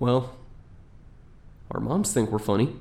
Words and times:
Well, 0.00 0.34
our 1.70 1.78
moms 1.78 2.12
think 2.12 2.30
we're 2.30 2.38
funny. 2.38 2.74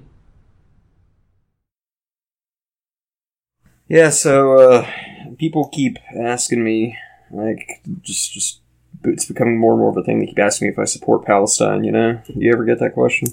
Yeah, 3.89 4.09
so 4.09 4.53
uh, 4.57 4.91
people 5.37 5.67
keep 5.67 5.97
asking 6.17 6.63
me, 6.63 6.97
like, 7.29 7.81
just 8.01 8.31
just 8.31 8.61
it's 9.03 9.25
becoming 9.25 9.57
more 9.59 9.73
and 9.73 9.79
more 9.81 9.89
of 9.89 9.97
a 9.97 10.03
thing. 10.03 10.19
They 10.19 10.27
keep 10.27 10.39
asking 10.39 10.67
me 10.69 10.71
if 10.73 10.79
I 10.79 10.85
support 10.85 11.25
Palestine. 11.25 11.83
You 11.83 11.91
know, 11.91 12.21
do 12.25 12.33
you 12.37 12.53
ever 12.53 12.63
get 12.63 12.79
that 12.79 12.93
question? 12.93 13.27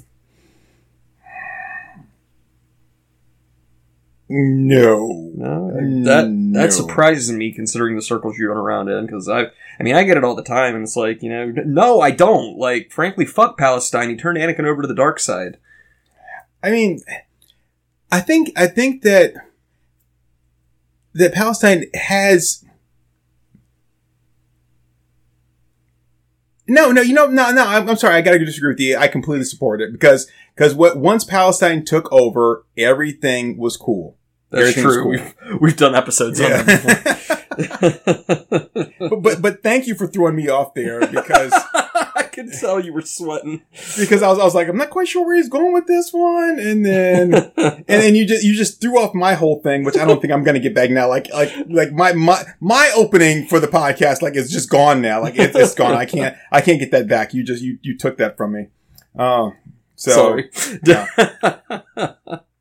No. 4.29 5.31
No, 5.35 5.71
that 6.05 6.29
No. 6.29 6.36
That 6.57 6.73
surprises 6.73 7.33
me 7.33 7.53
considering 7.53 7.97
the 7.97 8.03
circles 8.03 8.37
you 8.39 8.49
run 8.49 8.57
around 8.57 8.89
in. 8.89 9.07
Because 9.07 9.29
I, 9.29 9.47
I 9.79 9.83
mean, 9.83 9.95
I 9.95 10.05
get 10.05 10.17
it 10.17 10.25
all 10.25 10.35
the 10.35 10.43
time, 10.43 10.75
and 10.75 10.85
it's 10.85 10.97
like, 10.97 11.23
you 11.23 11.31
know, 11.31 11.53
no, 11.65 12.01
I 12.01 12.11
don't. 12.11 12.59
Like, 12.59 12.91
frankly, 12.91 13.25
fuck 13.25 13.59
Palestine. 13.59 14.11
He 14.11 14.17
turned 14.17 14.39
Anakin 14.39 14.65
over 14.65 14.83
to 14.83 14.89
the 14.89 14.95
dark 14.95 15.21
side. 15.21 15.59
I 16.63 16.71
mean, 16.71 17.01
I 18.11 18.21
think 18.21 18.51
I 18.57 18.67
think 18.67 19.03
that 19.03 19.35
that 21.15 21.33
Palestine 21.33 21.85
has 21.95 22.65
no, 26.69 26.91
no, 26.91 27.01
you 27.01 27.15
know, 27.15 27.27
no, 27.27 27.53
no. 27.53 27.65
I'm, 27.65 27.89
I'm 27.89 27.97
sorry. 27.97 28.17
I 28.17 28.21
gotta 28.23 28.45
disagree 28.45 28.73
with 28.73 28.81
you. 28.81 28.97
I 28.97 29.09
completely 29.09 29.45
support 29.45 29.81
it 29.81 29.93
because 29.93 30.29
because 30.55 30.75
what 30.75 30.99
once 30.99 31.25
Palestine 31.25 31.85
took 31.85 32.13
over, 32.13 32.65
everything 32.77 33.57
was 33.57 33.77
cool. 33.77 34.17
That's 34.57 34.77
was 34.77 34.85
true. 34.85 35.03
cool. 35.03 35.11
We've, 35.11 35.61
we've 35.61 35.77
done 35.77 35.95
episodes 35.95 36.41
on 36.41 36.51
that 36.51 36.67
before. 36.67 37.37
but, 39.21 39.41
but 39.41 39.63
thank 39.63 39.87
you 39.87 39.95
for 39.95 40.07
throwing 40.07 40.37
me 40.37 40.49
off 40.49 40.75
there 40.75 41.01
because 41.01 41.53
I 41.75 42.29
could 42.33 42.53
tell 42.53 42.81
you 42.81 42.93
were 42.93 43.03
sweating. 43.03 43.63
because 43.99 44.23
I 44.23 44.29
was 44.29 44.39
I 44.39 44.45
was 44.45 44.55
like 44.55 44.69
I'm 44.69 44.77
not 44.77 44.91
quite 44.91 45.09
sure 45.09 45.25
where 45.25 45.37
he's 45.37 45.49
going 45.49 45.73
with 45.73 45.87
this 45.87 46.13
one, 46.13 46.59
and 46.59 46.85
then 46.85 47.35
and 47.57 47.85
then 47.87 48.15
you 48.15 48.27
just 48.27 48.45
you 48.45 48.55
just 48.55 48.81
threw 48.81 48.99
off 48.99 49.15
my 49.15 49.35
whole 49.35 49.61
thing, 49.61 49.85
which 49.85 49.97
I 49.97 50.05
don't 50.05 50.21
think 50.21 50.33
I'm 50.33 50.45
gonna 50.45 50.61
get 50.61 50.75
back 50.75 50.91
now. 50.91 51.09
Like 51.09 51.33
like 51.33 51.53
like 51.69 51.93
my 51.93 52.13
my 52.13 52.45
my 52.61 52.93
opening 52.95 53.47
for 53.47 53.59
the 53.61 53.69
podcast 53.69 54.21
like 54.23 54.35
it's 54.37 54.51
just 54.51 54.69
gone 54.69 55.01
now. 55.01 55.23
Like 55.23 55.39
it's, 55.39 55.57
it's 55.57 55.75
gone. 55.75 55.95
I 55.95 56.05
can't 56.05 56.37
I 56.53 56.61
can't 56.61 56.79
get 56.79 56.91
that 56.91 57.09
back. 57.09 57.33
You 57.33 57.43
just 57.43 57.63
you 57.63 57.79
you 57.83 57.97
took 57.97 58.19
that 58.19 58.37
from 58.37 58.53
me. 58.53 58.69
Oh, 59.19 59.55
so 59.95 60.13
Sorry. 60.13 60.51
yeah. 60.85 61.07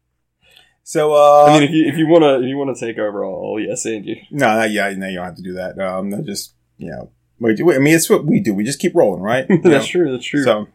so 0.88 1.16
uh, 1.16 1.46
I 1.46 1.54
mean, 1.54 1.64
if 1.64 1.72
you 1.72 1.88
if 1.88 1.98
you 1.98 2.08
wanna 2.08 2.42
if 2.42 2.46
you 2.46 2.58
wanna 2.58 2.76
take 2.76 3.00
over, 3.00 3.26
I'll, 3.26 3.54
I'll 3.54 3.60
yes 3.60 3.86
and 3.86 4.06
you. 4.06 4.18
no, 4.30 4.56
not 4.56 4.70
yeah, 4.70 4.88
no, 4.92 5.08
you 5.08 5.16
don't 5.16 5.26
have 5.26 5.36
to 5.36 5.42
do 5.42 5.54
that. 5.54 5.80
Um, 5.80 6.10
no, 6.10 6.22
just 6.22 6.54
you 6.78 6.92
know, 6.92 7.10
wait, 7.40 7.60
I 7.60 7.80
mean, 7.80 7.96
it's 7.96 8.08
what 8.08 8.24
we 8.24 8.40
do. 8.40 8.54
We 8.54 8.64
just 8.64 8.78
keep 8.78 8.94
rolling, 8.94 9.24
right? 9.24 9.48
You 9.50 9.58
know? 9.58 9.70
That's 9.72 9.88
trtrue. 9.88 10.12
That's 10.12 10.24
true. 10.24 10.44
So, 10.44 10.68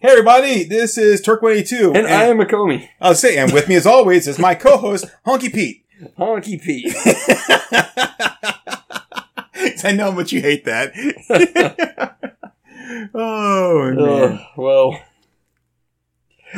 hey 0.00 0.10
everybody, 0.10 0.62
this 0.62 0.96
is 0.96 1.20
Turk 1.20 1.42
Eighty 1.42 1.64
Two, 1.64 1.92
and 1.92 2.06
I 2.06 2.26
am 2.26 2.38
Acomi. 2.38 2.88
I'll 3.00 3.16
say, 3.16 3.36
and 3.36 3.52
with 3.52 3.68
me 3.68 3.74
as 3.74 3.84
always 3.84 4.28
is 4.28 4.38
my 4.38 4.54
co-host 4.54 5.06
Honky 5.26 5.52
Pete. 5.52 5.84
Honky 6.16 6.62
Pete. 6.62 6.94
I 9.84 9.92
know 9.92 10.10
how 10.10 10.12
much 10.12 10.30
you 10.30 10.40
hate 10.40 10.66
that. 10.66 10.92
oh 13.12 13.90
man. 13.90 13.98
Uh, 13.98 14.38
well, 14.56 15.00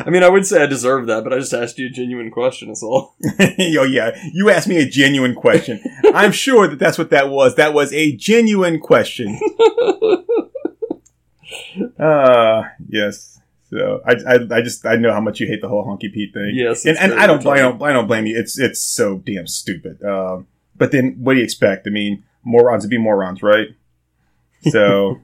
I 0.06 0.10
mean, 0.10 0.22
I 0.22 0.28
would 0.28 0.46
say 0.46 0.62
I 0.62 0.66
deserve 0.66 1.06
that, 1.06 1.24
but 1.24 1.32
I 1.32 1.38
just 1.38 1.52
asked 1.52 1.78
you 1.78 1.86
a 1.86 1.90
genuine 1.90 2.30
question. 2.30 2.68
That's 2.68 2.82
all. 2.82 3.14
oh 3.40 3.84
yeah, 3.84 4.16
you 4.32 4.50
asked 4.50 4.68
me 4.68 4.76
a 4.76 4.88
genuine 4.88 5.34
question. 5.34 5.82
I'm 6.14 6.32
sure 6.32 6.68
that 6.68 6.78
that's 6.78 6.98
what 6.98 7.10
that 7.10 7.28
was. 7.28 7.56
That 7.56 7.74
was 7.74 7.92
a 7.92 8.14
genuine 8.16 8.80
question. 8.80 9.38
uh 11.98 12.62
yes. 12.88 13.40
So 13.70 14.00
I, 14.04 14.14
I 14.26 14.38
I 14.50 14.62
just 14.62 14.84
I 14.84 14.96
know 14.96 15.12
how 15.12 15.20
much 15.20 15.38
you 15.38 15.46
hate 15.46 15.60
the 15.60 15.68
whole 15.68 15.84
honky 15.84 16.12
Pete 16.12 16.34
thing. 16.34 16.52
Yes, 16.54 16.84
and, 16.84 16.98
and 16.98 17.14
I 17.14 17.26
don't 17.26 17.46
I 17.46 17.58
don't 17.58 17.80
I 17.82 17.92
don't 17.92 18.08
blame 18.08 18.26
you. 18.26 18.36
It's 18.38 18.58
it's 18.58 18.80
so 18.80 19.18
damn 19.18 19.46
stupid. 19.46 20.02
Um, 20.02 20.48
but 20.76 20.90
then 20.90 21.16
what 21.20 21.34
do 21.34 21.38
you 21.38 21.44
expect? 21.44 21.86
I 21.86 21.90
mean, 21.90 22.24
morons 22.42 22.82
to 22.82 22.88
be 22.88 22.98
morons, 22.98 23.42
right? 23.42 23.68
So, 24.68 25.20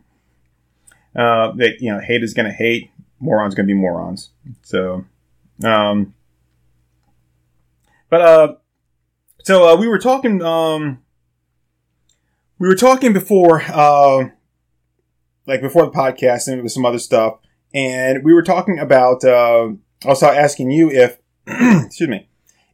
uh, 1.16 1.52
that 1.52 1.80
you 1.80 1.92
know, 1.92 1.98
hate 1.98 2.22
is 2.22 2.34
gonna 2.34 2.52
hate, 2.52 2.90
morons 3.20 3.54
gonna 3.54 3.66
be 3.66 3.74
morons. 3.74 4.30
So, 4.62 5.04
um, 5.64 6.14
but 8.10 8.20
uh, 8.20 8.54
so 9.44 9.68
uh, 9.68 9.76
we 9.76 9.88
were 9.88 9.98
talking 9.98 10.42
um, 10.42 11.02
we 12.58 12.68
were 12.68 12.74
talking 12.76 13.12
before 13.12 13.62
uh, 13.68 14.28
like 15.46 15.60
before 15.60 15.84
the 15.84 15.92
podcast 15.92 16.48
and 16.48 16.62
with 16.62 16.72
some 16.72 16.84
other 16.84 16.98
stuff, 16.98 17.38
and 17.74 18.24
we 18.24 18.32
were 18.34 18.42
talking 18.42 18.78
about 18.78 19.24
uh, 19.24 19.70
also 20.04 20.26
asking 20.26 20.70
you 20.70 20.90
if 20.90 21.18
excuse 21.46 22.08
me 22.08 22.28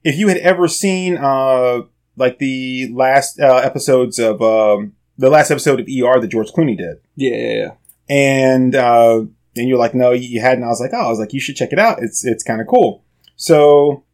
if 0.05 0.17
you 0.17 0.29
had 0.29 0.39
ever 0.39 0.67
seen 0.69 1.17
uh 1.17 1.81
like 2.17 2.39
the 2.39 2.91
last 2.93 3.39
uh, 3.41 3.57
episodes 3.57 4.19
of 4.19 4.43
um 4.43 4.93
the 5.19 5.31
last 5.31 5.51
episode 5.51 5.79
of 5.81 5.87
ER 5.87 6.21
that 6.21 6.29
George 6.29 6.51
Clooney 6.53 6.77
did 6.77 6.97
Yeah, 7.17 7.37
yeah, 7.37 7.55
yeah. 7.55 7.73
and 8.09 8.75
uh, 8.75 9.25
and 9.57 9.69
you're 9.69 9.79
like, 9.79 9.95
no, 9.95 10.13
you 10.13 10.41
hadn't. 10.41 10.65
I 10.65 10.69
was 10.69 10.81
like, 10.81 10.93
oh, 10.95 11.07
I 11.07 11.09
was 11.09 11.19
like, 11.19 11.33
you 11.33 11.41
should 11.41 11.57
check 11.57 11.73
it 11.73 11.79
out. 11.79 12.03
It's 12.03 12.25
it's 12.25 12.43
kind 12.43 12.61
of 12.61 12.67
cool. 12.67 13.05
So, 13.37 14.05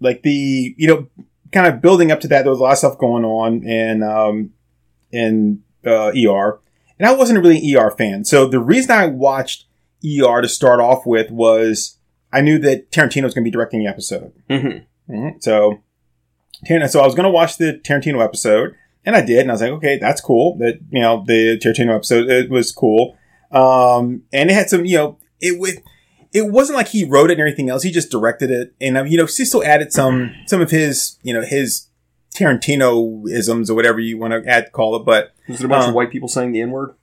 like 0.00 0.22
the 0.22 0.74
you 0.76 0.86
know, 0.86 1.08
kind 1.52 1.66
of 1.66 1.80
building 1.80 2.10
up 2.10 2.20
to 2.20 2.28
that, 2.28 2.42
there 2.42 2.50
was 2.50 2.60
a 2.60 2.62
lot 2.62 2.72
of 2.72 2.78
stuff 2.78 2.98
going 2.98 3.24
on 3.24 3.62
in 3.62 4.02
um 4.02 4.52
in 5.10 5.62
uh, 5.86 6.12
ER, 6.16 6.60
and 6.98 7.06
I 7.08 7.12
wasn't 7.12 7.40
really 7.40 7.58
an 7.58 7.76
ER 7.76 7.90
fan. 7.90 8.24
So 8.24 8.46
the 8.46 8.60
reason 8.60 8.90
I 8.90 9.06
watched 9.06 9.66
ER 10.04 10.40
to 10.40 10.48
start 10.48 10.80
off 10.80 11.06
with 11.06 11.30
was 11.30 11.98
I 12.32 12.40
knew 12.40 12.58
that 12.58 12.90
Tarantino 12.90 13.24
was 13.24 13.34
going 13.34 13.44
to 13.44 13.48
be 13.48 13.50
directing 13.50 13.80
the 13.80 13.86
episode. 13.86 14.32
Mm-hmm. 14.50 15.12
Mhm. 15.12 15.42
So, 15.42 15.82
so 16.66 17.00
I 17.00 17.06
was 17.06 17.14
going 17.14 17.24
to 17.24 17.30
watch 17.30 17.58
the 17.58 17.80
Tarantino 17.84 18.24
episode, 18.24 18.74
and 19.04 19.14
I 19.14 19.20
did, 19.20 19.40
and 19.40 19.50
I 19.50 19.54
was 19.54 19.60
like, 19.60 19.70
okay, 19.72 19.98
that's 19.98 20.20
cool. 20.20 20.56
That 20.58 20.80
you 20.90 21.00
know, 21.00 21.24
the 21.26 21.58
Tarantino 21.58 21.94
episode 21.94 22.28
it 22.28 22.50
was 22.50 22.72
cool, 22.72 23.16
um, 23.54 24.22
and 24.32 24.50
it 24.50 24.54
had 24.54 24.68
some, 24.68 24.84
you 24.84 24.96
know, 24.96 25.18
it 25.40 25.60
with. 25.60 25.78
It 26.32 26.50
wasn't 26.50 26.76
like 26.76 26.88
he 26.88 27.04
wrote 27.04 27.30
it 27.30 27.34
and 27.34 27.40
everything 27.40 27.70
else. 27.70 27.84
He 27.84 27.92
just 27.92 28.10
directed 28.10 28.50
it, 28.50 28.74
and 28.80 28.98
um, 28.98 29.06
you 29.06 29.16
know, 29.16 29.26
he 29.26 29.44
still 29.44 29.62
added 29.64 29.92
some 29.92 30.34
some 30.46 30.60
of 30.60 30.72
his, 30.72 31.16
you 31.22 31.32
know, 31.32 31.42
his 31.42 31.86
Tarantino 32.34 33.28
isms 33.30 33.70
or 33.70 33.74
whatever 33.74 34.00
you 34.00 34.18
want 34.18 34.32
to 34.32 34.42
add 34.50 34.72
call 34.72 34.96
it. 34.96 35.04
But 35.04 35.32
Was 35.48 35.60
it 35.60 35.66
a 35.66 35.68
bunch 35.68 35.84
Uh, 35.84 35.88
of 35.90 35.94
white 35.94 36.10
people 36.10 36.28
saying 36.28 36.50
the 36.50 36.60
N 36.60 36.72
word? 36.72 36.96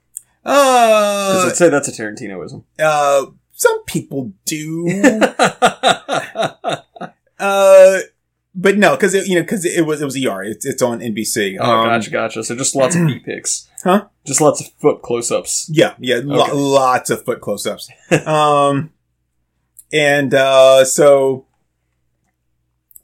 Uh, 0.44 1.44
I'd 1.46 1.56
say 1.56 1.70
that's 1.70 1.88
a 1.88 1.92
Tarantinoism. 1.92 2.64
uh, 2.78 3.26
some 3.54 3.84
people 3.84 4.32
do. 4.44 5.00
uh, 7.38 7.98
but 8.54 8.76
no, 8.76 8.92
because 8.96 9.14
you 9.28 9.34
know, 9.36 9.40
because 9.42 9.64
it 9.64 9.86
was 9.86 10.02
it 10.02 10.04
was 10.04 10.16
ER. 10.16 10.42
It's 10.42 10.64
it's 10.66 10.82
on 10.82 11.00
NBC. 11.00 11.56
oh, 11.60 11.64
Um, 11.64 11.86
gotcha, 11.88 12.10
gotcha. 12.10 12.44
So 12.44 12.54
just 12.56 12.74
lots 12.76 12.94
of 12.96 13.02
feet 13.06 13.24
pics. 13.24 13.68
Huh? 13.82 14.06
Just 14.24 14.40
lots 14.40 14.60
of 14.60 14.68
foot 14.80 15.02
close-ups. 15.02 15.68
Yeah, 15.72 15.94
yeah, 15.98 16.20
lo- 16.22 16.54
lots 16.54 17.10
of 17.10 17.24
foot 17.24 17.40
close-ups. 17.40 17.90
um, 18.26 18.92
and 19.92 20.32
uh, 20.32 20.84
so, 20.84 21.46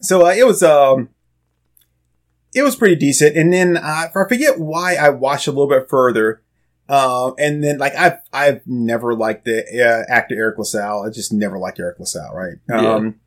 so 0.00 0.26
uh, 0.26 0.30
it 0.30 0.46
was 0.46 0.62
um, 0.62 1.08
it 2.54 2.62
was 2.62 2.76
pretty 2.76 2.94
decent. 2.96 3.36
And 3.36 3.52
then 3.52 3.76
uh, 3.76 4.08
I 4.14 4.24
forget 4.28 4.58
why 4.58 4.94
I 4.94 5.08
watched 5.10 5.46
a 5.48 5.50
little 5.50 5.68
bit 5.68 5.88
further. 5.88 6.42
Uh, 6.88 7.32
and 7.34 7.62
then 7.62 7.76
like 7.78 7.94
I've 7.94 8.18
I've 8.32 8.66
never 8.66 9.14
liked 9.14 9.44
the 9.44 9.58
uh, 9.82 10.10
actor 10.12 10.34
Eric 10.34 10.56
LaSalle. 10.58 11.04
I 11.06 11.10
just 11.10 11.32
never 11.32 11.58
liked 11.58 11.78
Eric 11.78 11.98
LaSalle, 11.98 12.34
right? 12.34 12.56
Yeah. 12.68 12.94
Um, 12.94 13.20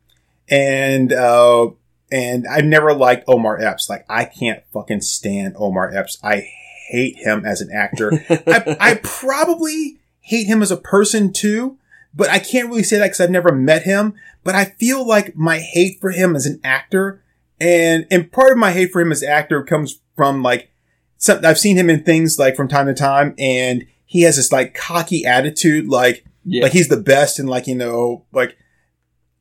and 0.48 1.12
uh, 1.12 1.70
and 2.12 2.46
I've 2.46 2.66
never 2.66 2.92
liked 2.92 3.24
Omar 3.26 3.58
Epps. 3.60 3.88
Like 3.88 4.04
I 4.08 4.26
can't 4.26 4.62
fucking 4.72 5.00
stand 5.00 5.54
Omar 5.56 5.92
Epps. 5.96 6.18
I 6.22 6.46
hate 6.88 7.16
him 7.16 7.44
as 7.46 7.62
an 7.62 7.70
actor. 7.72 8.12
I, 8.30 8.76
I 8.78 9.00
probably 9.02 9.98
hate 10.20 10.46
him 10.46 10.60
as 10.60 10.70
a 10.70 10.76
person 10.76 11.32
too, 11.32 11.78
but 12.14 12.28
I 12.28 12.38
can't 12.38 12.68
really 12.68 12.82
say 12.82 12.98
that 12.98 13.06
because 13.06 13.20
I've 13.20 13.30
never 13.30 13.50
met 13.50 13.84
him. 13.84 14.14
But 14.44 14.54
I 14.54 14.66
feel 14.66 15.06
like 15.06 15.34
my 15.34 15.58
hate 15.58 16.00
for 16.00 16.10
him 16.10 16.36
as 16.36 16.44
an 16.44 16.60
actor, 16.62 17.22
and 17.58 18.06
and 18.10 18.30
part 18.30 18.52
of 18.52 18.58
my 18.58 18.72
hate 18.72 18.92
for 18.92 19.00
him 19.00 19.10
as 19.10 19.22
an 19.22 19.30
actor 19.30 19.62
comes 19.62 20.00
from 20.14 20.42
like 20.42 20.70
some 21.16 21.44
I've 21.44 21.58
seen 21.58 21.78
him 21.78 21.88
in 21.88 22.04
things 22.04 22.38
like 22.38 22.56
from 22.56 22.68
time 22.68 22.86
to 22.86 22.94
time, 22.94 23.34
and 23.38 23.86
he 24.04 24.22
has 24.22 24.36
this 24.36 24.52
like 24.52 24.74
cocky 24.74 25.24
attitude, 25.24 25.88
like 25.88 26.26
yeah. 26.44 26.64
like 26.64 26.72
he's 26.72 26.88
the 26.88 26.98
best, 26.98 27.38
and 27.38 27.48
like 27.48 27.66
you 27.66 27.74
know, 27.74 28.26
like 28.32 28.58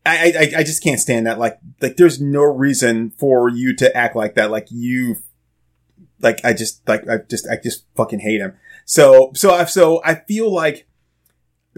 I, 0.05 0.33
I 0.55 0.59
I 0.59 0.63
just 0.63 0.81
can't 0.83 0.99
stand 0.99 1.27
that. 1.27 1.37
Like 1.39 1.59
like 1.81 1.95
there's 1.97 2.19
no 2.19 2.41
reason 2.43 3.11
for 3.11 3.49
you 3.49 3.75
to 3.75 3.95
act 3.95 4.15
like 4.15 4.33
that. 4.35 4.49
Like 4.49 4.67
you, 4.71 5.17
like 6.19 6.43
I 6.43 6.53
just 6.53 6.87
like 6.87 7.07
I 7.07 7.17
just 7.29 7.47
I 7.47 7.57
just 7.61 7.85
fucking 7.95 8.19
hate 8.19 8.41
him. 8.41 8.53
So 8.85 9.31
so 9.35 9.53
I 9.53 9.65
so 9.65 10.01
I 10.03 10.15
feel 10.15 10.51
like 10.51 10.87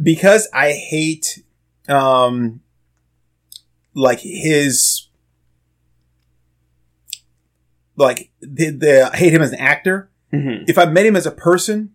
because 0.02 0.48
I 0.54 0.72
hate 0.72 1.44
um 1.90 2.62
like 3.94 4.20
his 4.22 5.10
like 7.96 8.32
the, 8.42 8.70
the 8.72 9.10
I 9.14 9.18
hate 9.18 9.34
him 9.34 9.42
as 9.42 9.52
an 9.52 9.60
actor 9.60 10.10
Mhm. 10.32 10.68
if 10.68 10.80
I 10.80 10.86
met 10.86 11.06
him 11.06 11.16
as 11.16 11.28
a 11.28 11.32
person, 11.32 11.94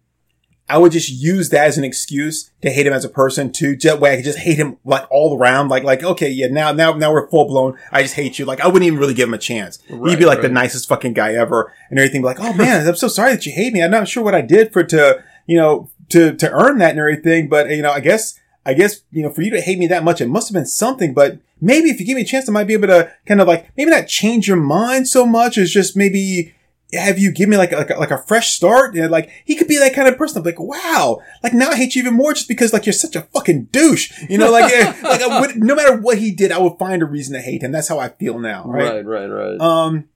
I 0.69 0.76
would 0.79 0.93
just 0.93 1.09
use 1.09 1.49
that 1.50 1.67
as 1.67 1.79
an 1.79 1.85
excuse 1.85 2.50
to 2.61 2.70
hate 2.70 2.87
him 2.87 2.93
as 2.93 3.05
a 3.05 3.09
person 3.09 3.50
too. 3.50 3.75
Just 3.75 4.00
way 4.00 4.12
I 4.12 4.17
could 4.17 4.25
just 4.25 4.38
hate 4.38 4.59
him 4.59 4.76
like 4.85 5.06
all 5.11 5.38
around. 5.38 5.69
Like, 5.69 5.82
like, 5.82 6.03
okay, 6.03 6.29
yeah, 6.29 6.49
now, 6.49 6.73
now, 6.73 6.93
now 6.93 7.12
we're 7.12 7.29
full 7.29 7.47
blown. 7.47 7.79
I 7.91 8.03
just 8.03 8.15
hate 8.15 8.38
you. 8.38 8.44
Like, 8.44 8.61
I 8.61 8.67
wouldn't 8.67 8.87
even 8.87 8.99
really 8.99 9.15
give 9.15 9.29
him 9.29 9.35
a 9.35 9.38
chance. 9.38 9.79
Right, 9.88 10.11
He'd 10.11 10.19
be 10.19 10.26
like 10.26 10.43
the 10.43 10.49
nicest 10.49 10.88
fucking 10.88 11.15
guy 11.15 11.35
ever 11.35 11.73
and 11.88 11.99
everything. 11.99 12.23
Like, 12.23 12.38
oh 12.41 12.53
man, 12.53 12.87
I'm 12.87 12.97
so 12.97 13.09
sorry 13.09 13.32
that 13.32 13.47
you 13.47 13.53
hate 13.53 13.73
me. 13.73 13.82
I'm 13.82 13.91
not 13.91 14.09
sure 14.09 14.23
what 14.23 14.35
I 14.35 14.43
did 14.43 14.73
for 14.73 14.85
to, 14.85 15.25
you 15.47 15.56
know, 15.56 15.91
to, 16.11 16.35
to 16.35 16.50
earn 16.50 16.79
that 16.79 16.91
and 16.91 16.99
everything. 16.99 17.49
But, 17.49 17.70
you 17.70 17.82
know, 17.82 17.93
I 17.93 18.00
guess, 18.00 18.38
I 18.67 18.75
guess, 18.75 19.00
you 19.11 19.23
know, 19.23 19.31
for 19.31 19.41
you 19.41 19.50
to 19.53 19.62
hate 19.62 19.79
me 19.79 19.87
that 19.87 20.05
much, 20.05 20.20
it 20.20 20.29
must 20.29 20.49
have 20.49 20.55
been 20.55 20.67
something, 20.67 21.15
but 21.15 21.38
maybe 21.61 21.88
if 21.88 21.99
you 21.99 22.05
give 22.05 22.17
me 22.17 22.23
a 22.23 22.26
chance, 22.26 22.47
I 22.47 22.53
might 22.53 22.67
be 22.67 22.75
able 22.75 22.88
to 22.88 23.11
kind 23.25 23.41
of 23.41 23.49
like, 23.49 23.70
maybe 23.76 23.91
not 23.91 24.06
change 24.06 24.47
your 24.47 24.59
mind 24.59 25.09
so 25.09 25.25
much 25.25 25.56
as 25.56 25.70
just 25.70 25.97
maybe, 25.97 26.55
have 26.93 27.19
you 27.19 27.31
give 27.31 27.49
me 27.49 27.56
like 27.56 27.73
a, 27.73 27.76
like 27.76 27.90
a, 27.90 27.94
like 27.94 28.11
a 28.11 28.23
fresh 28.23 28.55
start? 28.55 28.94
Like, 28.94 29.31
he 29.44 29.56
could 29.56 29.69
be 29.69 29.79
that 29.79 29.94
kind 29.94 30.08
of 30.08 30.17
person. 30.17 30.38
I'm 30.38 30.44
like, 30.44 30.58
wow, 30.58 31.20
like 31.43 31.52
now 31.52 31.70
I 31.70 31.76
hate 31.76 31.94
you 31.94 32.02
even 32.02 32.14
more 32.14 32.32
just 32.32 32.49
because 32.49 32.73
like 32.73 32.87
you're 32.87 32.93
such 32.94 33.14
a 33.14 33.23
fucking 33.23 33.64
douche. 33.67 34.12
You 34.29 34.38
know, 34.38 34.50
like, 34.50 34.73
eh, 34.73 34.94
like 35.02 35.20
I 35.20 35.40
would, 35.40 35.56
no 35.56 35.75
matter 35.75 35.96
what 35.99 36.19
he 36.19 36.31
did, 36.31 36.50
I 36.50 36.58
would 36.58 36.79
find 36.79 37.02
a 37.02 37.06
reason 37.06 37.35
to 37.35 37.43
hate 37.43 37.62
him. 37.62 37.73
That's 37.73 37.88
how 37.88 37.99
I 37.99 38.08
feel 38.08 38.38
now. 38.38 38.64
Right. 38.64 39.05
Right, 39.05 39.05
right, 39.05 39.26
right. 39.26 39.61
Um, 39.61 40.08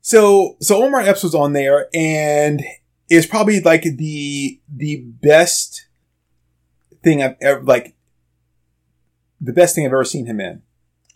so, 0.00 0.56
so 0.60 0.82
Omar 0.82 1.00
Epps 1.00 1.22
was 1.22 1.34
on 1.34 1.52
there 1.52 1.88
and 1.94 2.62
is 3.08 3.26
probably 3.26 3.60
like 3.60 3.82
the, 3.82 4.60
the 4.68 4.96
best 4.96 5.86
thing 7.02 7.22
I've 7.22 7.36
ever, 7.40 7.62
like, 7.62 7.94
the 9.40 9.52
best 9.52 9.74
thing 9.74 9.86
I've 9.86 9.92
ever 9.92 10.04
seen 10.04 10.26
him 10.26 10.40
in. 10.40 10.62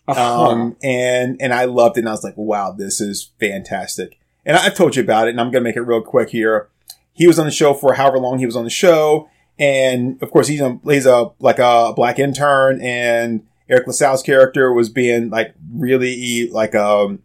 Uh-huh. 0.07 0.49
Um, 0.49 0.77
and, 0.81 1.37
and 1.41 1.53
I 1.53 1.65
loved 1.65 1.97
it 1.97 2.01
and 2.01 2.09
I 2.09 2.13
was 2.13 2.23
like, 2.23 2.37
wow, 2.37 2.71
this 2.71 3.01
is 3.01 3.31
fantastic. 3.39 4.19
And 4.49 4.57
I've 4.57 4.73
told 4.73 4.95
you 4.95 5.03
about 5.03 5.27
it 5.27 5.31
and 5.31 5.39
I'm 5.39 5.51
going 5.51 5.63
to 5.63 5.69
make 5.69 5.75
it 5.75 5.81
real 5.81 6.01
quick 6.01 6.29
here. 6.31 6.69
He 7.13 7.27
was 7.27 7.37
on 7.37 7.45
the 7.45 7.51
show 7.51 7.75
for 7.75 7.93
however 7.93 8.17
long 8.17 8.39
he 8.39 8.47
was 8.47 8.55
on 8.55 8.63
the 8.63 8.71
show. 8.71 9.29
And 9.59 10.19
of 10.23 10.31
course, 10.31 10.47
he's 10.47 10.59
a, 10.59 10.79
he's 10.85 11.05
a, 11.05 11.29
like 11.37 11.59
a 11.59 11.93
black 11.95 12.17
intern 12.17 12.81
and 12.81 13.45
Eric 13.69 13.85
LaSalle's 13.85 14.23
character 14.23 14.73
was 14.73 14.89
being 14.89 15.29
like 15.29 15.53
really 15.71 16.49
like, 16.49 16.73
um, 16.73 17.21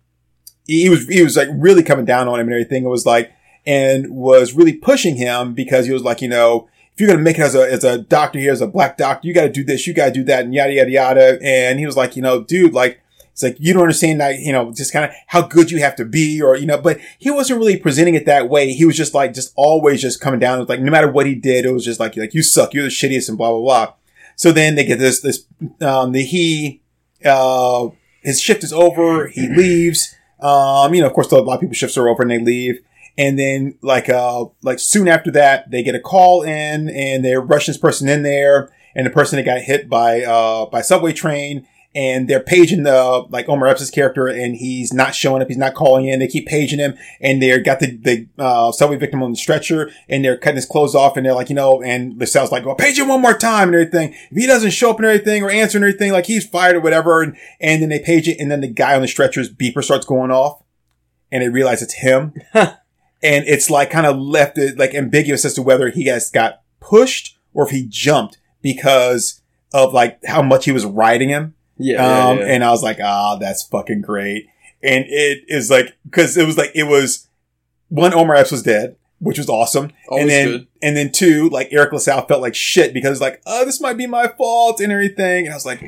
he 0.66 0.90
was, 0.90 1.08
he 1.08 1.22
was 1.22 1.34
like 1.34 1.48
really 1.54 1.82
coming 1.82 2.04
down 2.04 2.28
on 2.28 2.38
him 2.38 2.48
and 2.48 2.52
everything. 2.52 2.84
It 2.84 2.88
was 2.88 3.06
like, 3.06 3.32
and 3.64 4.10
was 4.10 4.52
really 4.52 4.74
pushing 4.74 5.16
him 5.16 5.54
because 5.54 5.86
he 5.86 5.94
was 5.94 6.02
like, 6.02 6.20
you 6.20 6.28
know, 6.28 6.68
if 6.92 7.00
you're 7.00 7.06
going 7.06 7.18
to 7.18 7.24
make 7.24 7.38
it 7.38 7.42
as 7.42 7.54
a, 7.54 7.72
as 7.72 7.84
a 7.84 7.96
doctor 7.96 8.38
here, 8.38 8.52
as 8.52 8.60
a 8.60 8.66
black 8.66 8.98
doctor, 8.98 9.26
you 9.26 9.32
got 9.32 9.44
to 9.44 9.48
do 9.48 9.64
this, 9.64 9.86
you 9.86 9.94
got 9.94 10.08
to 10.08 10.12
do 10.12 10.24
that 10.24 10.44
and 10.44 10.52
yada, 10.52 10.74
yada, 10.74 10.90
yada. 10.90 11.38
And 11.42 11.78
he 11.78 11.86
was 11.86 11.96
like, 11.96 12.16
you 12.16 12.22
know, 12.22 12.44
dude, 12.44 12.74
like, 12.74 13.00
it's 13.34 13.42
like, 13.42 13.56
you 13.58 13.72
don't 13.72 13.82
understand 13.82 14.20
that, 14.20 14.38
you 14.38 14.52
know, 14.52 14.70
just 14.70 14.92
kind 14.92 15.04
of 15.04 15.10
how 15.26 15.42
good 15.42 15.68
you 15.68 15.80
have 15.80 15.96
to 15.96 16.04
be 16.04 16.40
or, 16.40 16.54
you 16.56 16.66
know, 16.66 16.78
but 16.78 17.00
he 17.18 17.32
wasn't 17.32 17.58
really 17.58 17.76
presenting 17.76 18.14
it 18.14 18.26
that 18.26 18.48
way. 18.48 18.72
He 18.72 18.84
was 18.84 18.96
just 18.96 19.12
like, 19.12 19.34
just 19.34 19.52
always 19.56 20.00
just 20.00 20.20
coming 20.20 20.38
down. 20.38 20.58
It 20.58 20.60
was 20.60 20.68
like, 20.68 20.80
no 20.80 20.92
matter 20.92 21.10
what 21.10 21.26
he 21.26 21.34
did, 21.34 21.64
it 21.64 21.72
was 21.72 21.84
just 21.84 21.98
like, 21.98 22.16
like, 22.16 22.32
you 22.32 22.44
suck. 22.44 22.72
You're 22.72 22.84
the 22.84 22.90
shittiest 22.90 23.28
and 23.28 23.36
blah, 23.36 23.50
blah, 23.50 23.60
blah. 23.60 23.94
So 24.36 24.52
then 24.52 24.76
they 24.76 24.84
get 24.84 25.00
this, 25.00 25.20
this, 25.20 25.46
um, 25.80 26.12
the, 26.12 26.22
he, 26.22 26.80
uh, 27.24 27.88
his 28.22 28.40
shift 28.40 28.62
is 28.62 28.72
over. 28.72 29.26
He 29.26 29.48
leaves. 29.48 30.14
Um, 30.38 30.94
you 30.94 31.00
know, 31.00 31.08
of 31.08 31.12
course, 31.12 31.32
a 31.32 31.36
lot 31.38 31.54
of 31.54 31.60
people's 31.60 31.76
shifts 31.76 31.98
are 31.98 32.08
over 32.08 32.22
and 32.22 32.30
they 32.30 32.38
leave. 32.38 32.78
And 33.18 33.36
then 33.36 33.76
like, 33.82 34.08
uh, 34.08 34.44
like 34.62 34.78
soon 34.78 35.08
after 35.08 35.32
that, 35.32 35.72
they 35.72 35.82
get 35.82 35.96
a 35.96 36.00
call 36.00 36.44
in 36.44 36.88
and 36.88 37.24
they're 37.24 37.40
rushing 37.40 37.72
this 37.72 37.80
person 37.80 38.08
in 38.08 38.22
there 38.22 38.72
and 38.94 39.04
the 39.04 39.10
person 39.10 39.38
that 39.38 39.44
got 39.44 39.62
hit 39.62 39.88
by, 39.88 40.22
uh, 40.22 40.66
by 40.66 40.82
subway 40.82 41.12
train 41.12 41.66
and 41.94 42.28
they're 42.28 42.40
paging 42.40 42.82
the, 42.82 43.26
like 43.30 43.48
Omar 43.48 43.68
Epps' 43.68 43.90
character 43.90 44.26
and 44.26 44.56
he's 44.56 44.92
not 44.92 45.14
showing 45.14 45.42
up. 45.42 45.48
He's 45.48 45.56
not 45.56 45.74
calling 45.74 46.06
in. 46.06 46.18
They 46.18 46.26
keep 46.26 46.46
paging 46.46 46.80
him 46.80 46.96
and 47.20 47.40
they're 47.40 47.60
got 47.60 47.80
the, 47.80 47.96
the, 47.96 48.26
uh, 48.36 48.72
subway 48.72 48.96
victim 48.96 49.22
on 49.22 49.30
the 49.30 49.36
stretcher 49.36 49.90
and 50.08 50.24
they're 50.24 50.36
cutting 50.36 50.56
his 50.56 50.66
clothes 50.66 50.94
off 50.94 51.16
and 51.16 51.24
they're 51.24 51.34
like, 51.34 51.48
you 51.48 51.54
know, 51.54 51.82
and 51.82 52.18
LaSalle's 52.18 52.50
like, 52.50 52.64
well, 52.64 52.74
page 52.74 52.98
him 52.98 53.08
one 53.08 53.22
more 53.22 53.38
time 53.38 53.68
and 53.68 53.76
everything. 53.76 54.12
If 54.30 54.36
he 54.36 54.46
doesn't 54.46 54.72
show 54.72 54.90
up 54.90 54.96
and 54.96 55.06
everything 55.06 55.44
or 55.44 55.50
answer 55.50 55.78
and 55.78 55.84
everything, 55.84 56.10
like 56.12 56.26
he's 56.26 56.46
fired 56.46 56.76
or 56.76 56.80
whatever. 56.80 57.22
And, 57.22 57.36
and 57.60 57.80
then 57.80 57.90
they 57.90 58.00
page 58.00 58.28
it 58.28 58.40
and 58.40 58.50
then 58.50 58.60
the 58.60 58.68
guy 58.68 58.94
on 58.96 59.02
the 59.02 59.08
stretcher's 59.08 59.52
beeper 59.52 59.84
starts 59.84 60.06
going 60.06 60.32
off 60.32 60.62
and 61.30 61.42
they 61.42 61.48
realize 61.48 61.80
it's 61.80 61.94
him. 61.94 62.34
and 62.54 62.78
it's 63.22 63.70
like 63.70 63.90
kind 63.90 64.06
of 64.06 64.18
left 64.18 64.58
it 64.58 64.78
like 64.78 64.94
ambiguous 64.94 65.44
as 65.44 65.54
to 65.54 65.62
whether 65.62 65.90
he 65.90 66.06
has 66.06 66.30
got 66.30 66.62
pushed 66.80 67.38
or 67.52 67.64
if 67.64 67.70
he 67.70 67.86
jumped 67.88 68.38
because 68.60 69.40
of 69.72 69.94
like 69.94 70.18
how 70.24 70.42
much 70.42 70.64
he 70.64 70.72
was 70.72 70.84
riding 70.84 71.28
him. 71.28 71.54
Yeah, 71.78 71.94
yeah, 72.02 72.26
Um, 72.28 72.38
yeah. 72.38 72.44
and 72.46 72.64
I 72.64 72.70
was 72.70 72.82
like, 72.82 72.98
ah, 73.02 73.36
that's 73.36 73.62
fucking 73.64 74.02
great. 74.02 74.48
And 74.82 75.04
it 75.08 75.44
is 75.48 75.70
like, 75.70 75.96
cause 76.10 76.36
it 76.36 76.46
was 76.46 76.58
like, 76.58 76.72
it 76.74 76.84
was 76.84 77.28
one, 77.88 78.12
Omar 78.14 78.36
Epps 78.36 78.52
was 78.52 78.62
dead, 78.62 78.96
which 79.18 79.38
was 79.38 79.48
awesome. 79.48 79.90
Always 80.08 80.22
and 80.22 80.30
then, 80.30 80.48
good. 80.48 80.66
and 80.82 80.96
then 80.96 81.12
two, 81.12 81.48
like 81.48 81.68
Eric 81.72 81.92
LaSalle 81.92 82.26
felt 82.26 82.42
like 82.42 82.54
shit 82.54 82.92
because 82.92 83.20
like, 83.20 83.40
oh, 83.46 83.64
this 83.64 83.80
might 83.80 83.96
be 83.96 84.06
my 84.06 84.28
fault 84.28 84.80
and 84.80 84.92
everything. 84.92 85.46
And 85.46 85.52
I 85.52 85.56
was 85.56 85.64
like, 85.66 85.80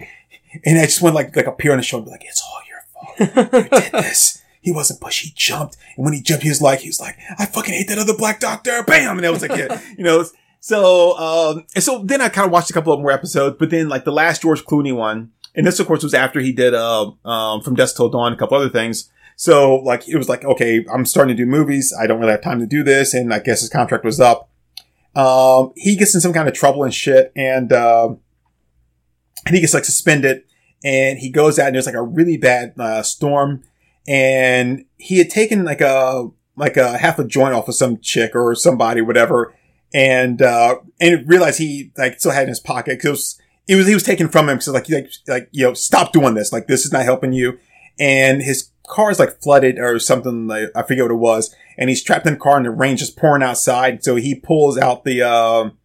and 0.64 0.78
I 0.78 0.84
just 0.86 1.02
went 1.02 1.14
like, 1.14 1.36
like 1.36 1.46
appear 1.46 1.72
on 1.72 1.76
the 1.78 1.82
show 1.82 1.98
and 1.98 2.06
be 2.06 2.10
like, 2.12 2.24
it's 2.24 2.42
all 2.42 2.60
your 2.68 3.36
fault. 3.42 3.44
You 3.54 3.80
did 3.80 3.92
this. 3.92 4.42
He 4.62 4.72
wasn't 4.72 5.00
push. 5.00 5.22
He 5.22 5.32
jumped. 5.36 5.76
And 5.96 6.04
when 6.04 6.14
he 6.14 6.20
jumped, 6.22 6.42
he 6.42 6.48
was 6.48 6.62
like, 6.62 6.80
he 6.80 6.88
was 6.88 6.98
like, 7.00 7.16
I 7.38 7.46
fucking 7.46 7.72
hate 7.74 7.88
that 7.88 7.98
other 7.98 8.16
black 8.16 8.40
doctor. 8.40 8.82
Bam. 8.84 9.18
And 9.18 9.24
that 9.24 9.30
was 9.32 9.42
like, 9.42 9.52
it, 9.52 9.70
you 9.98 10.02
know, 10.04 10.24
so, 10.60 11.16
um, 11.18 11.66
and 11.76 11.84
so 11.84 12.02
then 12.02 12.20
I 12.20 12.28
kind 12.28 12.46
of 12.46 12.50
watched 12.50 12.70
a 12.70 12.72
couple 12.72 12.92
of 12.92 12.98
more 13.00 13.12
episodes, 13.12 13.56
but 13.60 13.70
then 13.70 13.88
like 13.88 14.04
the 14.04 14.10
last 14.12 14.42
George 14.42 14.64
Clooney 14.64 14.92
one, 14.96 15.30
and 15.56 15.66
this 15.66 15.80
of 15.80 15.86
course 15.86 16.02
was 16.02 16.14
after 16.14 16.38
he 16.38 16.52
did, 16.52 16.74
uh, 16.74 17.10
um, 17.24 17.62
From 17.62 17.74
Dusk 17.74 17.96
Till 17.96 18.10
Dawn, 18.10 18.32
a 18.32 18.36
couple 18.36 18.58
other 18.58 18.68
things. 18.68 19.10
So 19.36 19.76
like, 19.76 20.08
it 20.08 20.16
was 20.16 20.28
like, 20.28 20.44
okay, 20.44 20.84
I'm 20.92 21.04
starting 21.04 21.36
to 21.36 21.42
do 21.42 21.48
movies. 21.48 21.94
I 21.98 22.06
don't 22.06 22.20
really 22.20 22.32
have 22.32 22.42
time 22.42 22.60
to 22.60 22.66
do 22.66 22.82
this. 22.82 23.14
And 23.14 23.32
I 23.32 23.38
guess 23.38 23.60
his 23.60 23.70
contract 23.70 24.04
was 24.04 24.20
up. 24.20 24.50
Um, 25.14 25.72
he 25.76 25.96
gets 25.96 26.14
in 26.14 26.20
some 26.20 26.32
kind 26.32 26.48
of 26.48 26.54
trouble 26.54 26.84
and 26.84 26.92
shit. 26.92 27.32
And, 27.34 27.72
um, 27.72 28.20
and 29.46 29.54
he 29.54 29.60
gets 29.60 29.74
like 29.74 29.84
suspended 29.84 30.44
and 30.84 31.18
he 31.18 31.30
goes 31.30 31.58
out 31.58 31.66
and 31.66 31.74
there's 31.74 31.86
like 31.86 31.94
a 31.94 32.02
really 32.02 32.36
bad, 32.36 32.74
uh, 32.78 33.02
storm 33.02 33.62
and 34.08 34.84
he 34.96 35.18
had 35.18 35.30
taken 35.30 35.64
like 35.64 35.80
a, 35.80 36.28
like 36.56 36.76
a 36.76 36.96
half 36.98 37.18
a 37.18 37.24
joint 37.24 37.54
off 37.54 37.68
of 37.68 37.74
some 37.74 37.98
chick 38.00 38.34
or 38.34 38.54
somebody, 38.54 39.00
whatever. 39.00 39.54
And, 39.94 40.40
uh, 40.42 40.76
and 41.00 41.28
realized 41.28 41.58
he 41.58 41.92
like 41.96 42.18
still 42.18 42.32
had 42.32 42.40
it 42.40 42.44
in 42.44 42.48
his 42.50 42.60
pocket 42.60 42.98
because 42.98 43.38
it 43.68 43.76
was, 43.76 43.86
he 43.86 43.94
was 43.94 44.02
taken 44.02 44.28
from 44.28 44.48
him. 44.48 44.60
So 44.60 44.72
like, 44.72 44.88
like, 44.88 45.10
like, 45.26 45.48
you 45.52 45.64
know, 45.64 45.74
stop 45.74 46.12
doing 46.12 46.34
this. 46.34 46.52
Like, 46.52 46.66
this 46.66 46.84
is 46.84 46.92
not 46.92 47.04
helping 47.04 47.32
you. 47.32 47.58
And 47.98 48.42
his 48.42 48.70
car 48.86 49.10
is 49.10 49.18
like 49.18 49.42
flooded 49.42 49.78
or 49.78 49.98
something. 49.98 50.46
Like, 50.46 50.70
I 50.74 50.82
forget 50.82 51.04
what 51.04 51.10
it 51.10 51.14
was. 51.14 51.54
And 51.76 51.90
he's 51.90 52.02
trapped 52.02 52.26
in 52.26 52.34
the 52.34 52.38
car 52.38 52.56
and 52.56 52.66
the 52.66 52.70
rain's 52.70 53.00
just 53.00 53.16
pouring 53.16 53.42
outside. 53.42 54.04
So 54.04 54.16
he 54.16 54.34
pulls 54.34 54.78
out 54.78 55.04
the, 55.04 55.22
um, 55.22 55.78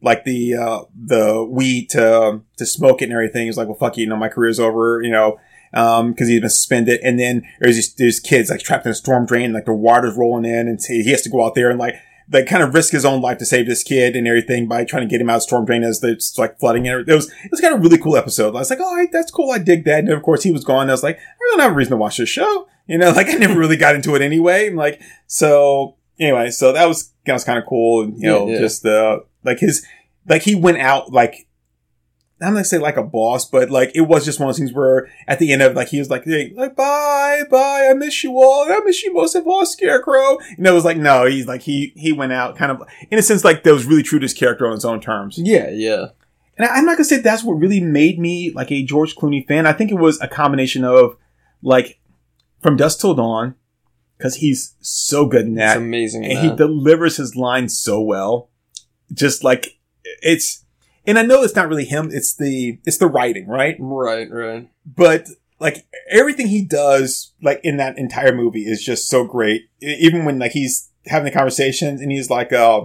like 0.00 0.24
the, 0.24 0.54
uh, 0.54 0.80
the 0.94 1.44
weed 1.44 1.90
to, 1.90 2.40
to 2.56 2.66
smoke 2.66 3.02
it 3.02 3.06
and 3.06 3.12
everything. 3.12 3.46
He's 3.46 3.56
like, 3.56 3.68
well, 3.68 3.78
fuck 3.78 3.96
you, 3.96 4.04
you 4.04 4.08
know, 4.08 4.16
my 4.16 4.28
career's 4.28 4.60
over, 4.60 5.00
you 5.02 5.10
know, 5.10 5.38
um, 5.74 6.14
cause 6.14 6.28
he's 6.28 6.40
been 6.40 6.48
suspended. 6.48 7.00
And 7.02 7.20
then 7.20 7.42
there's 7.60 7.94
these, 7.94 8.20
kids 8.20 8.50
like 8.50 8.60
trapped 8.60 8.86
in 8.86 8.92
a 8.92 8.94
storm 8.94 9.26
drain, 9.26 9.52
like 9.52 9.66
the 9.66 9.74
water's 9.74 10.16
rolling 10.16 10.44
in 10.44 10.66
and 10.68 10.80
he 10.86 11.10
has 11.10 11.22
to 11.22 11.30
go 11.30 11.44
out 11.44 11.54
there 11.54 11.70
and 11.70 11.78
like, 11.78 11.94
like 12.30 12.46
kind 12.46 12.62
of 12.62 12.74
risk 12.74 12.92
his 12.92 13.04
own 13.04 13.20
life 13.22 13.38
to 13.38 13.46
save 13.46 13.66
this 13.66 13.82
kid 13.82 14.14
and 14.14 14.28
everything 14.28 14.68
by 14.68 14.84
trying 14.84 15.02
to 15.02 15.08
get 15.10 15.20
him 15.20 15.30
out 15.30 15.36
of 15.36 15.42
storm 15.42 15.64
drain 15.64 15.82
as 15.82 16.02
it's 16.04 16.36
like 16.36 16.58
flooding 16.58 16.86
and 16.86 17.08
it 17.08 17.14
was, 17.14 17.30
it 17.44 17.50
was 17.50 17.60
kind 17.60 17.72
of 17.74 17.80
a 17.80 17.82
really 17.82 17.98
cool 17.98 18.16
episode. 18.16 18.54
I 18.54 18.58
was 18.58 18.70
like, 18.70 18.80
all 18.80 18.94
right, 18.94 19.10
that's 19.10 19.30
cool. 19.30 19.50
I 19.50 19.58
dig 19.58 19.84
that. 19.84 20.00
And 20.00 20.10
of 20.10 20.22
course 20.22 20.42
he 20.42 20.50
was 20.52 20.64
gone. 20.64 20.88
I 20.90 20.92
was 20.92 21.02
like, 21.02 21.18
I 21.18 21.50
don't 21.50 21.60
have 21.60 21.72
a 21.72 21.74
reason 21.74 21.92
to 21.92 21.96
watch 21.96 22.18
this 22.18 22.28
show. 22.28 22.68
You 22.86 22.98
know, 22.98 23.10
like 23.16 23.28
I 23.28 23.34
never 23.34 23.58
really 23.58 23.76
got 23.78 23.94
into 23.94 24.14
it 24.14 24.22
anyway. 24.22 24.68
I'm 24.68 24.76
like, 24.76 25.00
so 25.26 25.96
anyway, 26.20 26.50
so 26.50 26.72
that 26.72 26.86
was, 26.86 27.12
that 27.24 27.32
was 27.32 27.44
kind 27.44 27.58
of 27.58 27.64
cool. 27.66 28.02
And, 28.02 28.16
you 28.18 28.28
know, 28.28 28.46
Yeah, 28.46 28.54
yeah. 28.54 28.60
just, 28.60 28.84
uh, 28.84 29.20
like 29.44 29.60
his, 29.60 29.86
like 30.26 30.42
he 30.42 30.54
went 30.54 30.78
out 30.78 31.10
like, 31.12 31.47
I'm 32.40 32.48
not 32.52 32.58
gonna 32.58 32.64
say 32.64 32.78
like 32.78 32.96
a 32.96 33.02
boss, 33.02 33.44
but 33.44 33.68
like 33.70 33.90
it 33.94 34.02
was 34.02 34.24
just 34.24 34.38
one 34.38 34.48
of 34.48 34.54
those 34.54 34.58
things 34.58 34.72
where 34.72 35.08
at 35.26 35.38
the 35.40 35.52
end 35.52 35.60
of 35.62 35.74
like 35.74 35.88
he 35.88 35.98
was 35.98 36.08
like, 36.10 36.24
hey, 36.24 36.52
like 36.54 36.76
bye, 36.76 37.42
bye, 37.50 37.88
I 37.90 37.94
miss 37.94 38.22
you 38.22 38.32
all, 38.40 38.64
I 38.72 38.78
miss 38.84 39.02
you 39.02 39.12
most 39.12 39.34
of 39.34 39.46
all, 39.46 39.66
Scarecrow. 39.66 40.38
And 40.56 40.66
it 40.66 40.70
was 40.72 40.84
like, 40.84 40.96
no, 40.96 41.24
he's 41.26 41.46
like 41.46 41.62
he 41.62 41.92
he 41.96 42.12
went 42.12 42.32
out 42.32 42.56
kind 42.56 42.70
of 42.70 42.82
in 43.10 43.18
a 43.18 43.22
sense 43.22 43.44
like 43.44 43.64
that 43.64 43.72
was 43.72 43.86
really 43.86 44.02
true 44.04 44.18
to 44.20 44.24
his 44.24 44.34
character 44.34 44.66
on 44.66 44.72
his 44.74 44.84
own 44.84 45.00
terms. 45.00 45.36
yeah, 45.38 45.68
yeah. 45.70 46.06
And 46.56 46.66
I, 46.68 46.74
I'm 46.76 46.84
not 46.84 46.92
gonna 46.96 47.04
say 47.04 47.18
that's 47.18 47.42
what 47.44 47.54
really 47.54 47.80
made 47.80 48.18
me 48.18 48.50
like 48.52 48.70
a 48.70 48.82
George 48.84 49.16
Clooney 49.16 49.46
fan. 49.46 49.66
I 49.66 49.72
think 49.72 49.90
it 49.90 49.98
was 49.98 50.20
a 50.20 50.28
combination 50.28 50.84
of 50.84 51.16
like 51.62 51.98
from 52.62 52.76
dusk 52.76 53.00
till 53.00 53.14
dawn 53.14 53.54
because 54.16 54.36
he's 54.36 54.74
so 54.80 55.26
good 55.26 55.46
in 55.46 55.52
It's 55.58 55.74
that 55.74 55.76
amazing. 55.76 56.24
in 56.24 56.36
and 56.36 56.50
he 56.50 56.56
delivers 56.56 57.16
his 57.16 57.34
lines 57.36 57.76
so 57.78 58.00
well. 58.00 58.50
Just 59.12 59.42
like 59.42 59.78
it's, 60.22 60.64
and 61.08 61.18
I 61.18 61.22
know 61.22 61.42
it's 61.42 61.56
not 61.56 61.68
really 61.68 61.86
him. 61.86 62.10
It's 62.12 62.36
the 62.36 62.78
it's 62.84 62.98
the 62.98 63.06
writing, 63.06 63.48
right? 63.48 63.76
Right, 63.80 64.30
right. 64.30 64.68
But 64.84 65.26
like 65.58 65.86
everything 66.10 66.48
he 66.48 66.62
does, 66.62 67.32
like 67.42 67.60
in 67.64 67.78
that 67.78 67.96
entire 67.96 68.34
movie, 68.34 68.64
is 68.66 68.84
just 68.84 69.08
so 69.08 69.24
great. 69.24 69.70
Even 69.80 70.26
when 70.26 70.38
like 70.38 70.52
he's 70.52 70.90
having 71.06 71.24
the 71.24 71.36
conversations 71.36 72.02
and 72.02 72.12
he's 72.12 72.28
like, 72.28 72.52
uh, 72.52 72.84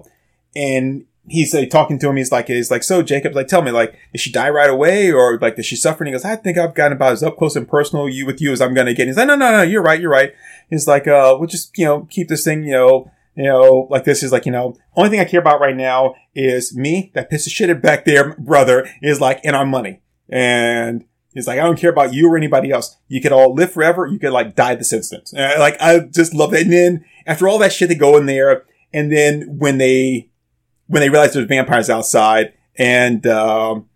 and 0.56 1.06
he's 1.28 1.54
like 1.54 1.70
talking 1.70 2.00
to 2.00 2.10
him. 2.10 2.16
He's 2.16 2.32
like, 2.32 2.48
he's 2.48 2.72
like, 2.72 2.84
so 2.84 3.04
Jacob, 3.04 3.36
like, 3.36 3.48
tell 3.48 3.62
me, 3.62 3.72
like, 3.72 3.94
did 4.14 4.22
she 4.22 4.32
die 4.32 4.50
right 4.50 4.70
away 4.70 5.12
or 5.12 5.38
like, 5.40 5.58
did 5.58 5.66
she 5.66 5.76
suffer? 5.76 6.04
And 6.04 6.08
he 6.08 6.14
goes, 6.14 6.24
I 6.24 6.38
think 6.38 6.58
I've 6.58 6.76
gotten 6.76 6.96
about 6.96 7.12
as 7.12 7.24
up 7.24 7.38
close 7.38 7.58
and 7.58 7.68
personal 7.68 8.08
you 8.08 8.26
with 8.26 8.40
you 8.40 8.54
as 8.54 8.62
I'm 8.62 8.74
gonna 8.74 8.94
get. 8.94 9.04
And 9.04 9.10
he's 9.10 9.18
like, 9.18 9.28
no, 9.28 9.36
no, 9.36 9.52
no, 9.52 9.62
you're 9.64 9.84
right, 9.84 10.00
you're 10.00 10.10
right. 10.10 10.34
He's 10.70 10.88
like, 10.88 11.10
uh, 11.10 11.36
we'll 11.38 11.50
just, 11.50 11.78
you 11.78 11.86
know, 11.86 12.08
keep 12.10 12.30
this 12.30 12.46
thing, 12.46 12.64
you 12.64 12.72
know, 12.72 13.12
you 13.36 13.44
know, 13.44 13.88
like 13.90 14.04
this 14.04 14.22
is 14.24 14.32
like, 14.32 14.46
you 14.46 14.52
know, 14.52 14.76
only 14.96 15.10
thing 15.10 15.20
I 15.20 15.26
care 15.26 15.40
about 15.40 15.60
right 15.60 15.76
now 15.76 16.16
is 16.36 16.76
me, 16.76 17.12
that 17.16 17.30
piece 17.30 17.48
of 17.48 17.54
shit 17.54 17.82
back 17.82 18.06
there, 18.06 18.36
brother, 18.36 18.88
is 19.02 19.20
like, 19.20 19.40
and 19.44 19.56
our 19.56 19.66
money. 19.66 20.02
And 20.30 21.06
he's 21.34 21.48
like, 21.48 21.60
I 21.60 21.64
don't 21.64 21.80
care 21.80 21.90
about 21.90 22.14
you 22.14 22.30
or 22.30 22.38
anybody 22.38 22.72
else. 22.72 22.98
You 23.08 23.22
could 23.22 23.32
all 23.32 23.54
live 23.54 23.72
forever. 23.72 24.08
You 24.08 24.20
could 24.20 24.34
like 24.34 24.56
die 24.56 24.76
this 24.76 24.94
instant. 24.94 25.32
Like, 25.34 25.78
I 25.82 26.00
just 26.00 26.34
love 26.34 26.54
it. 26.54 26.62
And 26.64 26.74
then 26.74 27.06
after 27.26 27.48
all 27.48 27.58
that 27.60 27.74
shit, 27.74 27.90
they 27.90 27.96
go 27.96 28.18
in 28.18 28.28
there. 28.28 28.66
And 28.94 29.12
then 29.12 29.58
when 29.58 29.80
they, 29.80 30.30
when 30.88 31.02
they 31.02 31.10
realize 31.10 31.34
there's 31.34 31.48
vampires 31.48 31.90
outside 31.90 32.54
and, 32.76 33.26
um, 33.26 33.90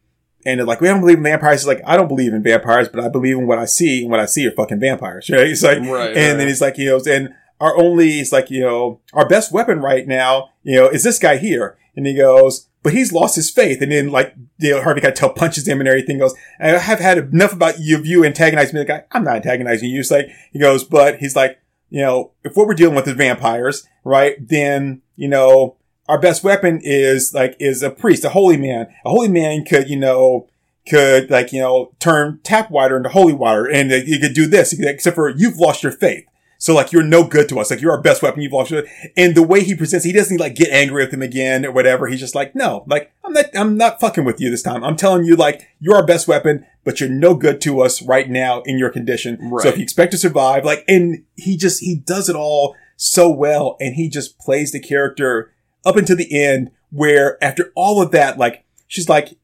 and 0.46 0.60
they're 0.60 0.66
like, 0.66 0.80
we 0.80 0.88
don't 0.88 1.02
believe 1.02 1.18
in 1.18 1.24
vampires. 1.24 1.62
He's 1.62 1.68
like, 1.68 1.82
I 1.86 1.98
don't 1.98 2.08
believe 2.08 2.34
in 2.34 2.42
vampires, 2.42 2.88
but 2.88 3.04
I 3.04 3.10
believe 3.10 3.38
in 3.38 3.48
what 3.48 3.60
I 3.60 3.66
see, 3.66 4.04
and 4.04 4.10
what 4.10 4.22
I 4.22 4.26
see 4.26 4.48
are 4.48 4.52
fucking 4.52 4.80
vampires, 4.80 5.30
right? 5.32 5.46
He's 5.46 5.62
like, 5.62 5.80
Right, 5.80 5.84
and 5.84 5.90
right. 5.90 6.14
then 6.14 6.48
he's 6.48 6.62
like, 6.62 6.78
you 6.78 6.86
know, 6.86 7.02
and 7.06 7.36
our 7.60 7.78
only, 7.78 8.12
he's 8.12 8.32
like, 8.32 8.50
you 8.50 8.62
know, 8.62 9.02
our 9.14 9.28
best 9.28 9.52
weapon 9.52 9.80
right 9.80 10.08
now, 10.08 10.50
you 10.64 10.76
know, 10.76 10.88
is 10.90 11.04
this 11.04 11.20
guy 11.20 11.38
here. 11.38 11.78
And 11.96 12.06
he 12.06 12.16
goes, 12.16 12.70
but 12.84 12.94
he's 12.94 13.12
lost 13.12 13.36
his 13.36 13.50
faith. 13.50 13.82
And 13.82 13.92
then 13.92 14.12
like, 14.12 14.36
you 14.60 14.72
know, 14.72 14.82
Harvey 14.84 15.02
Keitel 15.02 15.36
punches 15.36 15.68
him 15.68 15.80
and 15.80 15.90
everything 15.90 16.20
goes, 16.20 16.36
I 16.60 16.70
have 16.78 17.00
had 17.00 17.18
enough 17.18 17.54
about 17.54 17.80
you, 17.80 17.98
of 17.98 18.06
you 18.06 18.24
antagonizing 18.24 18.76
me. 18.76 18.82
The 18.82 18.86
guy, 18.86 19.04
I'm 19.12 19.24
not 19.24 19.38
antagonizing 19.38 19.90
you. 19.90 20.00
It's 20.00 20.12
like, 20.12 20.28
he 20.52 20.60
goes, 20.60 20.84
but 20.84 21.18
he's 21.18 21.36
like, 21.36 21.60
you 21.90 22.02
know, 22.02 22.32
if 22.44 22.56
what 22.56 22.68
we're 22.68 22.76
dealing 22.76 22.96
with 22.96 23.08
is 23.08 23.16
vampires, 23.16 23.88
right? 24.04 24.36
Then, 24.40 25.02
you 25.16 25.28
know, 25.28 25.78
our 26.08 26.20
best 26.20 26.44
weapon 26.44 26.80
is 26.84 27.34
like, 27.34 27.56
is 27.60 27.82
a 27.82 27.90
priest, 27.90 28.24
a 28.24 28.30
holy 28.30 28.58
man. 28.58 28.88
A 29.04 29.10
holy 29.10 29.28
man 29.28 29.66
could, 29.66 29.90
you 29.90 29.98
know, 29.98 30.48
could 30.88 31.30
like, 31.30 31.52
you 31.52 31.60
know, 31.60 31.92
turn 32.00 32.40
tap 32.44 32.70
water 32.72 32.96
into 32.96 33.10
holy 33.10 33.34
water 33.34 33.70
and 33.70 33.92
uh, 33.92 33.96
you 33.96 34.20
could 34.20 34.34
do 34.34 34.48
this, 34.48 34.72
except 34.80 35.16
for 35.16 35.30
you've 35.30 35.58
lost 35.58 35.84
your 35.84 35.92
faith. 35.92 36.26
So 36.58 36.74
like 36.74 36.92
you're 36.92 37.04
no 37.04 37.24
good 37.24 37.48
to 37.50 37.60
us. 37.60 37.70
Like 37.70 37.82
you're 37.82 37.92
our 37.92 38.02
best 38.02 38.22
weapon. 38.22 38.42
You've 38.42 38.54
lost 38.54 38.72
your, 38.72 38.84
and 39.16 39.36
the 39.36 39.44
way 39.44 39.64
he 39.64 39.76
presents, 39.76 40.06
he 40.06 40.12
doesn't 40.12 40.40
like 40.40 40.56
get 40.56 40.70
angry 40.70 41.04
with 41.04 41.14
him 41.14 41.22
again 41.22 41.66
or 41.66 41.72
whatever. 41.72 42.08
He's 42.08 42.20
just 42.20 42.36
like, 42.36 42.56
no, 42.56 42.84
like 42.88 43.12
I'm 43.24 43.34
not, 43.34 43.46
I'm 43.56 43.78
not 43.78 44.00
fucking 44.00 44.26
with 44.26 44.42
you 44.42 44.50
this 44.50 44.64
time. 44.64 44.84
I'm 44.84 44.96
telling 44.96 45.26
you 45.26 45.36
like 45.36 45.68
you're 45.80 45.96
our 45.96 46.06
best 46.06 46.28
weapon, 46.28 46.66
but 46.84 47.00
you're 47.00 47.10
no 47.10 47.36
good 47.36 47.62
to 47.62 47.82
us 47.82 48.02
right 48.02 48.30
now 48.30 48.62
in 48.66 48.78
your 48.78 48.90
condition. 48.90 49.52
So 49.60 49.70
if 49.70 49.78
you 49.78 49.84
expect 49.84 50.12
to 50.14 50.18
survive, 50.18 50.66
like, 50.66 50.84
and 50.88 51.24
he 51.36 51.58
just, 51.58 51.82
he 51.82 51.96
does 51.96 52.30
it 52.30 52.36
all 52.36 52.76
so 52.96 53.30
well 53.30 53.78
and 53.80 53.96
he 53.96 54.10
just 54.10 54.40
plays 54.40 54.72
the 54.72 54.80
character 54.80 55.54
up 55.86 55.96
until 55.96 56.16
the 56.16 56.44
end 56.44 56.72
where 56.90 57.42
after 57.44 57.72
all 57.76 58.02
of 58.02 58.12
that, 58.12 58.38
like 58.38 58.66
she's 58.88 59.10
like, 59.10 59.38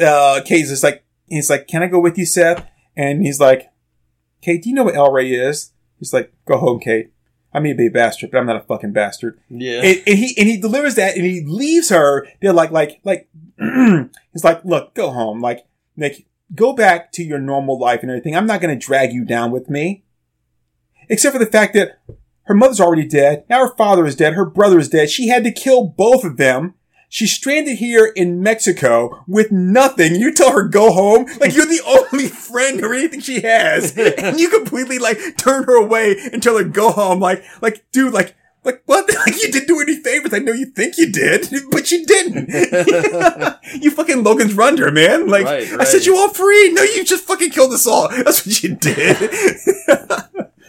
uh, 0.00 0.40
Kate's 0.44 0.70
just 0.70 0.84
like, 0.84 1.04
he's 1.26 1.50
like, 1.50 1.66
can 1.66 1.82
I 1.82 1.88
go 1.88 1.98
with 1.98 2.16
you, 2.16 2.24
Seth? 2.24 2.66
And 2.96 3.22
he's 3.22 3.40
like, 3.40 3.70
Kate, 4.40 4.62
do 4.62 4.68
you 4.68 4.74
know 4.74 4.84
what 4.84 4.96
El 4.96 5.12
Rey 5.12 5.32
is? 5.32 5.72
He's 5.98 6.12
like, 6.12 6.32
go 6.46 6.58
home, 6.58 6.80
Kate. 6.80 7.12
I 7.52 7.58
may 7.58 7.72
be 7.72 7.86
a 7.86 7.90
bastard, 7.90 8.30
but 8.30 8.38
I'm 8.38 8.46
not 8.46 8.56
a 8.56 8.66
fucking 8.66 8.92
bastard. 8.92 9.40
Yeah. 9.48 9.80
And, 9.82 10.02
and 10.06 10.18
he 10.18 10.34
and 10.36 10.48
he 10.48 10.60
delivers 10.60 10.96
that, 10.96 11.16
and 11.16 11.24
he 11.24 11.42
leaves 11.46 11.88
her. 11.90 12.26
They're 12.40 12.52
like, 12.52 12.70
like, 12.70 13.00
like. 13.04 13.28
he's 13.58 14.44
like, 14.44 14.62
look, 14.64 14.94
go 14.94 15.10
home. 15.10 15.40
Like, 15.40 15.66
like, 15.96 16.26
go 16.54 16.74
back 16.74 17.12
to 17.12 17.24
your 17.24 17.38
normal 17.38 17.78
life 17.78 18.02
and 18.02 18.10
everything. 18.10 18.36
I'm 18.36 18.46
not 18.46 18.60
going 18.60 18.78
to 18.78 18.86
drag 18.86 19.12
you 19.12 19.24
down 19.24 19.50
with 19.50 19.70
me, 19.70 20.04
except 21.08 21.32
for 21.32 21.42
the 21.42 21.50
fact 21.50 21.74
that 21.74 21.98
her 22.44 22.54
mother's 22.54 22.80
already 22.80 23.06
dead. 23.06 23.44
Now 23.48 23.66
her 23.66 23.74
father 23.74 24.06
is 24.06 24.16
dead. 24.16 24.34
Her 24.34 24.44
brother 24.44 24.78
is 24.78 24.88
dead. 24.88 25.10
She 25.10 25.28
had 25.28 25.44
to 25.44 25.52
kill 25.52 25.86
both 25.86 26.24
of 26.24 26.36
them. 26.36 26.74
She's 27.08 27.32
stranded 27.32 27.78
here 27.78 28.12
in 28.14 28.42
Mexico 28.42 29.24
with 29.26 29.52
nothing. 29.52 30.16
You 30.16 30.32
tell 30.32 30.52
her 30.52 30.64
go 30.64 30.92
home. 30.92 31.26
Like 31.40 31.54
you're 31.54 31.66
the 31.66 31.82
only 32.12 32.28
friend 32.28 32.82
or 32.82 32.94
anything 32.94 33.20
she 33.20 33.40
has. 33.42 33.96
And 33.96 34.38
you 34.40 34.48
completely 34.48 34.98
like 34.98 35.36
turn 35.36 35.64
her 35.64 35.76
away 35.76 36.16
and 36.32 36.42
tell 36.42 36.58
her 36.58 36.64
go 36.64 36.90
home. 36.90 37.20
Like, 37.20 37.44
like, 37.62 37.84
dude, 37.92 38.12
like, 38.12 38.34
like 38.66 38.82
what? 38.84 39.06
Like 39.26 39.42
you 39.42 39.50
didn't 39.50 39.66
do 39.68 39.80
any 39.80 39.96
favors. 40.02 40.34
I 40.34 40.38
know 40.40 40.52
you 40.52 40.66
think 40.66 40.98
you 40.98 41.10
did, 41.10 41.48
but 41.70 41.90
you 41.90 42.04
didn't. 42.06 42.48
you 43.82 43.90
fucking 43.90 44.22
Logan's 44.22 44.52
Runder, 44.54 44.92
man. 44.92 45.26
Like 45.28 45.44
Right, 45.46 45.72
I 45.72 45.76
right. 45.76 45.88
set 45.88 46.04
you 46.06 46.16
all 46.16 46.28
free. 46.28 46.72
No, 46.72 46.82
you 46.82 47.02
just 47.04 47.24
fucking 47.24 47.50
killed 47.50 47.72
us 47.72 47.86
all. 47.86 48.08
That's 48.08 48.44
what 48.46 48.62
you 48.62 48.74
did. 48.76 49.30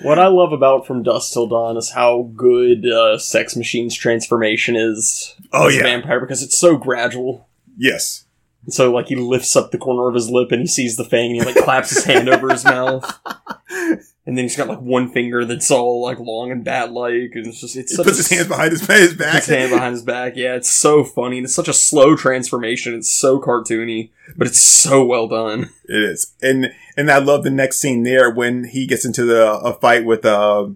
What 0.04 0.20
I 0.20 0.27
love 0.27 0.54
about 0.54 0.86
From 0.88 1.04
Dusk 1.04 1.34
Till 1.34 1.48
Dawn 1.48 1.75
is 1.75 1.92
how 1.92 2.32
good 2.36 2.88
uh, 2.88 3.18
Sex 3.18 3.56
Machine's 3.56 3.96
transformation 3.96 4.75
is 4.75 5.36
Oh, 5.51 5.68
as 5.68 5.74
a 5.74 5.77
yeah. 5.77 5.84
vampire 5.84 6.20
because 6.20 6.42
it's 6.44 6.58
so 6.58 6.77
gradual. 6.77 7.48
yes. 7.77 8.24
So 8.70 8.92
like 8.92 9.08
he 9.08 9.16
lifts 9.16 9.56
up 9.56 9.72
the 9.72 9.77
corner 9.77 10.08
of 10.10 10.16
his 10.16 10.30
lip 10.30 10.51
and 10.51 10.62
he 10.62 10.68
sees 10.68 10.98
the 10.98 11.06
fang 11.06 11.32
and 11.32 11.36
he 11.39 11.42
like 11.54 11.63
claps 11.63 11.89
his 11.92 12.04
hand 12.04 12.27
over 12.30 12.50
his 12.50 12.66
mouth. 12.66 13.04
And 14.27 14.38
then 14.38 14.43
he's 14.43 14.57
got 14.57 14.67
like 14.67 14.81
one 14.81 15.10
finger 15.10 15.46
that's 15.46 15.72
all 15.72 16.01
like 16.03 16.19
long 16.19 16.51
and 16.51 16.62
bat 16.62 16.91
like 16.91 17.31
and 17.34 17.48
it's 17.48 17.62
just 17.62 17.77
it's 17.77 17.91
He 17.91 17.96
such 17.96 18.05
puts 18.05 18.19
a 18.19 18.24
his 18.24 18.29
hands 18.29 18.48
behind 18.50 18.72
his, 18.72 18.86
his 18.86 19.13
back. 19.15 19.36
his 19.36 19.46
hand 19.46 19.72
behind 19.72 19.93
his 19.93 20.03
back. 20.03 20.34
Yeah, 20.36 20.55
it's 20.55 20.69
so 20.69 21.05
funny. 21.05 21.38
and 21.38 21.46
It's 21.46 21.55
such 21.55 21.69
a 21.69 21.74
slow 21.74 22.13
transformation. 22.17 22.93
It's 22.93 23.10
so 23.10 23.39
cartoony, 23.39 24.12
but 24.36 24.46
it's 24.46 24.62
so 24.62 25.05
well 25.05 25.29
done. 25.29 25.69
It 25.86 26.03
is, 26.03 26.34
and 26.41 26.67
and 26.98 27.10
I 27.10 27.19
love 27.19 27.46
the 27.46 27.50
next 27.50 27.79
scene 27.79 28.03
there 28.03 28.29
when 28.29 28.65
he 28.65 28.86
gets 28.86 29.05
into 29.05 29.24
the 29.24 29.50
a 29.50 29.74
fight 29.74 30.03
with 30.03 30.25
uh, 30.25 30.67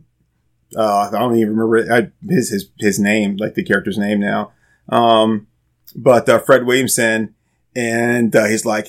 uh 0.74 1.10
I 1.10 1.12
don't 1.12 1.36
even 1.36 1.58
remember 1.58 1.94
I, 1.94 2.12
his 2.34 2.52
his 2.52 2.70
his 2.80 3.00
name, 3.00 3.36
like 3.36 3.56
the 3.56 3.66
character's 3.66 3.98
name 3.98 4.22
now. 4.22 4.54
Um, 4.88 5.48
but 5.94 6.30
uh, 6.30 6.40
Fred 6.40 6.66
Williamson, 6.66 7.36
and 7.76 8.34
uh, 8.34 8.46
he's 8.46 8.66
like, 8.66 8.88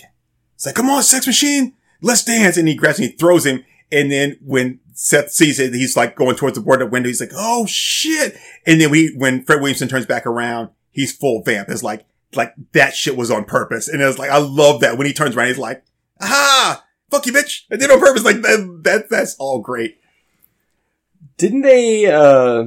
he's 0.55 0.67
like, 0.67 0.77
come 0.77 0.89
on, 0.89 1.03
sex 1.03 1.27
machine, 1.27 1.75
let's 2.01 2.23
dance, 2.25 2.57
and 2.57 2.69
he 2.69 2.77
grabs 2.77 3.01
him, 3.01 3.07
he 3.11 3.17
throws 3.17 3.45
him, 3.45 3.65
and 3.93 4.11
then 4.11 4.39
when 4.43 4.81
Seth 4.95 5.31
sees 5.31 5.61
it, 5.61 5.75
he's 5.75 5.97
like 5.97 6.17
going 6.17 6.37
towards 6.37 6.57
the 6.57 6.63
board 6.63 6.83
of 6.83 6.89
the 6.89 6.93
window. 6.93 7.09
He's 7.09 7.21
like, 7.21 7.33
oh 7.35 7.67
shit, 7.67 8.37
and 8.67 8.81
then 8.81 8.91
we 8.91 9.15
when 9.17 9.45
Fred 9.45 9.61
Williamson 9.61 9.89
turns 9.89 10.07
back 10.07 10.27
around, 10.27 10.71
he's 10.91 11.17
full 11.17 11.43
vamp. 11.43 11.69
It's 11.69 11.83
like 11.83 12.07
like 12.35 12.55
that 12.73 12.95
shit 12.95 13.17
was 13.17 13.31
on 13.31 13.45
purpose, 13.45 13.89
and 13.89 14.03
it's 14.03 14.19
like 14.19 14.31
I 14.31 14.39
love 14.39 14.81
that 14.81 14.99
when 14.99 15.07
he 15.07 15.13
turns 15.13 15.37
around, 15.37 15.49
he's 15.49 15.59
like 15.59 15.85
aha, 16.21 16.85
fuck 17.11 17.27
you, 17.27 17.33
bitch. 17.33 17.63
I 17.71 17.77
did 17.77 17.85
it 17.85 17.91
on 17.91 18.01
purpose. 18.01 18.25
Like 18.25 18.43
that, 18.43 18.81
that, 18.85 19.11
that's 19.11 19.35
all 19.37 19.61
great. 19.61 19.99
Didn't 21.37 21.63
they 21.63 22.07
uh 22.07 22.65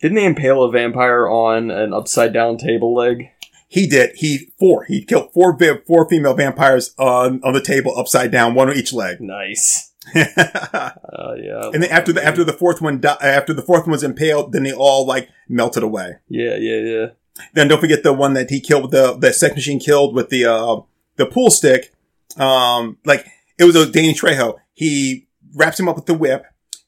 didn't 0.00 0.14
they 0.14 0.26
impale 0.26 0.62
a 0.62 0.70
vampire 0.70 1.28
on 1.28 1.70
an 1.70 1.92
upside 1.92 2.32
down 2.32 2.56
table 2.56 2.94
leg? 2.94 3.30
He 3.70 3.86
did. 3.86 4.12
He, 4.16 4.52
four, 4.58 4.84
he 4.84 5.04
killed 5.04 5.32
four, 5.34 5.58
four 5.86 6.08
female 6.08 6.34
vampires 6.34 6.94
on, 6.98 7.42
on 7.44 7.52
the 7.52 7.60
table 7.60 7.92
upside 7.98 8.32
down, 8.32 8.54
one 8.54 8.70
on 8.70 8.76
each 8.76 8.94
leg. 8.94 9.20
Nice. 9.20 9.87
Uh 11.18 11.34
yeah. 11.34 11.70
And 11.72 11.82
then 11.82 11.90
after 11.90 12.12
the, 12.12 12.24
after 12.24 12.44
the 12.44 12.52
fourth 12.52 12.80
one, 12.80 13.00
di- 13.00 13.16
after 13.20 13.52
the 13.52 13.62
fourth 13.62 13.82
one 13.82 13.90
was 13.90 14.04
impaled, 14.04 14.52
then 14.52 14.62
they 14.62 14.72
all 14.72 15.04
like 15.04 15.28
melted 15.48 15.82
away. 15.82 16.12
Yeah, 16.28 16.54
yeah, 16.56 16.76
yeah. 16.76 17.06
Then 17.54 17.68
don't 17.68 17.80
forget 17.80 18.02
the 18.02 18.12
one 18.12 18.34
that 18.34 18.50
he 18.50 18.60
killed, 18.60 18.92
the, 18.92 19.16
the 19.16 19.32
sex 19.32 19.54
machine 19.56 19.80
killed 19.80 20.14
with 20.14 20.28
the, 20.28 20.44
uh, 20.44 20.80
the 21.16 21.26
pool 21.26 21.50
stick. 21.50 21.92
Um, 22.36 22.98
like, 23.04 23.26
it 23.58 23.64
was 23.64 23.74
a 23.74 23.90
Danny 23.90 24.14
Trejo. 24.14 24.58
He 24.74 25.26
wraps 25.54 25.80
him 25.80 25.88
up 25.88 25.96
with 25.96 26.06
the 26.06 26.14
whip, 26.14 26.44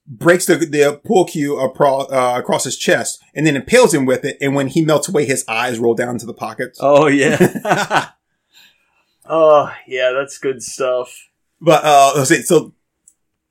breaks 0.07 0.47
the, 0.47 0.57
the 0.57 1.01
pool 1.05 1.25
cue 1.25 1.59
across, 1.59 2.11
uh, 2.13 2.35
across 2.39 2.65
his 2.65 2.77
chest, 2.77 3.21
and 3.35 3.47
then 3.47 3.57
impales 3.57 3.95
him 3.95 4.07
with 4.07 4.25
it. 4.25 4.37
And 4.41 4.55
when 4.55 4.69
he 4.69 4.85
melts 4.85 5.09
away, 5.09 5.25
his 5.25 5.45
eyes 5.49 5.79
roll 5.79 5.95
down 5.95 6.11
into 6.11 6.27
the 6.27 6.35
pockets. 6.35 6.79
Oh 6.81 7.07
yeah. 7.09 8.11
oh 9.29 9.73
yeah, 9.87 10.13
that's 10.13 10.39
good 10.39 10.63
stuff. 10.63 11.29
But, 11.61 11.85
uh. 11.85 12.25
So 12.25 12.75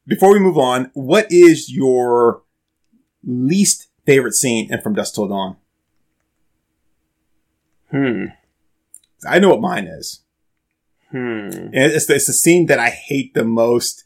before 0.09 0.33
we 0.33 0.39
move 0.39 0.57
on, 0.57 0.89
what 0.93 1.27
is 1.29 1.71
your 1.71 2.41
least 3.23 3.87
favorite 4.05 4.33
scene 4.33 4.73
in 4.73 4.81
From 4.81 4.95
Dusk 4.95 5.13
Till 5.13 5.27
Dawn? 5.27 5.55
Hmm. 7.91 8.25
I 9.27 9.37
know 9.39 9.49
what 9.49 9.61
mine 9.61 9.85
is. 9.85 10.21
Hmm. 11.11 11.17
And 11.17 11.75
it's 11.75 12.07
the, 12.07 12.15
it's 12.15 12.27
the 12.27 12.33
scene 12.33 12.65
that 12.65 12.79
I 12.79 12.89
hate 12.89 13.35
the 13.35 13.43
most. 13.43 14.03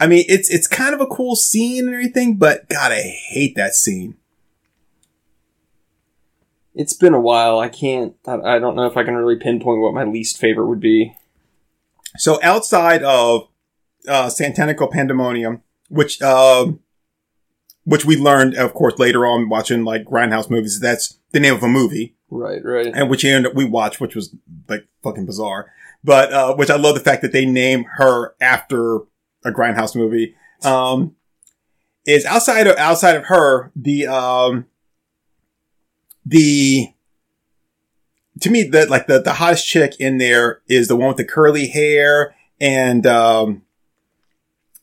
I 0.00 0.08
mean, 0.08 0.24
it's 0.28 0.50
it's 0.50 0.66
kind 0.66 0.92
of 0.92 1.00
a 1.00 1.06
cool 1.06 1.36
scene 1.36 1.84
and 1.84 1.94
everything, 1.94 2.36
but 2.36 2.68
God, 2.68 2.90
I 2.90 3.00
hate 3.02 3.54
that 3.54 3.74
scene. 3.74 4.16
It's 6.74 6.94
been 6.94 7.14
a 7.14 7.20
while. 7.20 7.60
I 7.60 7.68
can't. 7.68 8.16
I, 8.26 8.56
I 8.56 8.58
don't 8.58 8.74
know 8.74 8.86
if 8.86 8.96
I 8.96 9.04
can 9.04 9.14
really 9.14 9.38
pinpoint 9.38 9.80
what 9.80 9.94
my 9.94 10.02
least 10.02 10.38
favorite 10.38 10.66
would 10.66 10.80
be. 10.80 11.14
So 12.16 12.40
outside 12.42 13.04
of 13.04 13.48
uh, 14.08 14.26
Santanico 14.26 14.90
Pandemonium, 14.90 15.62
which 15.88 16.20
um, 16.22 16.80
which 17.84 18.04
we 18.04 18.16
learned, 18.16 18.54
of 18.56 18.74
course, 18.74 18.98
later 18.98 19.26
on 19.26 19.48
watching 19.48 19.84
like 19.84 20.04
Grindhouse 20.04 20.48
movies, 20.50 20.80
that's 20.80 21.18
the 21.32 21.40
name 21.40 21.54
of 21.54 21.62
a 21.62 21.68
movie, 21.68 22.14
Right. 22.30 22.64
Right. 22.64 22.86
and 22.94 23.10
which 23.10 23.24
ended 23.24 23.50
up, 23.50 23.56
we 23.56 23.64
watched, 23.64 24.00
which 24.00 24.14
was 24.14 24.34
like 24.68 24.86
fucking 25.02 25.26
bizarre. 25.26 25.70
But 26.02 26.32
uh, 26.32 26.54
which 26.54 26.70
I 26.70 26.76
love 26.76 26.94
the 26.94 27.00
fact 27.00 27.22
that 27.22 27.32
they 27.32 27.44
name 27.46 27.84
her 27.96 28.34
after 28.40 28.96
a 29.44 29.50
Grindhouse 29.50 29.94
movie. 29.96 30.34
Um, 30.62 31.16
is 32.06 32.24
outside 32.26 32.66
of 32.66 32.76
outside 32.76 33.16
of 33.16 33.24
her 33.26 33.72
the 33.74 34.06
um 34.06 34.66
the 36.26 36.88
to 38.40 38.50
me 38.50 38.62
the 38.64 38.86
like 38.86 39.06
the 39.06 39.20
the 39.20 39.34
hottest 39.34 39.66
chick 39.66 39.94
in 39.98 40.18
there 40.18 40.60
is 40.68 40.88
the 40.88 40.96
one 40.96 41.08
with 41.08 41.16
the 41.16 41.24
curly 41.24 41.66
hair 41.68 42.34
and 42.60 43.06
um 43.06 43.62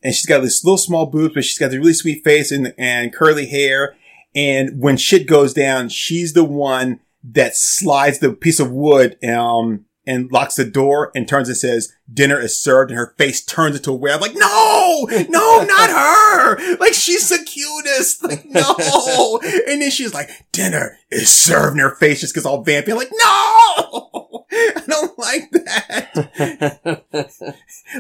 and 0.04 0.14
she's 0.16 0.26
got 0.26 0.42
this 0.42 0.64
little 0.64 0.78
small 0.78 1.06
boobs 1.06 1.34
but 1.34 1.44
she's 1.44 1.58
got 1.58 1.72
the 1.72 1.78
really 1.80 1.94
sweet 1.94 2.24
face 2.24 2.52
and 2.52 2.74
and 2.78 3.14
curly 3.14 3.46
hair 3.48 3.96
And 4.34 4.80
when 4.82 4.98
shit 4.98 5.28
goes 5.28 5.54
down, 5.54 5.90
she's 5.90 6.34
the 6.34 6.44
one 6.46 7.00
that 7.24 7.56
slides 7.56 8.20
the 8.20 8.32
piece 8.34 8.60
of 8.60 8.72
wood, 8.72 9.18
um, 9.24 9.86
and 10.08 10.32
locks 10.32 10.56
the 10.56 10.66
door 10.66 11.12
and 11.14 11.28
turns 11.28 11.48
and 11.48 11.56
says, 11.58 11.94
dinner 12.12 12.40
is 12.40 12.60
served 12.60 12.90
and 12.90 12.98
her 12.98 13.14
face 13.18 13.44
turns 13.46 13.76
into 13.76 13.92
a. 13.92 14.12
I'm 14.12 14.20
like, 14.20 14.34
no, 14.36 15.08
no, 15.30 15.64
not 15.64 15.90
her. 16.00 16.78
Like 16.78 16.94
she's 16.94 17.30
the 17.30 17.38
cutest. 17.46 18.24
Like, 18.28 18.46
no. 18.46 19.40
and 19.68 19.82
then 19.82 19.92
she's 19.92 20.14
like, 20.14 20.30
dinner 20.52 20.98
is 21.12 21.30
served 21.30 21.74
and 21.74 21.82
her 21.82 21.96
face 21.96 22.22
just 22.22 22.34
gets 22.34 22.46
all 22.48 22.66
vampy. 22.66 22.90
I'm 22.90 22.98
like, 22.98 23.12
no, 23.12 24.30
I 24.76 24.84
don't 24.88 25.18
like 25.18 25.52
that. 25.52 27.04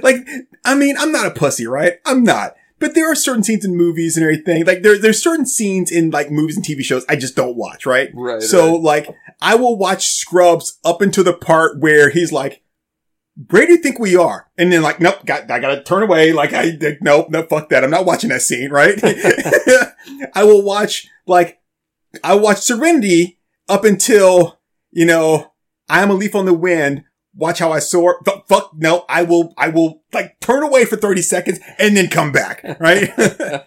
like, 0.03 0.27
I 0.65 0.75
mean, 0.75 0.95
I'm 0.97 1.11
not 1.11 1.27
a 1.27 1.31
pussy, 1.31 1.65
right? 1.65 1.99
I'm 2.05 2.23
not. 2.23 2.55
But 2.79 2.95
there 2.95 3.09
are 3.11 3.15
certain 3.15 3.43
scenes 3.43 3.63
in 3.63 3.77
movies 3.77 4.17
and 4.17 4.23
everything. 4.23 4.65
Like 4.65 4.81
there, 4.81 4.97
there's 4.97 5.21
certain 5.21 5.45
scenes 5.45 5.91
in 5.91 6.09
like 6.09 6.31
movies 6.31 6.57
and 6.57 6.65
TV 6.65 6.83
shows 6.83 7.05
I 7.07 7.15
just 7.15 7.35
don't 7.35 7.55
watch, 7.55 7.85
right? 7.85 8.09
Right. 8.13 8.41
So 8.41 8.73
right. 8.73 8.81
like 8.81 9.15
I 9.39 9.55
will 9.55 9.77
watch 9.77 10.09
Scrubs 10.09 10.79
up 10.83 11.01
until 11.01 11.23
the 11.23 11.33
part 11.33 11.79
where 11.79 12.09
he's 12.09 12.31
like, 12.31 12.63
where 13.49 13.65
do 13.65 13.73
you 13.73 13.77
think 13.77 13.99
we 13.99 14.15
are? 14.15 14.49
And 14.57 14.71
then 14.71 14.81
like, 14.81 14.99
nope, 14.99 15.25
got, 15.25 15.49
I 15.49 15.59
gotta 15.59 15.83
turn 15.83 16.03
away. 16.03 16.33
Like 16.33 16.53
I, 16.53 16.77
like, 16.81 16.99
nope, 17.01 17.29
no, 17.29 17.43
fuck 17.43 17.69
that. 17.69 17.83
I'm 17.83 17.91
not 17.91 18.05
watching 18.05 18.29
that 18.29 18.41
scene, 18.41 18.71
right? 18.71 18.99
I 20.35 20.43
will 20.43 20.63
watch 20.63 21.07
like, 21.25 21.59
I 22.23 22.35
watch 22.35 22.57
Serenity 22.57 23.39
up 23.69 23.85
until, 23.85 24.59
you 24.91 25.05
know, 25.05 25.50
I 25.91 26.01
am 26.01 26.09
a 26.09 26.13
leaf 26.13 26.35
on 26.35 26.45
the 26.45 26.53
wind. 26.53 27.03
Watch 27.35 27.59
how 27.59 27.71
I 27.71 27.79
soar. 27.79 28.19
F- 28.27 28.43
fuck, 28.47 28.71
no, 28.75 29.05
I 29.09 29.23
will, 29.23 29.53
I 29.57 29.69
will 29.69 30.01
like 30.13 30.39
turn 30.39 30.63
away 30.63 30.85
for 30.85 30.95
30 30.95 31.21
seconds 31.21 31.59
and 31.77 31.95
then 31.95 32.07
come 32.07 32.31
back, 32.31 32.63
right? 32.79 33.11
and 33.17 33.65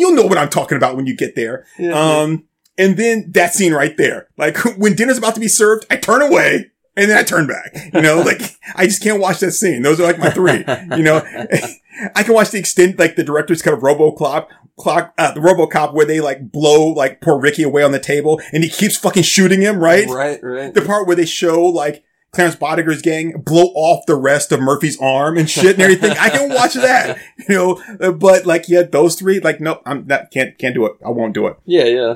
you'll 0.00 0.14
know 0.14 0.26
what 0.26 0.38
I'm 0.38 0.48
talking 0.48 0.76
about 0.76 0.96
when 0.96 1.06
you 1.06 1.16
get 1.16 1.36
there. 1.36 1.66
Yeah. 1.78 1.92
Um, 1.92 2.44
and 2.78 2.96
then 2.96 3.30
that 3.32 3.54
scene 3.54 3.72
right 3.72 3.96
there, 3.96 4.28
like 4.36 4.56
when 4.76 4.94
dinner's 4.94 5.18
about 5.18 5.34
to 5.34 5.40
be 5.40 5.48
served, 5.48 5.86
I 5.88 5.96
turn 5.96 6.20
away 6.20 6.70
and 6.96 7.10
then 7.10 7.18
I 7.18 7.22
turn 7.22 7.46
back. 7.46 7.74
You 7.92 8.00
know, 8.00 8.20
like 8.20 8.40
I 8.74 8.86
just 8.86 9.02
can't 9.02 9.20
watch 9.20 9.40
that 9.40 9.52
scene. 9.52 9.82
Those 9.82 10.00
are 10.00 10.04
like 10.04 10.18
my 10.18 10.30
three. 10.30 10.64
You 10.96 11.02
know, 11.02 11.16
I 12.14 12.22
can 12.22 12.34
watch 12.34 12.50
the 12.50 12.58
extent, 12.58 12.98
like 12.98 13.16
the 13.16 13.24
director's 13.24 13.62
cut 13.62 13.74
of 13.74 13.80
RoboCop, 13.80 14.48
clock, 14.78 15.14
uh, 15.18 15.32
the 15.32 15.40
RoboCop 15.40 15.94
where 15.94 16.06
they 16.06 16.20
like 16.20 16.50
blow 16.50 16.88
like 16.88 17.20
poor 17.20 17.38
Ricky 17.38 17.62
away 17.62 17.82
on 17.82 17.92
the 17.92 17.98
table 17.98 18.40
and 18.52 18.62
he 18.64 18.70
keeps 18.70 18.96
fucking 18.96 19.22
shooting 19.22 19.60
him, 19.60 19.78
right? 19.78 20.08
Right. 20.08 20.42
Right. 20.42 20.74
The 20.74 20.82
part 20.82 21.06
where 21.06 21.16
they 21.16 21.26
show 21.26 21.64
like 21.64 22.04
Clarence 22.32 22.56
Boddicker's 22.56 23.00
gang 23.02 23.40
blow 23.40 23.66
off 23.74 24.04
the 24.06 24.14
rest 24.16 24.52
of 24.52 24.60
Murphy's 24.60 25.00
arm 25.00 25.38
and 25.38 25.48
shit 25.48 25.74
and 25.74 25.82
everything. 25.82 26.12
I 26.18 26.28
can 26.28 26.50
watch 26.50 26.74
that, 26.74 27.18
you 27.48 27.54
know, 27.54 27.82
uh, 28.00 28.12
but 28.12 28.44
like, 28.44 28.68
yeah, 28.68 28.82
those 28.82 29.14
three, 29.14 29.40
like, 29.40 29.60
nope, 29.60 29.80
I'm 29.86 30.06
not, 30.06 30.30
can't, 30.30 30.56
can't 30.58 30.74
do 30.74 30.84
it. 30.86 30.92
I 31.04 31.10
won't 31.10 31.34
do 31.34 31.46
it. 31.46 31.56
yeah. 31.64 31.84
Yeah. 31.84 32.14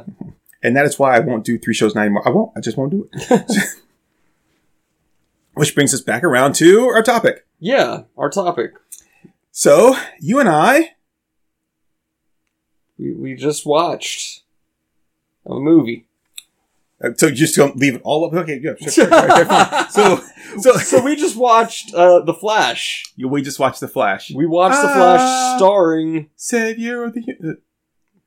And 0.63 0.77
that 0.77 0.85
is 0.85 0.99
why 0.99 1.17
I 1.17 1.21
won't 1.21 1.45
do 1.45 1.59
three 1.59 1.73
shows 1.73 1.97
anymore. 1.97 2.23
I 2.27 2.31
won't. 2.31 2.53
I 2.55 2.61
just 2.61 2.77
won't 2.77 2.91
do 2.91 3.09
it. 3.13 3.51
Which 5.61 5.75
brings 5.75 5.93
us 5.93 6.01
back 6.01 6.25
around 6.25 6.55
to 6.55 6.87
our 6.87 7.03
topic. 7.03 7.47
Yeah. 7.59 8.05
Our 8.17 8.31
topic. 8.31 8.73
So 9.53 9.95
you 10.19 10.41
and 10.41 10.49
I, 10.49 10.95
We 12.99 13.13
we 13.15 13.35
just 13.35 13.67
watched 13.67 14.43
a 15.47 15.55
movie. 15.55 16.07
uh, 17.05 17.11
so 17.17 17.31
just 17.31 17.57
don't 17.57 17.77
leave 17.77 17.95
it 17.97 18.03
all 18.05 18.25
up. 18.27 18.33
Okay, 18.33 18.61
yeah, 18.63 18.73
sure, 18.81 18.91
sure, 18.91 19.45
fine. 19.45 19.87
So, 19.91 20.21
so, 20.61 20.73
So 20.79 21.03
we 21.05 21.17
just 21.17 21.37
watched 21.37 21.95
uh, 21.95 22.21
The 22.21 22.35
Flash. 22.35 23.05
we 23.19 23.43
just 23.43 23.59
watched 23.59 23.81
The 23.81 23.89
Flash. 23.89 24.31
We 24.35 24.47
watched 24.47 24.81
The 24.81 24.89
Ah. 24.89 24.95
Flash 24.95 25.59
starring 25.59 26.31
Savior 26.37 27.05
of 27.05 27.15
the. 27.15 27.23
u- 27.27 27.59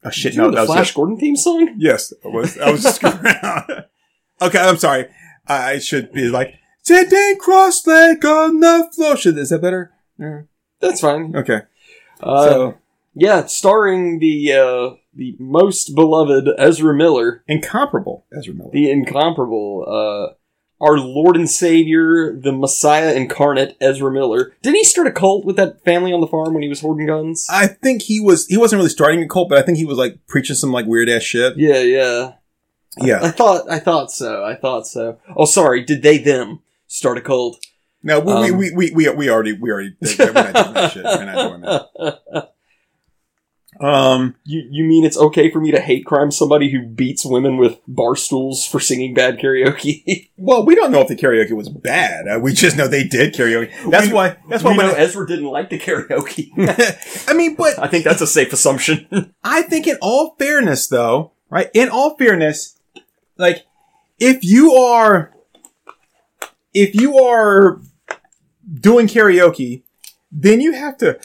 Oh 0.05 0.09
shit! 0.09 0.35
No, 0.35 0.51
the 0.51 0.65
Flash 0.65 0.91
it. 0.91 0.95
Gordon 0.95 1.17
theme 1.17 1.37
song. 1.37 1.75
Yes, 1.77 2.11
I 2.25 2.27
was. 2.27 2.57
I 2.59 2.69
was 2.71 2.83
just 2.83 2.95
screwing 3.01 3.25
around. 3.25 3.85
Okay, 4.41 4.59
I'm 4.59 4.77
sorry. 4.77 5.07
I 5.47 5.79
should 5.79 6.11
be 6.11 6.27
like 6.27 6.55
sitting 6.83 7.37
cross-legged 7.39 8.25
on 8.25 8.59
the 8.59 8.89
floor. 8.93 9.17
Should 9.17 9.37
is 9.37 9.49
that 9.49 9.61
better? 9.61 9.91
That's 10.79 11.01
fine. 11.01 11.35
Okay. 11.35 11.61
Uh, 12.21 12.49
so 12.49 12.77
yeah, 13.15 13.45
starring 13.45 14.19
the 14.19 14.53
uh, 14.53 14.95
the 15.13 15.35
most 15.39 15.95
beloved 15.95 16.49
Ezra 16.57 16.93
Miller, 16.93 17.43
incomparable 17.47 18.25
Ezra 18.35 18.53
Miller. 18.53 18.71
the 18.71 18.89
incomparable, 18.89 19.85
uh, 19.87 20.33
our 20.83 20.97
Lord 20.97 21.35
and 21.35 21.49
Savior, 21.49 22.37
the 22.39 22.51
Messiah 22.51 23.13
incarnate, 23.13 23.77
Ezra 23.79 24.11
Miller. 24.11 24.53
Didn't 24.61 24.77
he 24.77 24.83
start 24.83 25.07
a 25.07 25.11
cult 25.11 25.45
with 25.45 25.55
that 25.57 25.83
family 25.83 26.11
on 26.11 26.21
the 26.21 26.27
farm 26.27 26.53
when 26.53 26.63
he 26.63 26.69
was 26.69 26.81
hoarding 26.81 27.07
guns? 27.07 27.45
I 27.49 27.67
think 27.67 28.03
he 28.03 28.19
was. 28.19 28.47
He 28.47 28.57
wasn't 28.57 28.79
really 28.79 28.89
starting 28.89 29.21
a 29.21 29.27
cult, 29.27 29.49
but 29.49 29.57
I 29.57 29.61
think 29.61 29.77
he 29.77 29.85
was 29.85 29.97
like 29.97 30.19
preaching 30.27 30.55
some 30.55 30.71
like 30.71 30.85
weird 30.85 31.09
ass 31.09 31.23
shit. 31.23 31.57
yeah, 31.57 31.79
yeah. 31.79 32.33
Yeah. 33.01 33.23
I 33.23 33.31
thought, 33.31 33.67
I 33.71 33.79
thought 33.79 34.11
so. 34.11 34.45
I 34.45 34.53
thought 34.53 34.85
so. 34.85 35.17
Oh, 35.35 35.45
sorry. 35.45 35.83
Did 35.83 36.03
they 36.03 36.19
them 36.19 36.59
start 36.87 37.17
a 37.17 37.21
cult? 37.21 37.63
No, 38.03 38.19
we, 38.19 38.31
Um, 38.33 38.57
we, 38.57 38.71
we, 38.73 38.91
we, 38.91 39.09
we 39.09 39.29
already 39.29 39.53
we 39.53 39.71
already 39.71 39.95
did 40.01 40.17
that. 40.17 40.33
we're 40.35 40.51
not 40.51 40.53
doing 40.63 40.73
that 40.73 40.91
shit. 40.91 41.03
We're 41.05 41.25
not 41.25 41.49
doing 41.49 41.61
that. 41.61 42.49
Um. 43.79 44.35
You 44.45 44.67
you 44.69 44.83
mean 44.83 45.03
it's 45.03 45.17
okay 45.17 45.49
for 45.49 45.59
me 45.59 45.71
to 45.71 45.79
hate 45.81 46.05
crime 46.05 46.29
somebody 46.29 46.69
who 46.69 46.83
beats 46.85 47.25
women 47.25 47.57
with 47.57 47.79
bar 47.87 48.15
stools 48.15 48.67
for 48.67 48.79
singing 48.79 49.13
bad 49.15 49.39
karaoke? 49.39 50.29
Well, 50.37 50.65
we 50.65 50.75
don't 50.75 50.91
know 50.91 50.99
if 50.99 51.07
the 51.07 51.15
karaoke 51.15 51.53
was 51.53 51.69
bad. 51.69 52.27
Uh, 52.27 52.37
we 52.39 52.51
just 52.53 52.75
know 52.75 52.87
they 52.87 53.05
did 53.07 53.33
karaoke. 53.33 53.71
That's 53.89 54.07
We- 54.07 54.13
why. 54.13 54.37
That's 54.49 54.61
why. 54.61 54.71
we 54.71 54.77
know 54.77 54.91
Ezra 54.93 55.25
didn't 55.25 55.45
like 55.45 55.69
the 55.69 55.79
karaoke. 55.79 56.49
I 57.29 57.33
mean, 57.33 57.55
but 57.55 57.79
I 57.79 57.87
think 57.87 58.03
that's 58.03 58.21
a 58.21 58.27
safe 58.27 58.51
assumption. 58.53 59.33
I 59.43 59.61
think 59.63 59.87
in 59.87 59.97
all 60.01 60.35
fairness 60.37 60.87
though, 60.87 61.31
right? 61.49 61.69
In 61.73 61.89
all 61.89 62.15
fairness, 62.17 62.77
like 63.37 63.65
if 64.19 64.43
you 64.43 64.73
are 64.73 65.32
if 66.73 66.95
you 66.95 67.19
are 67.19 67.79
doing 68.79 69.07
karaoke, 69.07 69.83
then 70.31 70.61
you 70.61 70.73
have 70.73 70.97
to 70.97 71.19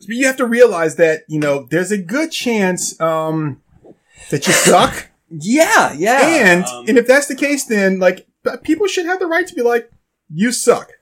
you 0.00 0.26
have 0.26 0.36
to 0.36 0.46
realize 0.46 0.96
that, 0.96 1.24
you 1.28 1.38
know, 1.38 1.66
there's 1.70 1.90
a 1.90 1.98
good 1.98 2.30
chance 2.32 2.98
um 3.00 3.60
that 4.30 4.46
you 4.46 4.52
suck. 4.52 5.08
yeah, 5.30 5.92
yeah. 5.92 6.20
and 6.22 6.64
Um, 6.64 6.84
and 6.88 6.98
if 6.98 7.06
that's 7.06 7.26
the 7.26 7.36
case 7.36 7.64
then 7.64 7.98
like 7.98 8.26
people 8.62 8.86
should 8.86 9.06
have 9.06 9.18
the 9.20 9.26
right 9.26 9.46
to 9.46 9.54
be 9.54 9.62
like 9.62 9.90
you 10.32 10.52
suck. 10.52 10.92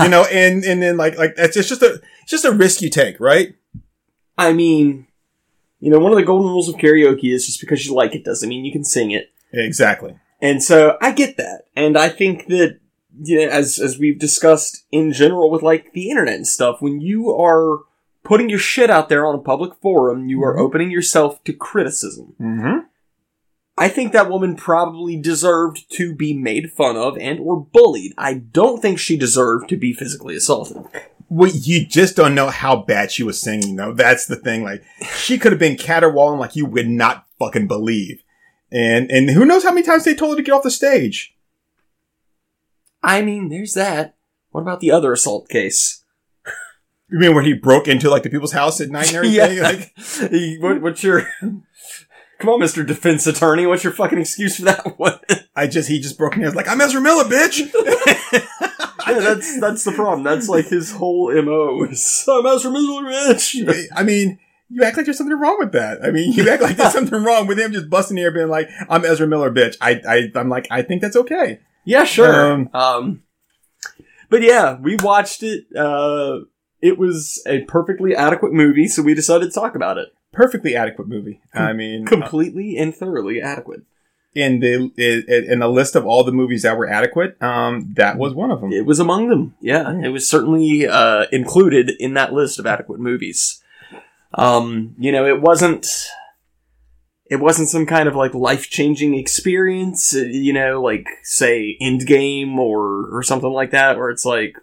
you 0.00 0.08
know, 0.08 0.24
and 0.32 0.64
and 0.64 0.82
then 0.82 0.96
like 0.96 1.16
like 1.18 1.34
it's 1.36 1.56
it's 1.56 1.68
just 1.68 1.82
a 1.82 2.00
it's 2.22 2.30
just 2.30 2.44
a 2.44 2.52
risk 2.52 2.82
you 2.82 2.90
take, 2.90 3.20
right? 3.20 3.54
I 4.36 4.52
mean, 4.52 5.06
you 5.80 5.90
know, 5.90 5.98
one 5.98 6.12
of 6.12 6.18
the 6.18 6.24
golden 6.24 6.50
rules 6.50 6.68
of 6.68 6.76
karaoke 6.76 7.32
is 7.32 7.46
just 7.46 7.60
because 7.60 7.84
you 7.86 7.94
like 7.94 8.14
it 8.14 8.24
doesn't 8.24 8.48
mean 8.48 8.64
you 8.64 8.72
can 8.72 8.84
sing 8.84 9.10
it. 9.10 9.30
Exactly. 9.52 10.16
And 10.40 10.62
so 10.62 10.96
I 11.00 11.12
get 11.12 11.36
that. 11.36 11.62
And 11.74 11.96
I 11.98 12.08
think 12.08 12.46
that, 12.46 12.78
know, 13.18 13.48
as, 13.48 13.78
as 13.78 13.98
we've 13.98 14.18
discussed 14.18 14.84
in 14.92 15.12
general 15.12 15.50
with 15.50 15.62
like 15.62 15.92
the 15.92 16.10
internet 16.10 16.34
and 16.36 16.46
stuff, 16.46 16.80
when 16.80 17.00
you 17.00 17.30
are 17.34 17.80
putting 18.24 18.48
your 18.50 18.58
shit 18.58 18.90
out 18.90 19.08
there 19.08 19.26
on 19.26 19.34
a 19.34 19.38
public 19.42 19.72
forum, 19.80 20.28
you 20.28 20.42
are 20.44 20.56
Mhm. 20.56 20.60
opening 20.60 20.90
yourself 20.90 21.42
to 21.44 21.52
criticism. 21.52 22.34
Mm-hmm. 22.40 22.78
I 23.78 23.88
think 23.88 24.12
that 24.12 24.28
woman 24.28 24.56
probably 24.56 25.16
deserved 25.16 25.86
to 25.92 26.12
be 26.14 26.34
made 26.34 26.72
fun 26.72 26.96
of 26.96 27.16
and 27.16 27.38
or 27.38 27.60
bullied. 27.72 28.12
I 28.18 28.34
don't 28.34 28.82
think 28.82 28.98
she 28.98 29.16
deserved 29.16 29.68
to 29.68 29.76
be 29.76 29.92
physically 29.92 30.34
assaulted. 30.34 30.78
Well, 31.30 31.50
you 31.52 31.86
just 31.86 32.16
don't 32.16 32.34
know 32.34 32.48
how 32.48 32.74
bad 32.76 33.12
she 33.12 33.22
was 33.22 33.40
singing, 33.40 33.76
though. 33.76 33.92
That's 33.92 34.26
the 34.26 34.34
thing. 34.36 34.64
Like, 34.64 34.82
she 35.16 35.38
could 35.38 35.52
have 35.52 35.58
been 35.60 35.76
caterwauling 35.76 36.40
like 36.40 36.56
you 36.56 36.66
would 36.66 36.88
not 36.88 37.26
fucking 37.38 37.68
believe. 37.68 38.22
And, 38.72 39.10
and 39.12 39.30
who 39.30 39.44
knows 39.44 39.62
how 39.62 39.70
many 39.72 39.86
times 39.86 40.04
they 40.04 40.14
told 40.14 40.32
her 40.32 40.36
to 40.42 40.42
get 40.42 40.52
off 40.52 40.62
the 40.64 40.70
stage. 40.70 41.34
I 43.02 43.22
mean, 43.22 43.48
there's 43.48 43.74
that. 43.74 44.16
What 44.50 44.62
about 44.62 44.80
the 44.80 44.90
other 44.90 45.12
assault 45.12 45.48
case? 45.48 46.04
You 47.10 47.18
mean 47.18 47.34
when 47.34 47.44
he 47.44 47.54
broke 47.54 47.88
into 47.88 48.10
like 48.10 48.22
the 48.22 48.30
people's 48.30 48.52
house 48.52 48.80
at 48.80 48.90
night 48.90 49.08
and 49.08 49.16
everything? 49.24 49.62
Like, 49.62 49.92
Hey, 49.96 50.58
what, 50.58 50.82
what's 50.82 51.02
your? 51.02 51.28
Come 52.38 52.50
on, 52.50 52.60
Mister 52.60 52.84
Defense 52.84 53.26
Attorney. 53.26 53.66
What's 53.66 53.82
your 53.82 53.92
fucking 53.92 54.18
excuse 54.18 54.56
for 54.56 54.62
that 54.66 54.98
one? 54.98 55.18
I 55.56 55.66
just, 55.66 55.88
he 55.88 55.98
just 55.98 56.16
broke 56.16 56.36
in. 56.36 56.42
I 56.42 56.46
was 56.46 56.54
like, 56.54 56.68
I'm 56.68 56.80
Ezra 56.80 57.00
Miller, 57.00 57.24
bitch. 57.24 57.58
yeah, 59.08 59.18
that's 59.20 59.60
that's 59.60 59.84
the 59.84 59.92
problem. 59.92 60.22
That's 60.22 60.48
like 60.48 60.68
his 60.68 60.92
whole 60.92 61.32
mo. 61.42 61.82
Is, 61.84 62.24
I'm 62.30 62.46
Ezra 62.46 62.70
Miller, 62.70 63.02
bitch. 63.10 63.88
I 63.96 64.04
mean, 64.04 64.38
you 64.68 64.84
act 64.84 64.96
like 64.96 65.06
there's 65.06 65.18
something 65.18 65.38
wrong 65.38 65.56
with 65.58 65.72
that. 65.72 66.04
I 66.04 66.10
mean, 66.10 66.32
you 66.32 66.48
act 66.48 66.62
like 66.62 66.76
there's 66.76 66.92
something 66.98 67.24
wrong 67.24 67.46
with 67.46 67.58
him 67.58 67.72
just 67.72 67.90
busting 67.90 68.16
in 68.16 68.22
here 68.22 68.30
being 68.30 68.48
like, 68.48 68.68
I'm 68.88 69.04
Ezra 69.04 69.26
Miller, 69.26 69.50
bitch. 69.50 69.76
I, 69.80 70.00
I, 70.06 70.38
I'm 70.38 70.48
like, 70.48 70.68
I 70.70 70.82
think 70.82 71.02
that's 71.02 71.16
okay. 71.16 71.60
Yeah, 71.88 72.04
sure. 72.04 72.52
Um, 72.52 72.70
Um, 72.74 73.22
but 74.30 74.42
yeah, 74.42 74.76
we 74.78 74.96
watched 74.96 75.42
it. 75.42 75.64
Uh, 75.74 76.40
it 76.82 76.98
was 76.98 77.42
a 77.46 77.62
perfectly 77.62 78.14
adequate 78.14 78.52
movie, 78.52 78.86
so 78.88 79.02
we 79.02 79.14
decided 79.14 79.46
to 79.46 79.50
talk 79.50 79.74
about 79.74 79.96
it. 79.98 80.08
Perfectly 80.32 80.76
adequate 80.76 81.08
movie. 81.08 81.40
I 81.54 81.72
mean, 81.72 82.04
Completely 82.04 82.76
and 82.76 82.94
thoroughly 82.94 83.40
adequate. 83.40 83.82
in 84.34 84.60
the 84.60 84.92
in, 84.98 85.50
in 85.52 85.58
the 85.60 85.68
list 85.68 85.96
of 85.96 86.04
all 86.06 86.22
the 86.24 86.30
movies 86.32 86.62
that 86.62 86.76
were 86.76 86.88
adequate, 86.88 87.42
um, 87.42 87.94
that 87.96 88.18
was 88.18 88.34
one 88.34 88.50
of 88.50 88.60
them. 88.60 88.70
It 88.72 88.84
was 88.84 89.00
among 89.00 89.28
them. 89.30 89.54
Yeah, 89.60 89.98
it 90.04 90.10
was 90.10 90.28
certainly 90.28 90.86
uh, 90.86 91.24
included 91.32 91.90
in 91.98 92.12
that 92.14 92.34
list 92.34 92.58
of 92.58 92.66
adequate 92.66 93.00
movies. 93.00 93.62
Um, 94.34 94.94
you 94.98 95.10
know, 95.10 95.26
it 95.26 95.40
wasn't. 95.40 95.86
It 97.30 97.36
wasn't 97.40 97.68
some 97.68 97.86
kind 97.86 98.08
of 98.08 98.16
like 98.16 98.34
life 98.34 98.70
changing 98.70 99.14
experience, 99.14 100.14
uh, 100.14 100.20
you 100.20 100.52
know, 100.52 100.80
like 100.82 101.06
say 101.22 101.76
Endgame 101.80 102.56
or 102.56 103.08
or 103.14 103.22
something 103.22 103.50
like 103.50 103.70
that, 103.72 103.98
where 103.98 104.10
it's 104.10 104.24
like, 104.24 104.56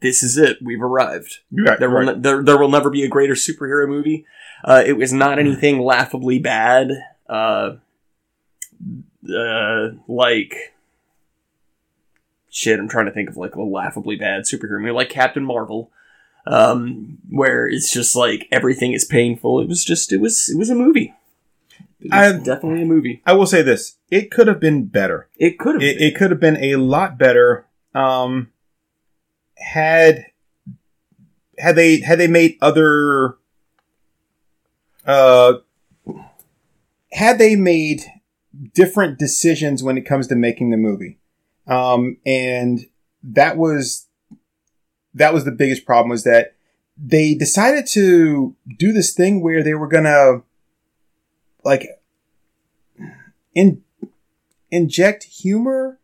this 0.00 0.22
is 0.22 0.38
it, 0.38 0.58
we've 0.62 0.82
arrived. 0.82 1.38
Right, 1.52 1.78
There 1.78 1.90
will 1.90 2.06
right. 2.06 2.16
ne- 2.16 2.20
there, 2.22 2.42
there 2.42 2.58
will 2.58 2.70
never 2.70 2.90
be 2.90 3.04
a 3.04 3.08
greater 3.08 3.34
superhero 3.34 3.86
movie. 3.88 4.26
Uh, 4.64 4.82
it 4.84 4.94
was 4.94 5.12
not 5.12 5.38
anything 5.38 5.78
laughably 5.80 6.38
bad. 6.38 6.90
Uh, 7.28 7.76
uh, 9.34 9.88
like 10.08 10.74
shit. 12.50 12.78
I'm 12.78 12.88
trying 12.88 13.06
to 13.06 13.12
think 13.12 13.28
of 13.28 13.36
like 13.36 13.54
a 13.56 13.62
laughably 13.62 14.16
bad 14.16 14.44
superhero 14.44 14.80
movie, 14.80 14.92
like 14.92 15.10
Captain 15.10 15.44
Marvel, 15.44 15.90
um, 16.46 17.18
where 17.28 17.66
it's 17.66 17.92
just 17.92 18.16
like 18.16 18.48
everything 18.50 18.92
is 18.94 19.04
painful. 19.04 19.60
It 19.60 19.68
was 19.68 19.84
just 19.84 20.12
it 20.12 20.20
was 20.20 20.48
it 20.48 20.58
was 20.58 20.70
a 20.70 20.74
movie. 20.74 21.14
It 22.04 22.12
was 22.12 22.34
I- 22.34 22.38
definitely 22.38 22.82
a 22.82 22.86
movie. 22.86 23.22
I 23.24 23.32
will 23.32 23.46
say 23.46 23.62
this: 23.62 23.96
it 24.10 24.30
could 24.30 24.46
have 24.46 24.60
been 24.60 24.84
better. 24.84 25.28
It 25.36 25.58
could 25.58 25.76
have. 25.76 25.82
It, 25.82 26.00
it 26.00 26.16
could 26.16 26.30
have 26.30 26.40
been 26.40 26.62
a 26.62 26.76
lot 26.76 27.18
better 27.18 27.66
um, 27.94 28.50
had 29.56 30.26
had 31.58 31.76
they 31.76 32.00
had 32.00 32.18
they 32.18 32.26
made 32.26 32.58
other 32.60 33.36
uh, 35.06 35.54
had 37.12 37.38
they 37.38 37.56
made 37.56 38.02
different 38.74 39.18
decisions 39.18 39.82
when 39.82 39.96
it 39.96 40.02
comes 40.06 40.26
to 40.26 40.34
making 40.34 40.70
the 40.70 40.76
movie, 40.76 41.18
um, 41.66 42.18
and 42.26 42.80
that 43.22 43.56
was 43.56 44.08
that 45.14 45.32
was 45.32 45.44
the 45.44 45.52
biggest 45.52 45.86
problem 45.86 46.10
was 46.10 46.24
that 46.24 46.54
they 46.96 47.34
decided 47.34 47.86
to 47.86 48.54
do 48.78 48.92
this 48.92 49.14
thing 49.14 49.42
where 49.42 49.62
they 49.62 49.74
were 49.74 49.88
gonna 49.88 50.42
like 51.64 51.86
in 53.54 53.82
inject 54.70 55.24
humor 55.24 55.98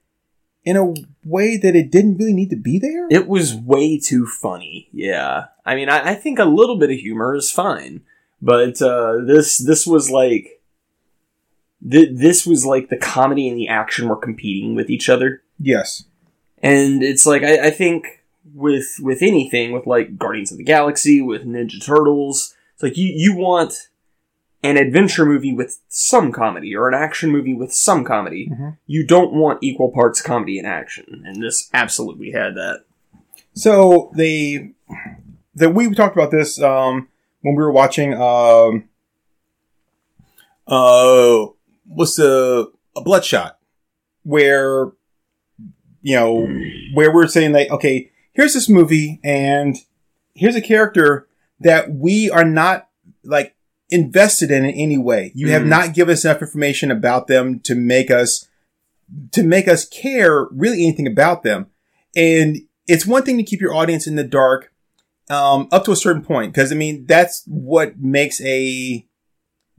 in 0.64 0.76
a 0.76 0.94
way 1.24 1.56
that 1.56 1.74
it 1.74 1.90
didn't 1.90 2.18
really 2.18 2.32
need 2.32 2.50
to 2.50 2.56
be 2.56 2.78
there. 2.78 3.06
It 3.10 3.26
was 3.26 3.54
way 3.54 3.98
too 3.98 4.26
funny. 4.26 4.88
Yeah, 4.92 5.46
I 5.64 5.74
mean, 5.74 5.88
I, 5.88 6.10
I 6.10 6.14
think 6.14 6.38
a 6.38 6.44
little 6.44 6.78
bit 6.78 6.90
of 6.90 6.98
humor 6.98 7.34
is 7.34 7.50
fine, 7.50 8.02
but 8.40 8.80
uh, 8.80 9.18
this 9.24 9.58
this 9.58 9.86
was 9.86 10.10
like 10.10 10.60
th- 11.88 12.10
this 12.12 12.46
was 12.46 12.66
like 12.66 12.88
the 12.88 12.96
comedy 12.96 13.48
and 13.48 13.58
the 13.58 13.68
action 13.68 14.08
were 14.08 14.16
competing 14.16 14.74
with 14.74 14.90
each 14.90 15.08
other, 15.08 15.42
yes. 15.58 16.04
and 16.62 17.02
it's 17.02 17.26
like 17.26 17.42
I, 17.42 17.68
I 17.68 17.70
think 17.70 18.24
with 18.54 18.96
with 19.00 19.22
anything 19.22 19.72
with 19.72 19.86
like 19.86 20.18
Guardians 20.18 20.52
of 20.52 20.58
the 20.58 20.64
Galaxy, 20.64 21.20
with 21.20 21.44
Ninja 21.46 21.84
Turtles, 21.84 22.54
it's 22.74 22.82
like 22.82 22.96
you 22.96 23.12
you 23.14 23.36
want 23.36 23.88
an 24.62 24.76
adventure 24.76 25.24
movie 25.24 25.54
with 25.54 25.80
some 25.88 26.32
comedy 26.32 26.74
or 26.76 26.88
an 26.88 26.94
action 26.94 27.30
movie 27.30 27.54
with 27.54 27.72
some 27.72 28.04
comedy. 28.04 28.48
Mhm. 28.52 28.76
You 28.86 29.06
don't 29.06 29.32
want 29.32 29.62
equal 29.62 29.90
parts 29.90 30.20
comedy 30.20 30.58
and 30.58 30.66
action, 30.66 31.22
and 31.26 31.42
this 31.42 31.70
absolutely 31.72 32.32
had 32.32 32.54
that. 32.56 32.84
So 33.54 34.12
they 34.14 34.72
that 35.54 35.70
we 35.74 35.92
talked 35.94 36.16
about 36.16 36.30
this 36.30 36.60
um, 36.60 37.08
when 37.40 37.54
we 37.56 37.62
were 37.62 37.72
watching 37.72 38.14
um, 38.14 38.88
uh, 40.66 41.46
what's 41.86 42.16
the 42.16 42.70
a 42.96 43.00
Bloodshot, 43.00 43.58
where 44.22 44.92
you 46.02 46.16
know 46.16 46.46
where 46.94 47.12
we're 47.14 47.26
saying 47.26 47.52
like, 47.52 47.70
okay, 47.70 48.10
here's 48.32 48.54
this 48.54 48.68
movie, 48.68 49.20
and 49.24 49.76
here's 50.34 50.56
a 50.56 50.60
character 50.62 51.28
that 51.60 51.90
we 51.92 52.30
are 52.30 52.44
not 52.44 52.88
like 53.24 53.54
invested 53.90 54.50
in 54.50 54.64
in 54.64 54.74
any 54.74 54.98
way. 54.98 55.32
You 55.34 55.48
have 55.50 55.62
Mhm. 55.62 55.68
not 55.68 55.94
given 55.94 56.12
us 56.12 56.24
enough 56.24 56.42
information 56.42 56.90
about 56.90 57.26
them 57.26 57.60
to 57.60 57.74
make 57.74 58.10
us 58.10 58.46
to 59.32 59.42
make 59.42 59.66
us 59.66 59.84
care 59.84 60.46
really 60.52 60.84
anything 60.86 61.06
about 61.06 61.42
them. 61.42 61.66
And 62.14 62.58
it's 62.86 63.06
one 63.06 63.24
thing 63.24 63.36
to 63.38 63.42
keep 63.42 63.60
your 63.60 63.74
audience 63.74 64.06
in 64.06 64.14
the 64.16 64.24
dark 64.24 64.72
um, 65.28 65.68
up 65.70 65.84
to 65.84 65.92
a 65.92 65.96
certain 65.96 66.22
point, 66.22 66.52
because 66.52 66.72
I 66.72 66.74
mean 66.74 67.06
that's 67.06 67.44
what 67.46 67.98
makes 68.00 68.40
a 68.42 69.06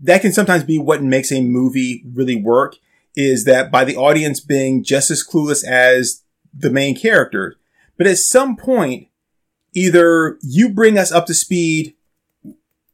that 0.04 0.22
can 0.22 0.32
sometimes 0.34 0.64
be 0.64 0.78
what 0.80 1.04
makes 1.04 1.32
a 1.32 1.42
movie 1.42 2.04
really 2.14 2.36
work. 2.36 2.76
Is 3.16 3.44
that 3.46 3.72
by 3.72 3.84
the 3.84 3.98
audience 3.98 4.40
being 4.40 4.84
just 4.84 5.12
as 5.12 5.26
clueless 5.26 5.66
as 5.66 6.24
the 6.54 6.70
main 6.70 6.96
character, 6.96 7.56
but 7.98 8.08
at 8.08 8.18
some 8.18 8.56
point, 8.56 9.08
either 9.74 10.38
you 10.42 10.70
bring 10.70 10.98
us 10.98 11.12
up 11.12 11.26
to 11.28 11.34
speed, 11.34 11.94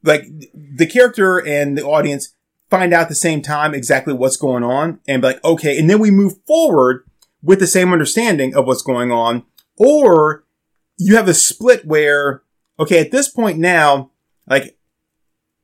like 0.04 0.26
the 0.54 0.86
character 0.86 1.38
and 1.46 1.78
the 1.78 1.84
audience 1.84 2.34
find 2.70 2.94
out 2.94 3.04
at 3.04 3.10
the 3.10 3.16
same 3.16 3.42
time 3.42 3.74
exactly 3.74 4.14
what's 4.14 4.38
going 4.38 4.64
on, 4.64 5.00
and 5.08 5.22
be 5.22 5.30
like, 5.30 5.44
okay, 5.44 5.80
and 5.80 5.90
then 5.90 6.00
we 6.00 6.12
move 6.12 6.36
forward 6.46 7.06
with 7.42 7.60
the 7.60 7.68
same 7.68 7.94
understanding 7.94 8.56
of 8.56 8.66
what's 8.66 8.82
going 8.82 9.12
on, 9.12 9.44
or 9.78 10.44
you 10.98 11.16
have 11.16 11.28
a 11.28 11.34
split 11.34 11.86
where, 11.86 12.44
okay, 12.80 13.00
at 13.00 13.12
this 13.12 13.30
point 13.30 13.58
now, 13.58 14.12
like, 14.48 14.78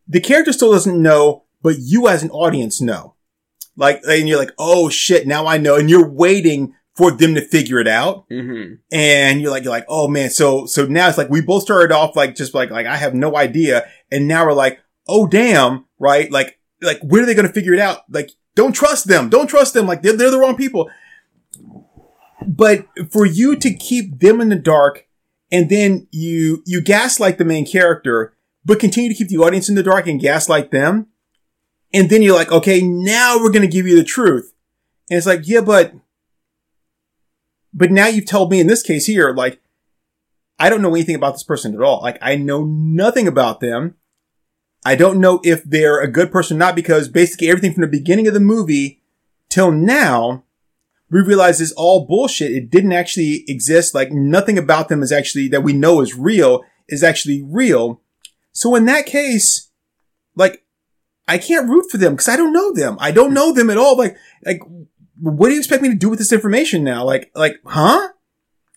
the 0.08 0.22
character 0.22 0.54
still 0.54 0.72
doesn't 0.72 1.02
know, 1.02 1.44
but 1.62 1.76
you 1.80 2.08
as 2.08 2.24
an 2.24 2.30
audience 2.30 2.80
know. 2.80 3.16
Like, 3.76 4.02
and 4.08 4.30
you're 4.30 4.38
like, 4.38 4.52
oh 4.60 4.90
shit, 4.90 5.26
now 5.26 5.48
I 5.48 5.58
know, 5.58 5.76
and 5.76 5.90
you're 5.90 6.08
waiting 6.08 6.76
for 6.96 7.10
them 7.10 7.34
to 7.34 7.42
figure 7.42 7.80
it 7.80 7.88
out. 7.88 8.30
Mm-hmm. 8.30 8.76
And 8.92 9.42
you're 9.42 9.50
like, 9.50 9.64
you're 9.64 9.72
like, 9.74 9.86
oh 9.88 10.08
man, 10.08 10.30
so, 10.30 10.68
so 10.68 10.86
now 10.86 11.10
it's 11.10 11.18
like, 11.18 11.30
we 11.30 11.42
both 11.42 11.64
started 11.64 11.92
off 11.92 12.16
like, 12.16 12.36
just 12.36 12.54
like, 12.54 12.70
like, 12.70 12.86
I 12.86 12.98
have 12.98 13.16
no 13.16 13.36
idea. 13.36 13.90
And 14.14 14.28
now 14.28 14.46
we're 14.46 14.54
like, 14.54 14.80
oh 15.08 15.26
damn, 15.26 15.86
right? 15.98 16.32
Like, 16.32 16.60
like, 16.82 17.00
where 17.02 17.24
are 17.24 17.26
they 17.26 17.34
going 17.34 17.48
to 17.48 17.54
figure 17.54 17.74
it 17.74 17.80
out? 17.80 18.02
Like, 18.10 18.30
don't 18.56 18.74
trust 18.74 19.08
them. 19.08 19.30
Don't 19.30 19.48
trust 19.48 19.74
them. 19.74 19.88
Like, 19.88 20.04
they're, 20.04 20.16
they're 20.16 20.30
the 20.30 20.38
wrong 20.38 20.56
people. 20.56 20.90
But 22.46 22.86
for 23.12 23.26
you 23.26 23.56
to 23.56 23.74
keep 23.74 24.20
them 24.20 24.40
in 24.40 24.50
the 24.50 24.56
dark 24.56 25.08
and 25.52 25.70
then 25.70 26.08
you, 26.12 26.62
you 26.66 26.80
gaslight 26.82 27.40
the 27.40 27.46
main 27.46 27.66
character, 27.66 28.36
but 28.64 28.80
continue 28.80 29.10
to 29.10 29.16
keep 29.16 29.30
the 29.30 29.38
audience 29.38 29.68
in 29.68 29.76
the 29.76 29.84
dark 29.84 30.06
and 30.06 30.22
gaslight 30.22 30.70
them. 30.70 31.08
And 31.92 32.10
then 32.10 32.22
you're 32.22 32.36
like, 32.36 32.52
okay, 32.52 32.82
now 32.82 33.38
we're 33.38 33.52
going 33.52 33.62
to 33.62 33.68
give 33.68 33.88
you 33.88 33.96
the 33.96 34.04
truth. 34.04 34.54
And 35.10 35.18
it's 35.18 35.28
like, 35.28 35.48
yeah, 35.48 35.62
but, 35.62 35.94
but 37.74 37.92
now 37.92 38.08
you've 38.08 38.26
told 38.26 38.52
me 38.52 38.60
in 38.60 38.68
this 38.68 38.84
case 38.84 39.08
here, 39.08 39.34
like, 39.34 39.60
I 40.60 40.70
don't 40.70 40.82
know 40.82 40.94
anything 40.94 41.16
about 41.16 41.34
this 41.34 41.44
person 41.44 41.74
at 41.74 41.82
all. 41.82 42.02
Like, 42.02 42.18
I 42.22 42.36
know 42.36 42.64
nothing 42.64 43.28
about 43.28 43.60
them. 43.60 43.96
I 44.86 44.96
don't 44.96 45.20
know 45.20 45.40
if 45.44 45.64
they're 45.64 46.02
a 46.02 46.12
good 46.12 46.32
person 46.32 46.58
or 46.58 46.60
not 46.60 46.76
because 46.76 47.08
basically 47.08 47.50
everything 47.50 47.74
from 47.74 47.82
the 47.82 47.88
beginning 47.88 48.28
of 48.28 48.34
the 48.34 48.40
movie 48.40 49.02
till 49.50 49.72
now, 49.72 50.44
we 51.10 51.22
realize 51.22 51.62
is 51.62 51.72
all 51.74 52.06
bullshit. 52.06 52.52
It 52.52 52.70
didn't 52.70 52.92
actually 52.92 53.46
exist. 53.48 53.96
Like 53.96 54.12
nothing 54.12 54.58
about 54.58 54.90
them 54.90 55.04
is 55.04 55.12
actually 55.12 55.48
that 55.50 55.62
we 55.62 55.74
know 55.74 56.02
is 56.02 56.16
real 56.16 56.64
is 56.90 57.04
actually 57.04 57.42
real. 57.42 58.02
So 58.52 58.76
in 58.76 58.86
that 58.86 59.06
case, 59.06 59.70
like 60.36 60.64
I 61.28 61.38
can't 61.38 61.70
root 61.70 61.90
for 61.90 61.98
them 61.98 62.14
because 62.14 62.28
I 62.28 62.36
don't 62.36 62.54
know 62.54 62.74
them. 62.74 62.98
I 63.00 63.12
don't 63.12 63.34
know 63.34 63.54
them 63.54 63.70
at 63.70 63.78
all. 63.78 63.98
Like, 63.98 64.18
like 64.46 64.62
what 65.20 65.48
do 65.48 65.54
you 65.54 65.60
expect 65.60 65.82
me 65.82 65.90
to 65.90 65.96
do 65.96 66.10
with 66.10 66.20
this 66.20 66.34
information 66.34 66.84
now? 66.84 67.06
Like, 67.06 67.32
like, 67.36 67.58
huh? 67.66 68.10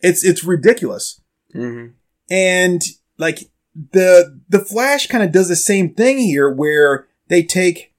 It's, 0.03 0.25
it's 0.25 0.45
ridiculous. 0.45 1.21
Mm-hmm. 1.55 1.93
And 2.31 2.83
like 3.19 3.51
the 3.93 4.41
the 4.49 4.65
Flash 4.65 5.07
kind 5.07 5.23
of 5.23 5.33
does 5.33 5.49
the 5.49 5.57
same 5.57 5.95
thing 5.95 6.19
here, 6.19 6.51
where 6.51 7.07
they 7.29 7.43
take 7.43 7.95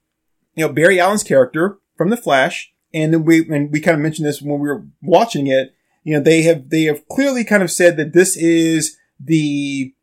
you 0.54 0.66
know 0.66 0.72
Barry 0.72 0.98
Allen's 1.00 1.22
character 1.22 1.78
from 1.96 2.10
the 2.10 2.16
Flash, 2.16 2.72
and 2.92 3.12
then 3.12 3.24
we 3.24 3.48
and 3.48 3.70
we 3.72 3.80
kind 3.80 3.94
of 3.94 4.00
mentioned 4.00 4.26
this 4.26 4.42
when 4.42 4.60
we 4.60 4.68
were 4.68 4.86
watching 5.02 5.46
it. 5.46 5.74
You 6.04 6.14
know, 6.14 6.20
they 6.20 6.42
have 6.42 6.70
they 6.70 6.84
have 6.84 7.06
clearly 7.08 7.44
kind 7.44 7.62
of 7.62 7.70
said 7.70 7.96
that 7.96 8.12
this 8.12 8.36
is 8.36 8.96
the 9.20 9.94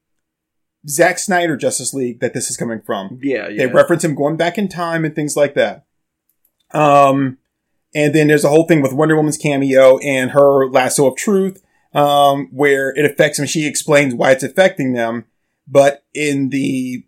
Zack 0.88 1.19
Snyder 1.19 1.57
Justice 1.57 1.93
League 1.93 2.19
that 2.19 2.33
this 2.33 2.49
is 2.49 2.57
coming 2.57 2.81
from. 2.85 3.19
Yeah, 3.21 3.47
yeah. 3.47 3.65
They 3.65 3.67
reference 3.67 4.03
him 4.03 4.15
going 4.15 4.38
back 4.38 4.57
in 4.57 4.67
time 4.67 5.03
and 5.03 5.15
things 5.15 5.35
like 5.35 5.55
that. 5.55 5.85
Um, 6.73 7.38
and 7.93 8.13
then 8.13 8.27
there's 8.27 8.43
a 8.43 8.49
whole 8.49 8.67
thing 8.67 8.81
with 8.81 8.93
Wonder 8.93 9.15
Woman's 9.15 9.38
cameo 9.38 9.97
and 9.99 10.31
her 10.31 10.69
lasso 10.69 11.07
of 11.07 11.15
truth, 11.15 11.63
um, 11.93 12.49
where 12.51 12.89
it 12.89 13.05
affects 13.05 13.38
them. 13.38 13.47
She 13.47 13.65
explains 13.65 14.13
why 14.13 14.31
it's 14.31 14.43
affecting 14.43 14.93
them. 14.93 15.25
But 15.67 16.04
in 16.13 16.49
the, 16.49 17.06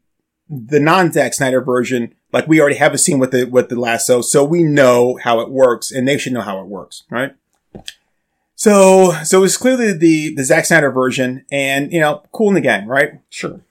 the 0.50 0.80
non-Zack 0.80 1.34
Snyder 1.34 1.62
version, 1.62 2.16
like 2.34 2.48
we 2.48 2.60
already 2.60 2.78
have 2.78 2.94
a 2.94 2.98
scene 2.98 3.20
with 3.20 3.32
the, 3.32 3.46
with 3.46 3.70
the 3.70 3.80
lasso, 3.80 4.22
so 4.22 4.44
we 4.44 4.64
know 4.64 5.18
how 5.24 5.40
it 5.40 5.50
works 5.50 5.92
and 5.92 6.08
they 6.08 6.18
should 6.18 6.34
know 6.34 6.42
how 6.42 6.60
it 6.60 6.68
works, 6.68 7.04
right? 7.10 7.36
So, 8.56 9.14
so 9.24 9.44
it's 9.44 9.58
clearly 9.58 9.94
the, 9.94 10.34
the 10.34 10.44
Zack 10.44 10.66
Snyder 10.66 10.92
version 10.92 11.46
and, 11.52 11.94
you 11.94 12.00
know, 12.00 12.24
cool 12.32 12.50
in 12.50 12.56
the 12.56 12.62
gang, 12.62 12.88
right? 12.88 13.20
sure. 13.30 13.62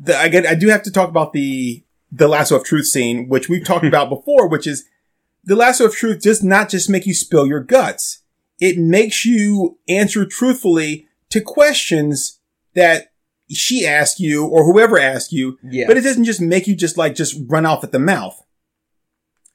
the, 0.00 0.16
I 0.16 0.28
get, 0.28 0.46
I 0.46 0.54
do 0.54 0.68
have 0.68 0.82
to 0.84 0.90
talk 0.90 1.10
about 1.10 1.34
the, 1.34 1.84
the 2.10 2.28
lasso 2.28 2.56
of 2.56 2.64
truth 2.64 2.86
scene, 2.86 3.28
which 3.28 3.48
we've 3.50 3.64
talked 3.64 3.84
about 3.84 4.08
before, 4.08 4.48
which 4.48 4.66
is 4.66 4.86
the 5.44 5.56
lasso 5.56 5.86
of 5.86 5.94
truth 5.94 6.22
does 6.22 6.42
not 6.42 6.70
just 6.70 6.88
make 6.88 7.06
you 7.06 7.14
spill 7.14 7.46
your 7.46 7.60
guts. 7.60 8.20
It 8.60 8.78
makes 8.78 9.24
you 9.24 9.78
answer 9.88 10.24
truthfully 10.24 11.08
to 11.30 11.40
questions 11.40 12.38
that 12.74 13.11
she 13.54 13.86
asked 13.86 14.18
you 14.20 14.46
or 14.46 14.64
whoever 14.64 14.98
asked 14.98 15.32
you, 15.32 15.58
Yeah. 15.62 15.84
but 15.86 15.96
it 15.96 16.02
doesn't 16.02 16.24
just 16.24 16.40
make 16.40 16.66
you 16.66 16.74
just 16.74 16.96
like, 16.96 17.14
just 17.14 17.36
run 17.46 17.66
off 17.66 17.84
at 17.84 17.92
the 17.92 17.98
mouth. 17.98 18.40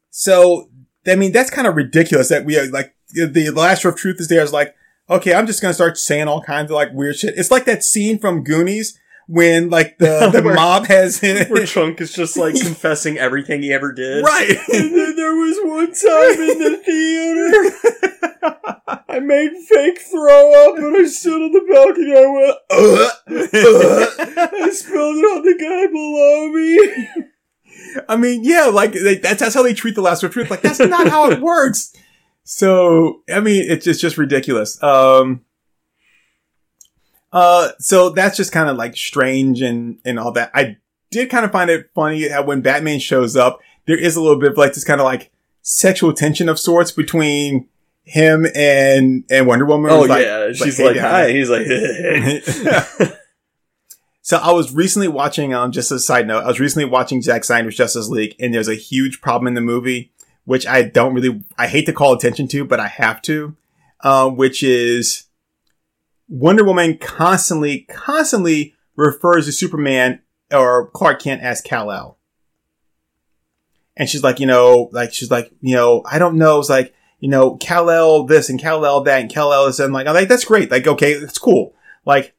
so 0.10 0.70
I 1.06 1.16
mean 1.16 1.32
that's 1.32 1.50
kind 1.50 1.68
of 1.68 1.76
ridiculous 1.76 2.30
that 2.30 2.46
we 2.46 2.58
are 2.58 2.68
like 2.68 2.96
the, 3.14 3.26
the 3.28 3.50
lasso 3.52 3.90
of 3.90 3.96
truth 3.96 4.18
is 4.20 4.28
there 4.28 4.44
is 4.44 4.52
like 4.54 4.76
okay 5.10 5.34
I'm 5.34 5.48
just 5.48 5.62
gonna 5.62 5.74
start 5.74 5.98
saying 5.98 6.28
all 6.28 6.42
kinds 6.42 6.70
of 6.72 6.76
like 6.76 6.92
weird 6.94 7.16
shit. 7.18 7.38
It's 7.38 7.52
like 7.52 7.66
that 7.66 7.84
scene 7.84 8.20
from 8.20 8.44
Goonies 8.44 9.00
when 9.28 9.70
like 9.70 9.98
the 9.98 10.30
the 10.34 10.42
Where- 10.42 10.56
mob 10.56 10.88
has 10.88 11.20
him. 11.20 11.48
Where 11.50 11.66
Chunk 11.66 12.00
is 12.02 12.12
just 12.14 12.38
like 12.38 12.56
confessing 12.62 13.18
everything 13.18 13.62
he 13.62 13.72
ever 13.74 13.92
did. 13.94 14.24
right. 14.26 14.58
And 14.74 14.94
then 14.96 15.16
there 15.16 15.36
was 15.36 15.58
one 15.64 15.88
time 15.88 16.40
in 16.50 16.60
the 16.60 16.78
theater, 16.86 17.72
I 19.10 19.20
made 19.20 19.52
fake 19.68 20.00
throw 20.00 20.70
up, 20.70 20.78
and 20.78 20.96
I 20.98 21.06
stood 21.06 21.42
on 21.42 21.52
the 21.52 21.62
balcony. 21.72 22.16
I 22.16 22.26
went, 22.28 22.58
Uh, 22.70 23.10
uh. 23.54 24.08
I 24.66 24.70
spilled 24.72 25.18
it 25.18 25.26
on 25.26 25.42
the 25.44 25.56
guy 25.60 25.88
below 25.88 26.50
me. 26.50 26.80
I 28.10 28.16
mean, 28.16 28.44
yeah, 28.44 28.66
like 28.66 28.92
they, 28.94 29.16
that's 29.18 29.40
that's 29.40 29.56
how 29.56 29.64
they 29.64 29.74
treat 29.74 29.96
the 29.96 30.02
lasso 30.02 30.28
of 30.28 30.34
truth. 30.34 30.50
Like 30.52 30.62
that's 30.62 30.80
not 30.80 31.08
how 31.10 31.30
it 31.32 31.40
works. 31.42 31.94
So 32.44 33.24
I 33.34 33.40
mean, 33.40 33.64
it's 33.70 33.86
just 33.86 34.02
just 34.02 34.18
ridiculous. 34.18 34.82
Um, 34.84 35.42
uh, 37.32 37.70
so 37.80 38.10
that's 38.10 38.38
just 38.38 38.52
kind 38.52 38.70
of 38.70 38.78
like 38.78 38.96
strange 38.96 39.62
and 39.62 40.00
and 40.06 40.20
all 40.20 40.32
that. 40.34 40.52
I 40.54 40.78
did 41.12 41.30
kind 41.30 41.46
of 41.46 41.52
find 41.52 41.70
it 41.70 41.90
funny 41.94 42.28
that 42.28 42.46
when 42.46 42.62
Batman 42.62 43.00
shows 43.00 43.36
up, 43.36 43.60
there 43.86 43.98
is 43.98 44.16
a 44.16 44.22
little 44.22 44.40
bit 44.40 44.52
of 44.52 44.58
like 44.58 44.74
this 44.74 44.84
kind 44.84 45.02
of 45.02 45.06
like 45.06 45.32
sexual 45.62 46.14
tension 46.14 46.50
of 46.50 46.60
sorts 46.60 46.92
between 46.92 47.68
him 48.04 48.48
and 48.56 49.26
and 49.30 49.48
Wonder 49.48 49.66
Woman. 49.66 49.92
Oh 49.92 50.02
like- 50.02 50.26
yeah, 50.26 50.52
she's 50.54 50.78
hey, 50.78 50.86
like, 50.86 50.98
hi. 50.98 51.32
He's 51.32 51.50
like, 51.50 51.68
So 54.28 54.36
I 54.36 54.52
was 54.52 54.74
recently 54.74 55.08
watching, 55.08 55.54
um, 55.54 55.72
just 55.72 55.90
as 55.90 56.02
a 56.02 56.04
side 56.04 56.28
note, 56.28 56.44
I 56.44 56.48
was 56.48 56.60
recently 56.60 56.84
watching 56.84 57.22
Zack 57.22 57.46
Snyder's 57.46 57.78
Justice 57.78 58.10
League, 58.10 58.36
and 58.42 58.54
there's 58.54 58.68
a 58.68 58.76
huge 58.76 59.22
problem 59.22 59.48
in 59.48 59.54
the 59.54 59.62
movie, 59.62 60.12
which 60.44 60.68
I 60.68 60.82
don't 60.82 61.14
really, 61.14 61.46
I 61.58 61.68
hate 61.68 61.86
to 61.86 61.94
call 61.94 62.12
attention 62.12 62.50
to, 62.50 62.66
but 62.66 62.78
I 62.78 62.88
have 62.88 63.22
to, 63.22 63.56
um, 64.02 64.36
which 64.36 64.64
is 64.64 65.27
Wonder 66.30 66.64
Woman 66.64 66.98
constantly, 66.98 67.82
constantly 67.90 68.76
refers 68.96 69.46
to 69.46 69.52
Superman 69.52 70.22
or 70.52 70.90
Clark 70.92 71.22
Kent 71.22 71.42
as 71.42 71.62
Kal-El. 71.62 72.18
And 73.96 74.08
she's 74.10 74.24
like, 74.24 74.40
you 74.40 74.46
know, 74.46 74.90
like, 74.92 75.14
she's 75.14 75.32
like, 75.32 75.52
you 75.62 75.76
know, 75.76 76.04
I 76.10 76.20
don't 76.20 76.38
know. 76.38 76.60
It's 76.60 76.70
like, 76.70 76.94
you 77.20 77.30
know, 77.30 77.56
Kal-El 77.58 78.26
this 78.26 78.50
and 78.50 78.60
Kal-El 78.60 79.02
that 79.02 79.22
and 79.22 79.30
Kal-El 79.30 79.66
this. 79.66 79.80
And 79.80 79.94
like, 79.94 80.08
I'm 80.08 80.14
like, 80.14 80.28
that's 80.28 80.46
great. 80.46 80.70
Like, 80.70 80.86
okay, 80.86 81.14
it's 81.14 81.40
cool. 81.40 81.74
Like, 82.06 82.36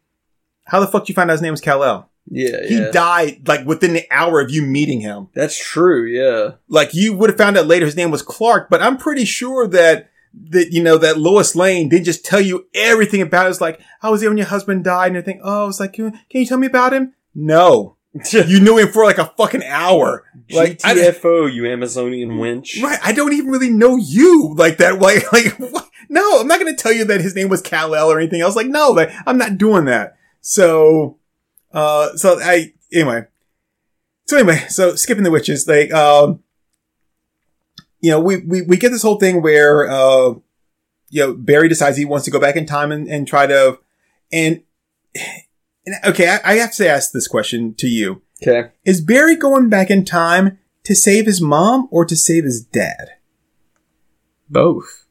how 0.67 0.81
the 0.81 0.87
fuck 0.87 1.03
did 1.03 1.09
you 1.09 1.15
find 1.15 1.31
out 1.31 1.35
his 1.35 1.43
name 1.43 1.53
was 1.53 1.61
Kal-El? 1.61 2.09
yeah, 2.31 2.67
He 2.67 2.79
yeah. 2.79 2.91
died 2.91 3.49
like 3.49 3.67
within 3.67 3.95
the 3.95 4.07
hour 4.11 4.41
of 4.41 4.51
you 4.51 4.63
meeting 4.63 5.01
him. 5.01 5.29
That's 5.35 5.59
true. 5.59 6.05
Yeah. 6.05 6.57
Like 6.69 6.95
you 6.95 7.15
would 7.15 7.31
have 7.31 7.39
found 7.39 7.57
out 7.57 7.67
later 7.67 7.87
his 7.87 7.97
name 7.97 8.11
was 8.11 8.23
Clark, 8.23 8.69
but 8.71 8.83
I'm 8.83 8.97
pretty 8.97 9.25
sure 9.25 9.67
that 9.69 10.11
that 10.51 10.73
you 10.73 10.83
know 10.83 10.99
that 10.99 11.19
Lois 11.19 11.55
Lane 11.55 11.89
didn't 11.89 12.05
just 12.05 12.25
tell 12.25 12.41
you 12.41 12.67
everything 12.75 13.23
about 13.23 13.47
it. 13.47 13.51
It's 13.51 13.61
like 13.61 13.81
I 14.03 14.11
was 14.11 14.21
there 14.21 14.31
when 14.31 14.39
your 14.39 14.47
husband 14.47 14.85
died 14.85 15.09
and 15.09 15.17
everything. 15.17 15.41
Oh, 15.43 15.65
I 15.65 15.67
was 15.67 15.81
like, 15.81 15.95
can 15.95 16.13
can 16.13 16.41
you 16.41 16.47
tell 16.47 16.59
me 16.59 16.67
about 16.67 16.93
him? 16.93 17.15
No, 17.35 17.97
you 18.33 18.61
knew 18.61 18.79
him 18.79 18.89
for 18.89 19.05
like 19.05 19.19
a 19.19 19.33
fucking 19.37 19.65
hour. 19.65 20.25
Like 20.51 20.81
I, 20.85 20.95
GTFO, 20.95 21.53
you 21.53 21.67
Amazonian 21.67 22.39
winch. 22.39 22.81
right, 22.83 22.99
I 23.03 23.13
don't 23.13 23.33
even 23.33 23.51
really 23.51 23.71
know 23.71 23.97
you 23.97 24.55
like 24.57 24.79
that. 24.79 24.99
Like 24.99 25.33
like 25.33 25.57
what? 25.59 25.89
no, 26.09 26.41
I'm 26.41 26.49
not 26.49 26.61
going 26.61 26.75
to 26.75 26.81
tell 26.83 26.93
you 26.93 27.05
that 27.05 27.21
his 27.21 27.35
name 27.35 27.49
was 27.49 27.63
Kal 27.63 27.95
El 27.95 28.11
or 28.11 28.19
anything 28.19 28.41
else. 28.41 28.57
Like 28.57 28.69
no, 28.69 28.91
like 28.91 29.11
I'm 29.27 29.39
not 29.39 29.59
doing 29.59 29.85
that. 29.87 30.17
So, 30.41 31.19
uh, 31.73 32.17
so 32.17 32.39
I 32.41 32.73
anyway. 32.93 33.27
So 34.27 34.37
anyway, 34.37 34.67
so 34.69 34.95
skipping 34.95 35.25
the 35.25 35.31
witches, 35.31 35.67
like, 35.67 35.91
um, 35.91 36.41
you 38.01 38.11
know, 38.11 38.21
we, 38.21 38.39
we, 38.39 38.63
we 38.63 38.77
get 38.77 38.91
this 38.91 39.03
whole 39.03 39.19
thing 39.19 39.43
where, 39.43 39.89
uh, 39.89 40.35
you 41.11 41.27
know, 41.27 41.35
Barry 41.35 41.69
decides 41.69 41.97
he 41.97 42.05
wants 42.05 42.25
to 42.27 42.31
go 42.31 42.41
back 42.41 42.57
in 42.57 42.67
time 42.67 42.93
and, 42.93 43.09
and 43.09 43.27
try 43.27 43.47
to, 43.47 43.79
and, 44.33 44.63
and 45.87 45.97
okay, 46.05 46.29
I, 46.29 46.53
I 46.53 46.55
have 46.57 46.73
to 46.75 46.89
ask 46.89 47.13
this 47.13 47.27
question 47.29 47.75
to 47.79 47.89
you. 47.89 48.23
Okay. 48.43 48.71
Is 48.85 49.01
Barry 49.01 49.37
going 49.37 49.69
back 49.69 49.91
in 49.91 50.05
time 50.05 50.59
to 50.85 50.95
save 50.95 51.27
his 51.27 51.41
mom 51.41 51.89
or 51.91 52.05
to 52.05 52.15
save 52.15 52.45
his 52.45 52.63
dad? 52.63 53.11
Both. 54.49 55.07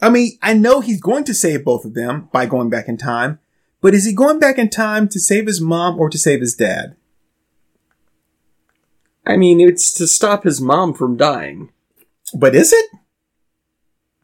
I 0.00 0.10
mean, 0.10 0.38
I 0.42 0.54
know 0.54 0.80
he's 0.80 1.00
going 1.00 1.24
to 1.24 1.34
save 1.34 1.64
both 1.64 1.84
of 1.84 1.94
them 1.94 2.28
by 2.32 2.46
going 2.46 2.70
back 2.70 2.88
in 2.88 2.96
time, 2.96 3.40
but 3.80 3.94
is 3.94 4.04
he 4.04 4.12
going 4.14 4.38
back 4.38 4.58
in 4.58 4.70
time 4.70 5.08
to 5.08 5.20
save 5.20 5.46
his 5.46 5.60
mom 5.60 5.98
or 5.98 6.08
to 6.08 6.18
save 6.18 6.40
his 6.40 6.54
dad? 6.54 6.96
I 9.28 9.36
mean, 9.36 9.60
it's 9.60 9.92
to 9.92 10.06
stop 10.06 10.44
his 10.44 10.60
mom 10.60 10.94
from 10.94 11.18
dying. 11.18 11.70
But 12.34 12.54
is 12.54 12.72
it? 12.72 12.86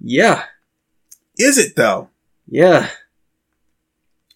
Yeah. 0.00 0.44
Is 1.38 1.58
it 1.58 1.76
though? 1.76 2.08
Yeah. 2.48 2.88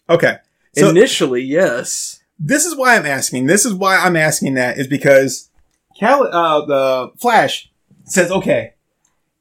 Okay. 0.07 0.37
So 0.75 0.89
Initially, 0.89 1.41
yes. 1.41 2.21
this 2.37 2.65
is 2.65 2.75
why 2.75 2.95
I'm 2.95 3.05
asking. 3.05 3.47
This 3.47 3.65
is 3.65 3.73
why 3.73 3.97
I'm 3.97 4.15
asking 4.15 4.53
that 4.53 4.77
is 4.77 4.87
because 4.87 5.49
Cal, 5.97 6.23
uh, 6.23 6.65
the 6.65 7.11
Flash 7.17 7.71
says, 8.05 8.31
okay, 8.31 8.73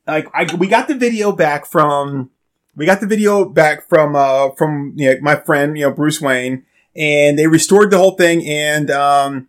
like 0.07 0.29
I, 0.35 0.53
we 0.57 0.67
got 0.67 0.89
the 0.89 0.95
video 0.95 1.33
back 1.33 1.67
from, 1.67 2.31
we 2.75 2.87
got 2.87 3.01
the 3.01 3.07
video 3.07 3.45
back 3.45 3.87
from, 3.89 4.17
uh, 4.17 4.51
from, 4.51 4.95
you 4.97 5.15
know, 5.15 5.21
my 5.21 5.37
friend, 5.37 5.77
you 5.77 5.85
know, 5.85 5.93
Bruce 5.93 6.21
Wayne, 6.21 6.65
and 6.97 7.39
they 7.39 7.47
restored 7.47 7.91
the 7.91 7.99
whole 7.99 8.17
thing. 8.17 8.47
And, 8.47 8.91
um, 8.91 9.49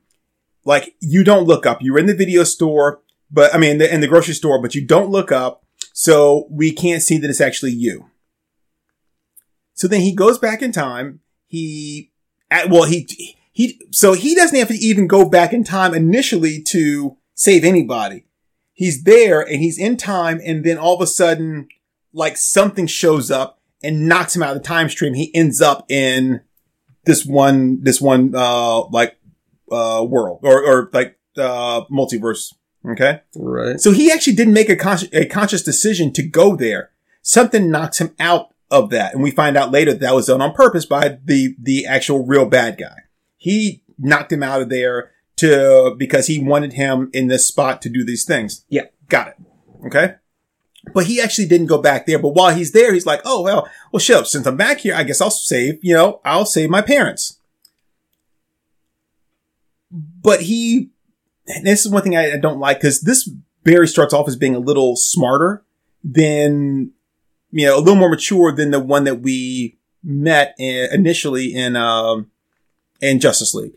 like 0.69 0.95
you 0.99 1.23
don't 1.23 1.47
look 1.47 1.65
up. 1.65 1.81
You're 1.81 1.97
in 1.97 2.05
the 2.05 2.13
video 2.13 2.43
store, 2.43 3.01
but 3.31 3.55
I 3.55 3.57
mean, 3.57 3.79
the, 3.79 3.91
in 3.91 4.01
the 4.01 4.07
grocery 4.07 4.35
store, 4.35 4.61
but 4.61 4.75
you 4.75 4.85
don't 4.85 5.09
look 5.09 5.31
up. 5.31 5.65
So 5.93 6.47
we 6.51 6.71
can't 6.71 7.01
see 7.01 7.17
that 7.17 7.27
it's 7.27 7.41
actually 7.41 7.71
you. 7.71 8.11
So 9.73 9.87
then 9.87 10.01
he 10.01 10.13
goes 10.13 10.37
back 10.37 10.61
in 10.61 10.71
time. 10.71 11.21
He, 11.47 12.11
at, 12.51 12.69
well, 12.69 12.83
he, 12.83 13.07
he, 13.51 13.81
so 13.89 14.13
he 14.13 14.35
doesn't 14.35 14.57
have 14.59 14.67
to 14.67 14.75
even 14.75 15.07
go 15.07 15.27
back 15.27 15.53
in 15.53 15.63
time 15.63 15.95
initially 15.95 16.61
to 16.67 17.17
save 17.33 17.63
anybody. 17.63 18.25
He's 18.71 19.03
there 19.05 19.41
and 19.41 19.61
he's 19.61 19.79
in 19.79 19.97
time 19.97 20.39
and 20.45 20.63
then 20.63 20.77
all 20.77 20.93
of 20.93 21.01
a 21.01 21.07
sudden, 21.07 21.67
like 22.13 22.37
something 22.37 22.85
shows 22.85 23.31
up 23.31 23.59
and 23.81 24.07
knocks 24.07 24.35
him 24.35 24.43
out 24.43 24.55
of 24.55 24.61
the 24.61 24.67
time 24.67 24.87
stream. 24.87 25.15
He 25.15 25.33
ends 25.33 25.61
up 25.61 25.89
in 25.89 26.41
this 27.05 27.25
one, 27.25 27.81
this 27.81 27.99
one, 27.99 28.35
uh, 28.35 28.85
like, 28.89 29.18
uh, 29.71 30.03
world 30.03 30.39
or, 30.43 30.63
or 30.63 30.89
like, 30.93 31.17
uh, 31.37 31.85
multiverse. 31.91 32.53
Okay. 32.89 33.21
Right. 33.35 33.79
So 33.79 33.91
he 33.91 34.11
actually 34.11 34.35
didn't 34.35 34.53
make 34.53 34.69
a, 34.69 34.75
conscious 34.75 35.09
a 35.13 35.25
conscious 35.25 35.63
decision 35.63 36.13
to 36.13 36.23
go 36.23 36.55
there. 36.55 36.91
Something 37.21 37.69
knocks 37.69 37.99
him 37.99 38.15
out 38.19 38.53
of 38.71 38.89
that. 38.91 39.13
And 39.13 39.21
we 39.21 39.31
find 39.31 39.57
out 39.57 39.71
later 39.71 39.91
that, 39.91 39.99
that 39.99 40.15
was 40.15 40.27
done 40.27 40.41
on 40.41 40.53
purpose 40.53 40.85
by 40.85 41.17
the, 41.23 41.55
the 41.61 41.85
actual 41.85 42.25
real 42.25 42.45
bad 42.45 42.77
guy. 42.77 42.95
He 43.35 43.83
knocked 43.97 44.31
him 44.31 44.43
out 44.43 44.61
of 44.61 44.69
there 44.69 45.11
to, 45.37 45.95
because 45.97 46.27
he 46.27 46.39
wanted 46.39 46.73
him 46.73 47.09
in 47.13 47.27
this 47.27 47.47
spot 47.47 47.81
to 47.81 47.89
do 47.89 48.05
these 48.05 48.23
things. 48.25 48.65
Yeah. 48.69 48.85
Got 49.09 49.29
it. 49.29 49.35
Okay. 49.87 50.15
But 50.93 51.07
he 51.07 51.21
actually 51.21 51.47
didn't 51.47 51.67
go 51.67 51.81
back 51.81 52.05
there. 52.05 52.19
But 52.19 52.29
while 52.29 52.55
he's 52.55 52.71
there, 52.71 52.93
he's 52.93 53.05
like, 53.05 53.21
oh, 53.25 53.41
well, 53.41 53.67
well, 53.91 53.99
shit, 53.99 54.25
since 54.27 54.47
I'm 54.47 54.57
back 54.57 54.79
here, 54.79 54.95
I 54.95 55.03
guess 55.03 55.19
I'll 55.19 55.31
save, 55.31 55.79
you 55.81 55.93
know, 55.93 56.21
I'll 56.23 56.45
save 56.45 56.69
my 56.69 56.81
parents. 56.81 57.38
But 60.21 60.41
he, 60.41 60.89
this 61.63 61.85
is 61.85 61.91
one 61.91 62.03
thing 62.03 62.15
I, 62.17 62.33
I 62.33 62.37
don't 62.37 62.59
like 62.59 62.79
because 62.79 63.01
this 63.01 63.29
Barry 63.63 63.87
starts 63.87 64.13
off 64.13 64.27
as 64.27 64.35
being 64.35 64.55
a 64.55 64.59
little 64.59 64.95
smarter 64.95 65.63
than, 66.03 66.91
you 67.51 67.65
know, 67.67 67.77
a 67.77 67.79
little 67.79 67.95
more 67.95 68.09
mature 68.09 68.51
than 68.53 68.71
the 68.71 68.79
one 68.79 69.03
that 69.05 69.21
we 69.21 69.77
met 70.03 70.55
in, 70.57 70.89
initially 70.93 71.53
in, 71.53 71.75
um, 71.75 72.31
in 73.01 73.19
Justice 73.19 73.53
League. 73.53 73.73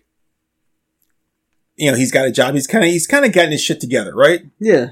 You 1.76 1.90
know, 1.90 1.96
he's 1.96 2.12
got 2.12 2.26
a 2.26 2.33
job. 2.33 2.55
He's 2.55 2.66
kind 2.66 2.85
of, 2.85 2.90
he's 2.90 3.07
kind 3.07 3.24
of 3.24 3.33
getting 3.33 3.52
his 3.52 3.62
shit 3.62 3.81
together, 3.81 4.14
right? 4.14 4.42
Yeah. 4.61 4.90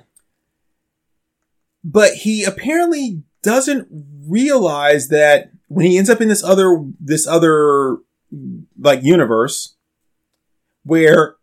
but 1.84 2.12
he 2.14 2.44
apparently 2.44 3.22
doesn't 3.42 3.88
realize 4.26 5.08
that 5.08 5.50
when 5.68 5.86
he 5.86 5.96
ends 5.98 6.10
up 6.10 6.20
in 6.20 6.28
this 6.28 6.44
other 6.44 6.84
this 6.98 7.26
other 7.26 7.98
like 8.78 9.02
universe 9.02 9.74
where 10.84 11.36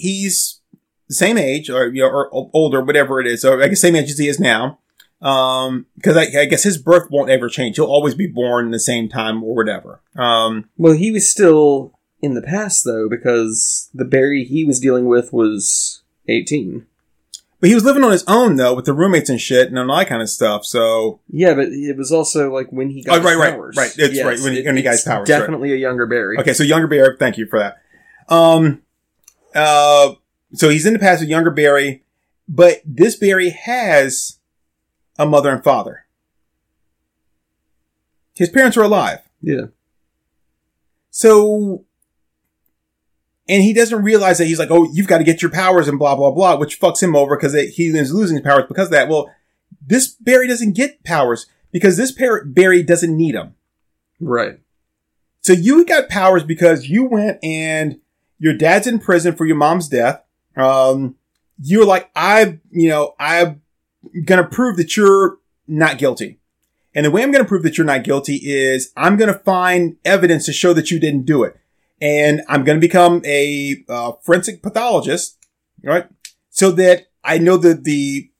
he's 0.00 0.60
the 1.08 1.14
same 1.14 1.36
age 1.38 1.68
or 1.70 1.88
you 1.88 2.02
know 2.02 2.08
or 2.08 2.30
older 2.54 2.80
whatever 2.82 3.20
it 3.20 3.26
is 3.26 3.44
or 3.44 3.62
I 3.62 3.68
guess 3.68 3.80
same 3.80 3.96
age 3.96 4.10
as 4.10 4.18
he 4.18 4.28
is 4.28 4.38
now 4.40 4.78
um 5.22 5.86
because 5.96 6.16
I, 6.16 6.26
I 6.40 6.44
guess 6.46 6.62
his 6.62 6.78
birth 6.78 7.10
won't 7.10 7.30
ever 7.30 7.48
change 7.48 7.76
he'll 7.76 7.84
always 7.86 8.14
be 8.14 8.26
born 8.26 8.66
in 8.66 8.70
the 8.70 8.80
same 8.80 9.08
time 9.08 9.42
or 9.44 9.54
whatever 9.54 10.00
um 10.16 10.68
Well, 10.78 10.94
he 10.94 11.10
was 11.10 11.28
still 11.28 11.92
in 12.22 12.34
the 12.34 12.42
past, 12.42 12.84
though, 12.84 13.08
because 13.08 13.88
the 13.94 14.04
Barry 14.04 14.44
he 14.44 14.64
was 14.64 14.78
dealing 14.78 15.06
with 15.06 15.32
was 15.32 16.02
18. 16.28 16.86
but 17.60 17.68
he 17.68 17.74
was 17.74 17.84
living 17.84 18.04
on 18.04 18.12
his 18.12 18.24
own 18.28 18.56
though 18.56 18.74
with 18.74 18.84
the 18.84 18.92
roommates 18.94 19.28
and 19.30 19.40
shit 19.40 19.68
and 19.68 19.78
all 19.78 19.96
that 19.98 20.06
kind 20.08 20.22
of 20.22 20.28
stuff 20.30 20.64
so 20.64 21.20
Yeah, 21.28 21.54
but 21.54 21.68
it 21.68 21.96
was 21.96 22.12
also 22.12 22.52
like 22.52 22.68
when 22.70 22.90
he 22.90 23.02
got 23.02 23.12
Oh, 23.14 23.16
his 23.16 23.24
right, 23.26 23.36
right, 23.38 23.52
powers. 23.54 23.76
right. 23.76 23.92
It's 23.98 24.22
right, 24.22 24.38
when 24.40 24.52
he- 24.54 24.62
when 24.62 24.76
he 24.76 24.82
got 24.82 24.96
powers, 25.04 25.28
right. 25.28 25.38
Definitely 25.38 25.72
a 25.72 25.76
younger 25.76 26.06
Barry. 26.06 26.38
Okay, 26.38 26.52
so 26.52 26.62
younger 26.62 26.86
Barry, 26.86 27.16
thank 27.18 27.36
you 27.38 27.46
for 27.46 27.58
that. 27.58 27.78
Um, 28.32 28.82
uh, 29.54 30.14
so 30.54 30.68
he's 30.68 30.86
in 30.86 30.92
the 30.92 30.98
past 30.98 31.20
with 31.20 31.28
younger 31.28 31.50
Barry, 31.50 32.02
but 32.48 32.80
this 32.84 33.16
Barry 33.16 33.50
has 33.50 34.38
a 35.18 35.26
mother 35.26 35.50
and 35.50 35.62
father. 35.62 36.06
His 38.34 38.48
parents 38.48 38.76
are 38.76 38.82
alive. 38.82 39.20
Yeah. 39.42 39.66
So, 41.10 41.84
and 43.48 43.62
he 43.62 43.72
doesn't 43.72 44.02
realize 44.02 44.38
that 44.38 44.46
he's 44.46 44.58
like, 44.58 44.70
oh, 44.70 44.88
you've 44.92 45.08
got 45.08 45.18
to 45.18 45.24
get 45.24 45.42
your 45.42 45.50
powers 45.50 45.88
and 45.88 45.98
blah, 45.98 46.16
blah, 46.16 46.30
blah, 46.30 46.56
which 46.56 46.80
fucks 46.80 47.02
him 47.02 47.16
over 47.16 47.36
because 47.36 47.52
he 47.52 47.88
is 47.88 48.14
losing 48.14 48.36
his 48.36 48.44
powers 48.44 48.64
because 48.68 48.86
of 48.86 48.92
that. 48.92 49.08
Well, 49.08 49.30
this 49.84 50.08
Barry 50.08 50.48
doesn't 50.48 50.74
get 50.74 51.04
powers 51.04 51.46
because 51.72 51.96
this 51.96 52.12
par- 52.12 52.44
Barry 52.44 52.82
doesn't 52.82 53.16
need 53.16 53.34
them. 53.34 53.54
Right. 54.20 54.60
So 55.40 55.52
you 55.52 55.84
got 55.84 56.08
powers 56.08 56.44
because 56.44 56.88
you 56.88 57.04
went 57.04 57.38
and 57.42 58.00
your 58.40 58.54
dad's 58.54 58.88
in 58.88 58.98
prison 58.98 59.36
for 59.36 59.46
your 59.46 59.56
mom's 59.56 59.86
death. 59.86 60.24
Um, 60.56 61.14
you're 61.62 61.84
like, 61.84 62.10
I, 62.16 62.58
you 62.70 62.88
know, 62.88 63.14
I'm 63.20 63.62
gonna 64.24 64.48
prove 64.48 64.78
that 64.78 64.96
you're 64.96 65.38
not 65.68 65.98
guilty. 65.98 66.40
And 66.94 67.06
the 67.06 67.10
way 67.10 67.22
I'm 67.22 67.30
gonna 67.30 67.44
prove 67.44 67.62
that 67.62 67.78
you're 67.78 67.86
not 67.86 68.02
guilty 68.02 68.36
is 68.36 68.92
I'm 68.96 69.16
gonna 69.16 69.38
find 69.38 69.96
evidence 70.04 70.46
to 70.46 70.52
show 70.52 70.72
that 70.72 70.90
you 70.90 70.98
didn't 70.98 71.26
do 71.26 71.44
it. 71.44 71.56
And 72.00 72.40
I'm 72.48 72.64
gonna 72.64 72.80
become 72.80 73.20
a 73.26 73.84
uh, 73.88 74.12
forensic 74.22 74.62
pathologist, 74.62 75.36
right? 75.84 76.06
So 76.48 76.70
that 76.72 77.08
I 77.22 77.36
know 77.36 77.58
the, 77.58 77.74
the, 77.74 78.30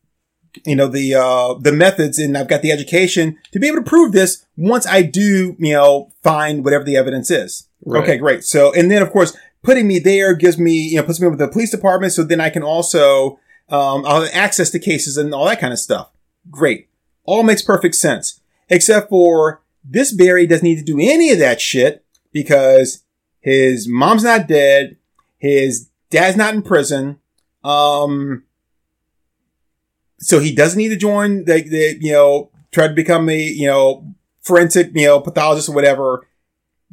you 0.64 0.74
know, 0.74 0.88
the, 0.88 1.14
uh, 1.14 1.54
the 1.60 1.72
methods 1.72 2.18
and 2.18 2.36
I've 2.36 2.48
got 2.48 2.62
the 2.62 2.72
education 2.72 3.38
to 3.52 3.60
be 3.60 3.68
able 3.68 3.76
to 3.76 3.88
prove 3.88 4.12
this 4.12 4.46
once 4.56 4.86
I 4.86 5.02
do, 5.02 5.54
you 5.58 5.74
know, 5.74 6.10
find 6.22 6.64
whatever 6.64 6.84
the 6.84 6.96
evidence 6.96 7.30
is. 7.30 7.68
Right. 7.84 8.02
Okay, 8.02 8.18
great. 8.18 8.44
So, 8.44 8.72
and 8.72 8.90
then 8.90 9.02
of 9.02 9.10
course, 9.10 9.36
putting 9.62 9.86
me 9.86 9.98
there 9.98 10.34
gives 10.34 10.58
me, 10.58 10.72
you 10.72 10.96
know, 10.96 11.02
puts 11.02 11.20
me 11.20 11.28
with 11.28 11.38
the 11.38 11.48
police 11.48 11.70
department. 11.70 12.12
So 12.12 12.24
then 12.24 12.40
I 12.40 12.50
can 12.50 12.62
also, 12.62 13.38
um, 13.68 14.04
I'll 14.06 14.22
have 14.22 14.30
access 14.32 14.70
to 14.70 14.78
cases 14.78 15.16
and 15.16 15.34
all 15.34 15.46
that 15.46 15.60
kind 15.60 15.72
of 15.72 15.78
stuff. 15.78 16.10
Great. 16.50 16.88
All 17.24 17.42
makes 17.42 17.62
perfect 17.62 17.94
sense. 17.94 18.40
Except 18.68 19.10
for 19.10 19.62
this 19.84 20.12
Barry 20.12 20.46
doesn't 20.46 20.64
need 20.64 20.78
to 20.78 20.84
do 20.84 20.98
any 21.00 21.30
of 21.30 21.38
that 21.38 21.60
shit 21.60 22.04
because 22.32 23.02
his 23.40 23.88
mom's 23.88 24.24
not 24.24 24.46
dead. 24.46 24.96
His 25.38 25.88
dad's 26.10 26.36
not 26.36 26.54
in 26.54 26.62
prison. 26.62 27.18
Um, 27.64 28.44
so 30.18 30.38
he 30.38 30.54
doesn't 30.54 30.78
need 30.78 30.90
to 30.90 30.96
join 30.96 31.44
the, 31.44 31.62
the, 31.62 31.98
you 32.00 32.12
know, 32.12 32.50
try 32.72 32.88
to 32.88 32.94
become 32.94 33.28
a, 33.28 33.38
you 33.38 33.66
know, 33.66 34.14
forensic, 34.42 34.90
you 34.94 35.06
know, 35.06 35.20
pathologist 35.20 35.68
or 35.68 35.74
whatever. 35.74 36.26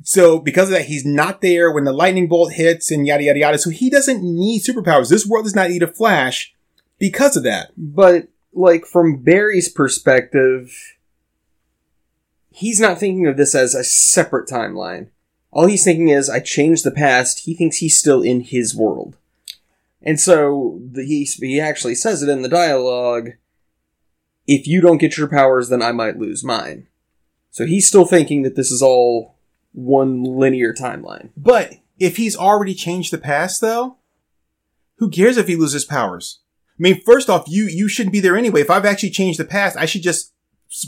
So 0.03 0.39
because 0.39 0.69
of 0.69 0.73
that, 0.73 0.85
he's 0.85 1.05
not 1.05 1.41
there 1.41 1.71
when 1.71 1.83
the 1.83 1.91
lightning 1.91 2.27
bolt 2.27 2.53
hits 2.53 2.91
and 2.91 3.05
yada, 3.05 3.23
yada, 3.23 3.39
yada. 3.39 3.57
So 3.57 3.69
he 3.69 3.89
doesn't 3.89 4.23
need 4.23 4.61
superpowers. 4.61 5.09
This 5.09 5.25
world 5.25 5.45
does 5.45 5.55
not 5.55 5.69
need 5.69 5.83
a 5.83 5.87
flash 5.87 6.53
because 6.99 7.35
of 7.35 7.43
that. 7.43 7.71
But 7.75 8.27
like 8.53 8.85
from 8.85 9.23
Barry's 9.23 9.69
perspective, 9.69 10.95
he's 12.51 12.79
not 12.79 12.99
thinking 12.99 13.27
of 13.27 13.37
this 13.37 13.55
as 13.55 13.75
a 13.75 13.83
separate 13.83 14.47
timeline. 14.47 15.09
All 15.51 15.67
he's 15.67 15.83
thinking 15.83 16.09
is, 16.09 16.29
I 16.29 16.39
changed 16.39 16.83
the 16.83 16.91
past. 16.91 17.39
He 17.39 17.55
thinks 17.55 17.77
he's 17.77 17.97
still 17.97 18.21
in 18.21 18.41
his 18.41 18.75
world. 18.75 19.17
And 20.03 20.19
so 20.19 20.79
the, 20.91 21.03
he, 21.03 21.23
he 21.23 21.59
actually 21.59 21.95
says 21.95 22.21
it 22.21 22.29
in 22.29 22.43
the 22.43 22.49
dialogue 22.49 23.31
if 24.47 24.65
you 24.65 24.79
don't 24.79 24.97
get 24.97 25.17
your 25.17 25.27
powers, 25.27 25.69
then 25.69 25.81
I 25.81 25.91
might 25.91 26.17
lose 26.17 26.43
mine. 26.43 26.87
So 27.51 27.65
he's 27.65 27.87
still 27.87 28.05
thinking 28.05 28.43
that 28.43 28.55
this 28.55 28.71
is 28.71 28.81
all 28.81 29.35
one 29.73 30.23
linear 30.23 30.73
timeline. 30.73 31.29
But 31.37 31.73
if 31.99 32.17
he's 32.17 32.35
already 32.35 32.73
changed 32.73 33.11
the 33.11 33.17
past 33.17 33.61
though, 33.61 33.97
who 34.97 35.09
cares 35.09 35.37
if 35.37 35.47
he 35.47 35.55
loses 35.55 35.85
powers? 35.85 36.39
I 36.71 36.81
mean, 36.81 37.01
first 37.01 37.29
off, 37.29 37.45
you, 37.47 37.65
you 37.65 37.87
shouldn't 37.87 38.13
be 38.13 38.19
there 38.19 38.37
anyway. 38.37 38.61
If 38.61 38.69
I've 38.69 38.85
actually 38.85 39.09
changed 39.09 39.39
the 39.39 39.45
past, 39.45 39.77
I 39.77 39.85
should 39.85 40.03
just 40.03 40.33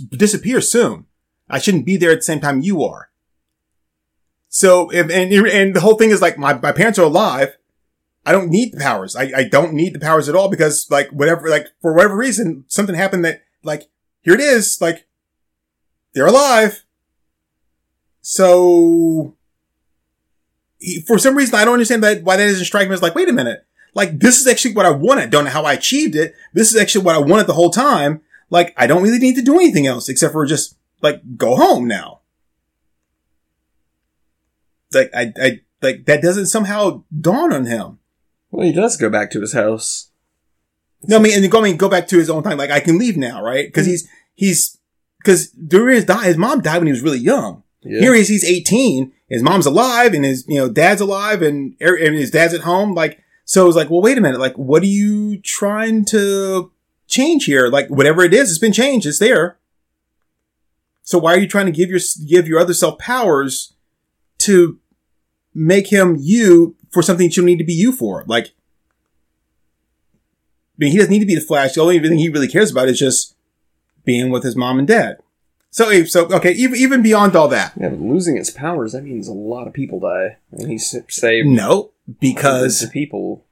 disappear 0.09 0.61
soon. 0.61 1.05
I 1.49 1.57
shouldn't 1.57 1.85
be 1.85 1.97
there 1.97 2.11
at 2.11 2.19
the 2.19 2.23
same 2.23 2.39
time 2.39 2.61
you 2.61 2.83
are. 2.83 3.09
So, 4.49 4.91
if, 4.91 5.09
and, 5.09 5.31
and 5.31 5.75
the 5.75 5.79
whole 5.79 5.95
thing 5.95 6.11
is 6.11 6.21
like, 6.21 6.37
my, 6.37 6.53
my 6.53 6.71
parents 6.71 6.99
are 6.99 7.05
alive. 7.05 7.55
I 8.25 8.31
don't 8.31 8.49
need 8.49 8.73
the 8.73 8.79
powers. 8.79 9.15
I, 9.15 9.31
I 9.35 9.43
don't 9.45 9.73
need 9.73 9.93
the 9.93 9.99
powers 9.99 10.29
at 10.29 10.35
all 10.35 10.49
because 10.49 10.87
like 10.91 11.09
whatever, 11.09 11.49
like 11.49 11.67
for 11.81 11.93
whatever 11.93 12.15
reason, 12.15 12.65
something 12.67 12.95
happened 12.95 13.25
that 13.25 13.41
like, 13.63 13.89
here 14.21 14.33
it 14.33 14.41
is. 14.41 14.79
Like, 14.81 15.07
they're 16.13 16.27
alive. 16.27 16.83
So, 18.31 19.35
he, 20.77 21.01
for 21.01 21.17
some 21.17 21.35
reason, 21.35 21.55
I 21.55 21.65
don't 21.65 21.73
understand 21.73 22.03
that 22.03 22.21
why 22.21 22.37
that 22.37 22.45
doesn't 22.45 22.63
strike 22.63 22.87
me 22.87 22.93
as 22.93 23.01
like, 23.01 23.15
wait 23.15 23.27
a 23.27 23.33
minute. 23.33 23.65
Like, 23.95 24.19
this 24.19 24.39
is 24.39 24.45
actually 24.45 24.75
what 24.75 24.85
I 24.85 24.91
wanted. 24.91 25.31
Don't 25.31 25.45
know 25.45 25.49
how 25.49 25.63
I 25.63 25.73
achieved 25.73 26.15
it. 26.15 26.35
This 26.53 26.71
is 26.71 26.79
actually 26.79 27.05
what 27.05 27.15
I 27.15 27.19
wanted 27.19 27.47
the 27.47 27.53
whole 27.53 27.71
time. 27.71 28.21
Like, 28.51 28.71
I 28.77 28.85
don't 28.85 29.01
really 29.01 29.17
need 29.17 29.33
to 29.37 29.41
do 29.41 29.55
anything 29.55 29.87
else 29.87 30.09
except 30.09 30.33
for 30.33 30.45
just, 30.45 30.77
like, 31.01 31.37
go 31.37 31.55
home 31.55 31.87
now. 31.87 32.19
Like, 34.93 35.09
I, 35.11 35.33
I, 35.41 35.61
like, 35.81 36.05
that 36.05 36.21
doesn't 36.21 36.45
somehow 36.45 37.03
dawn 37.19 37.51
on 37.51 37.65
him. 37.65 37.97
Well, 38.51 38.67
he 38.67 38.73
does 38.73 38.95
go 38.95 39.09
back 39.09 39.31
to 39.31 39.41
his 39.41 39.53
house. 39.53 40.11
No, 41.01 41.17
I 41.17 41.19
mean, 41.19 41.33
and 41.35 41.51
go, 41.51 41.61
I 41.61 41.63
mean, 41.63 41.77
go 41.77 41.89
back 41.89 42.07
to 42.09 42.19
his 42.19 42.29
own 42.29 42.43
time. 42.43 42.59
Like, 42.59 42.69
I 42.69 42.79
can 42.79 42.99
leave 42.99 43.17
now, 43.17 43.43
right? 43.43 43.73
Cause 43.73 43.85
hmm. 43.85 43.89
he's, 43.89 44.07
he's, 44.35 44.77
cause 45.25 45.47
during 45.49 45.95
his 45.95 46.05
die, 46.05 46.25
his 46.25 46.37
mom 46.37 46.61
died 46.61 46.77
when 46.77 46.85
he 46.85 46.93
was 46.93 47.01
really 47.01 47.17
young. 47.17 47.63
Yeah. 47.81 48.01
Here 48.01 48.13
he 48.13 48.21
is, 48.21 48.27
he's 48.27 48.43
18. 48.43 49.13
His 49.29 49.43
mom's 49.43 49.65
alive 49.65 50.13
and 50.13 50.25
his, 50.25 50.45
you 50.47 50.57
know, 50.57 50.69
dad's 50.69 51.01
alive 51.01 51.41
and, 51.41 51.75
er- 51.81 51.95
and 51.95 52.15
his 52.15 52.31
dad's 52.31 52.53
at 52.53 52.61
home. 52.61 52.93
Like, 52.93 53.23
so 53.45 53.67
it's 53.67 53.75
like, 53.75 53.89
well, 53.89 54.01
wait 54.01 54.17
a 54.17 54.21
minute. 54.21 54.39
Like, 54.39 54.57
what 54.57 54.83
are 54.83 54.87
you 54.87 55.39
trying 55.41 56.05
to 56.05 56.71
change 57.07 57.45
here? 57.45 57.67
Like, 57.67 57.89
whatever 57.89 58.23
it 58.23 58.33
is, 58.33 58.49
it's 58.49 58.59
been 58.59 58.73
changed. 58.73 59.07
It's 59.07 59.19
there. 59.19 59.57
So 61.03 61.17
why 61.17 61.33
are 61.33 61.39
you 61.39 61.47
trying 61.47 61.65
to 61.65 61.71
give 61.71 61.89
your, 61.89 61.99
give 62.27 62.47
your 62.47 62.59
other 62.59 62.73
self 62.73 62.99
powers 62.99 63.73
to 64.39 64.79
make 65.53 65.87
him 65.87 66.17
you 66.19 66.75
for 66.91 67.01
something 67.01 67.27
that 67.27 67.37
you 67.37 67.43
need 67.43 67.57
to 67.57 67.63
be 67.63 67.73
you 67.73 67.91
for? 67.91 68.23
Like, 68.27 68.47
I 68.47 68.51
mean, 70.77 70.91
he 70.91 70.97
doesn't 70.97 71.11
need 71.11 71.19
to 71.19 71.25
be 71.25 71.35
the 71.35 71.41
Flash. 71.41 71.73
The 71.73 71.81
only 71.81 71.99
thing 71.99 72.17
he 72.17 72.29
really 72.29 72.47
cares 72.47 72.71
about 72.71 72.87
is 72.87 72.99
just 72.99 73.35
being 74.05 74.29
with 74.29 74.43
his 74.43 74.55
mom 74.55 74.79
and 74.79 74.87
dad. 74.87 75.17
So, 75.71 76.03
so 76.05 76.25
okay, 76.27 76.51
even 76.53 76.79
even 76.79 77.01
beyond 77.01 77.35
all 77.35 77.47
that, 77.49 77.73
Yeah, 77.79 77.89
but 77.89 77.99
losing 77.99 78.37
his 78.37 78.49
powers, 78.49 78.93
that 78.93 79.03
means 79.03 79.27
a 79.27 79.33
lot 79.33 79.67
of 79.67 79.73
people 79.73 79.99
die. 79.99 80.37
And 80.51 80.69
he 80.69 80.77
saved 80.77 81.47
no, 81.47 81.91
because 82.19 82.81
of 82.81 82.91
people. 82.91 83.45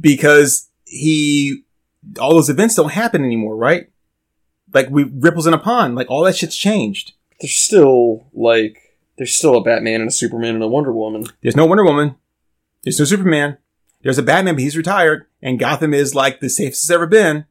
because 0.00 0.68
he 0.84 1.64
all 2.18 2.32
those 2.34 2.48
events 2.48 2.74
don't 2.74 2.92
happen 2.92 3.22
anymore, 3.22 3.54
right? 3.56 3.90
Like 4.72 4.88
we 4.90 5.04
ripples 5.04 5.46
in 5.46 5.52
a 5.54 5.58
pond, 5.58 5.94
like 5.94 6.10
all 6.10 6.24
that 6.24 6.36
shit's 6.36 6.56
changed. 6.56 7.12
There's 7.40 7.54
still, 7.54 8.26
like, 8.32 8.96
there's 9.16 9.34
still 9.34 9.56
a 9.56 9.62
Batman 9.62 10.00
and 10.00 10.08
a 10.08 10.12
Superman 10.12 10.54
and 10.56 10.64
a 10.64 10.66
Wonder 10.68 10.92
Woman. 10.92 11.24
There's 11.40 11.54
no 11.54 11.66
Wonder 11.66 11.84
Woman. 11.84 12.16
There's 12.82 12.98
no 12.98 13.04
Superman. 13.04 13.58
There's 14.02 14.18
a 14.18 14.24
Batman, 14.24 14.54
but 14.54 14.62
he's 14.62 14.76
retired, 14.76 15.26
and 15.40 15.58
Gotham 15.58 15.94
is 15.94 16.14
like 16.16 16.40
the 16.40 16.48
safest 16.48 16.82
it's 16.84 16.90
ever 16.90 17.06
been. 17.06 17.44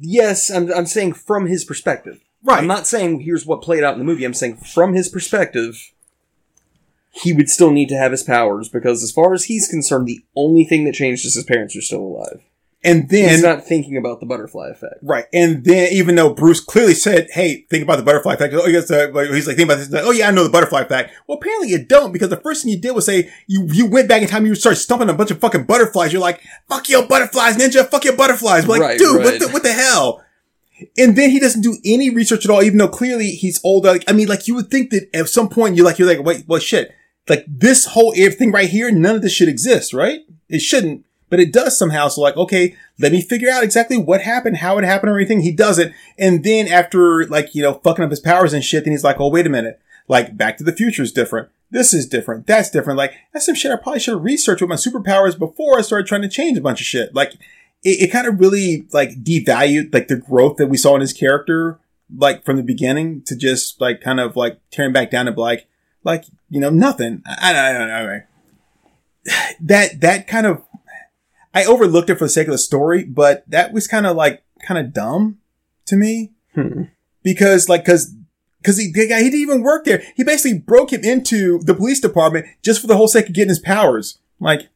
Yes, 0.00 0.50
I'm, 0.50 0.70
I'm 0.72 0.84
saying 0.86 1.14
from 1.14 1.46
his 1.46 1.64
perspective. 1.64 2.20
Right. 2.46 2.58
I'm 2.58 2.66
not 2.68 2.86
saying 2.86 3.20
here's 3.20 3.44
what 3.44 3.60
played 3.60 3.82
out 3.82 3.94
in 3.94 3.98
the 3.98 4.04
movie. 4.04 4.24
I'm 4.24 4.32
saying 4.34 4.58
from 4.58 4.94
his 4.94 5.08
perspective, 5.08 5.92
he 7.10 7.32
would 7.32 7.48
still 7.48 7.70
need 7.70 7.88
to 7.88 7.96
have 7.96 8.12
his 8.12 8.22
powers 8.22 8.68
because, 8.68 9.02
as 9.02 9.10
far 9.10 9.34
as 9.34 9.44
he's 9.44 9.68
concerned, 9.68 10.06
the 10.06 10.24
only 10.36 10.64
thing 10.64 10.84
that 10.84 10.94
changed 10.94 11.26
is 11.26 11.34
his 11.34 11.44
parents 11.44 11.74
are 11.74 11.80
still 11.80 12.00
alive. 12.02 12.42
and 12.84 13.08
then 13.08 13.30
he's 13.30 13.42
not 13.42 13.64
thinking 13.64 13.96
about 13.96 14.20
the 14.20 14.26
butterfly 14.26 14.68
effect. 14.68 14.96
Right. 15.02 15.24
And 15.32 15.64
then 15.64 15.92
even 15.92 16.14
though 16.14 16.34
Bruce 16.34 16.60
clearly 16.60 16.94
said, 16.94 17.26
Hey, 17.32 17.66
think 17.68 17.82
about 17.82 17.96
the 17.96 18.02
butterfly 18.04 18.34
effect. 18.34 18.54
Oh, 18.54 18.66
yes, 18.66 18.90
uh, 18.90 19.10
he's 19.32 19.46
like, 19.48 19.56
think 19.56 19.66
about 19.68 19.78
this. 19.78 19.90
Like, 19.90 20.04
oh 20.04 20.12
yeah, 20.12 20.28
I 20.28 20.30
know 20.30 20.44
the 20.44 20.50
butterfly 20.50 20.82
effect. 20.82 21.10
Well, 21.26 21.38
apparently 21.38 21.70
you 21.70 21.84
don't 21.84 22.12
because 22.12 22.28
the 22.28 22.36
first 22.36 22.62
thing 22.62 22.72
you 22.72 22.80
did 22.80 22.92
was 22.92 23.06
say, 23.06 23.32
you, 23.48 23.66
you 23.72 23.86
went 23.86 24.08
back 24.08 24.22
in 24.22 24.28
time, 24.28 24.46
you 24.46 24.54
started 24.54 24.78
stumping 24.78 25.08
a 25.08 25.14
bunch 25.14 25.30
of 25.32 25.40
fucking 25.40 25.64
butterflies. 25.64 26.12
You're 26.12 26.22
like, 26.22 26.42
fuck 26.68 26.88
your 26.88 27.08
butterflies, 27.08 27.56
ninja, 27.56 27.88
fuck 27.88 28.04
your 28.04 28.16
butterflies. 28.16 28.66
We're 28.68 28.74
like, 28.74 28.82
Right, 28.82 28.98
dude, 28.98 29.24
what 29.24 29.40
the, 29.40 29.48
what 29.48 29.62
the 29.64 29.72
hell? 29.72 30.22
And 30.98 31.16
then 31.16 31.30
he 31.30 31.40
doesn't 31.40 31.62
do 31.62 31.78
any 31.84 32.10
research 32.10 32.44
at 32.44 32.50
all, 32.50 32.62
even 32.62 32.78
though 32.78 32.88
clearly 32.88 33.30
he's 33.30 33.60
older. 33.64 33.92
Like, 33.92 34.04
I 34.08 34.12
mean, 34.12 34.28
like 34.28 34.46
you 34.46 34.54
would 34.54 34.70
think 34.70 34.90
that 34.90 35.08
at 35.14 35.28
some 35.28 35.48
point 35.48 35.76
you're 35.76 35.86
like, 35.86 35.98
you're 35.98 36.08
like, 36.08 36.24
wait, 36.24 36.44
well 36.46 36.60
shit. 36.60 36.94
Like 37.28 37.44
this 37.48 37.86
whole 37.86 38.12
everything 38.16 38.52
right 38.52 38.68
here, 38.68 38.90
none 38.90 39.16
of 39.16 39.22
this 39.22 39.32
should 39.32 39.48
exist, 39.48 39.92
right? 39.92 40.20
It 40.48 40.60
shouldn't, 40.60 41.04
but 41.28 41.40
it 41.40 41.52
does 41.52 41.78
somehow. 41.78 42.08
So 42.08 42.20
like, 42.20 42.36
okay, 42.36 42.76
let 42.98 43.12
me 43.12 43.20
figure 43.20 43.50
out 43.50 43.64
exactly 43.64 43.96
what 43.96 44.20
happened, 44.20 44.58
how 44.58 44.78
it 44.78 44.84
happened, 44.84 45.10
or 45.10 45.16
anything. 45.16 45.40
He 45.40 45.52
does 45.52 45.78
it. 45.78 45.92
And 46.18 46.44
then 46.44 46.68
after 46.68 47.26
like, 47.26 47.54
you 47.54 47.62
know, 47.62 47.74
fucking 47.74 48.04
up 48.04 48.10
his 48.10 48.20
powers 48.20 48.52
and 48.52 48.64
shit, 48.64 48.84
then 48.84 48.92
he's 48.92 49.04
like, 49.04 49.18
oh, 49.18 49.28
wait 49.28 49.46
a 49.46 49.50
minute. 49.50 49.80
Like 50.08 50.36
Back 50.36 50.58
to 50.58 50.64
the 50.64 50.72
Future 50.72 51.02
is 51.02 51.12
different. 51.12 51.48
This 51.70 51.92
is 51.92 52.06
different. 52.06 52.46
That's 52.46 52.70
different. 52.70 52.96
Like 52.96 53.14
that's 53.32 53.46
some 53.46 53.54
shit 53.54 53.72
I 53.72 53.76
probably 53.76 53.98
should 53.98 54.14
have 54.14 54.22
researched 54.22 54.62
with 54.62 54.70
my 54.70 54.76
superpowers 54.76 55.36
before 55.36 55.78
I 55.78 55.82
started 55.82 56.06
trying 56.06 56.22
to 56.22 56.28
change 56.28 56.56
a 56.56 56.60
bunch 56.60 56.80
of 56.80 56.86
shit. 56.86 57.14
Like 57.14 57.32
it, 57.86 58.02
it 58.02 58.12
kind 58.12 58.26
of 58.26 58.40
really 58.40 58.88
like 58.92 59.22
devalued 59.22 59.94
like 59.94 60.08
the 60.08 60.16
growth 60.16 60.56
that 60.56 60.66
we 60.66 60.76
saw 60.76 60.96
in 60.96 61.00
his 61.00 61.12
character, 61.12 61.78
like 62.14 62.44
from 62.44 62.56
the 62.56 62.64
beginning 62.64 63.22
to 63.22 63.36
just 63.36 63.80
like 63.80 64.00
kind 64.00 64.18
of 64.18 64.34
like 64.34 64.58
tearing 64.72 64.92
back 64.92 65.12
down 65.12 65.26
to 65.26 65.32
like, 65.32 65.68
like, 66.02 66.24
you 66.50 66.60
know, 66.60 66.70
nothing. 66.70 67.22
I, 67.24 67.50
I 67.52 67.72
don't 67.72 67.88
know. 67.88 68.20
That, 69.60 70.00
that 70.02 70.26
kind 70.28 70.46
of, 70.46 70.62
I 71.52 71.64
overlooked 71.64 72.10
it 72.10 72.16
for 72.16 72.26
the 72.26 72.28
sake 72.28 72.46
of 72.46 72.52
the 72.52 72.58
story, 72.58 73.02
but 73.04 73.44
that 73.48 73.72
was 73.72 73.88
kind 73.88 74.06
of 74.06 74.16
like 74.16 74.44
kind 74.62 74.78
of 74.78 74.92
dumb 74.92 75.38
to 75.86 75.96
me 75.96 76.32
Hmm. 76.54 76.84
because 77.22 77.68
like 77.68 77.84
because 77.84 78.14
because 78.58 78.78
he 78.78 78.86
he 78.86 78.92
didn't 78.92 79.34
even 79.34 79.62
work 79.62 79.84
there. 79.84 80.02
He 80.16 80.24
basically 80.24 80.58
broke 80.58 80.92
him 80.92 81.04
into 81.04 81.58
the 81.60 81.74
police 81.74 82.00
department 82.00 82.46
just 82.62 82.80
for 82.80 82.86
the 82.86 82.96
whole 82.96 83.08
sake 83.08 83.28
of 83.28 83.34
getting 83.34 83.50
his 83.50 83.58
powers. 83.58 84.18
Like, 84.40 84.68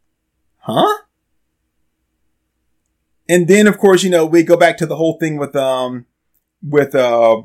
huh? 0.58 0.98
And 3.31 3.49
then 3.49 3.66
of 3.66 3.78
course 3.78 4.03
you 4.03 4.11
know 4.11 4.26
we 4.26 4.43
go 4.43 4.57
back 4.57 4.76
to 4.78 4.87
the 4.87 4.97
whole 4.97 5.18
thing 5.18 5.37
with 5.37 5.55
um 5.57 6.07
with 6.62 6.95
uh 6.95 7.43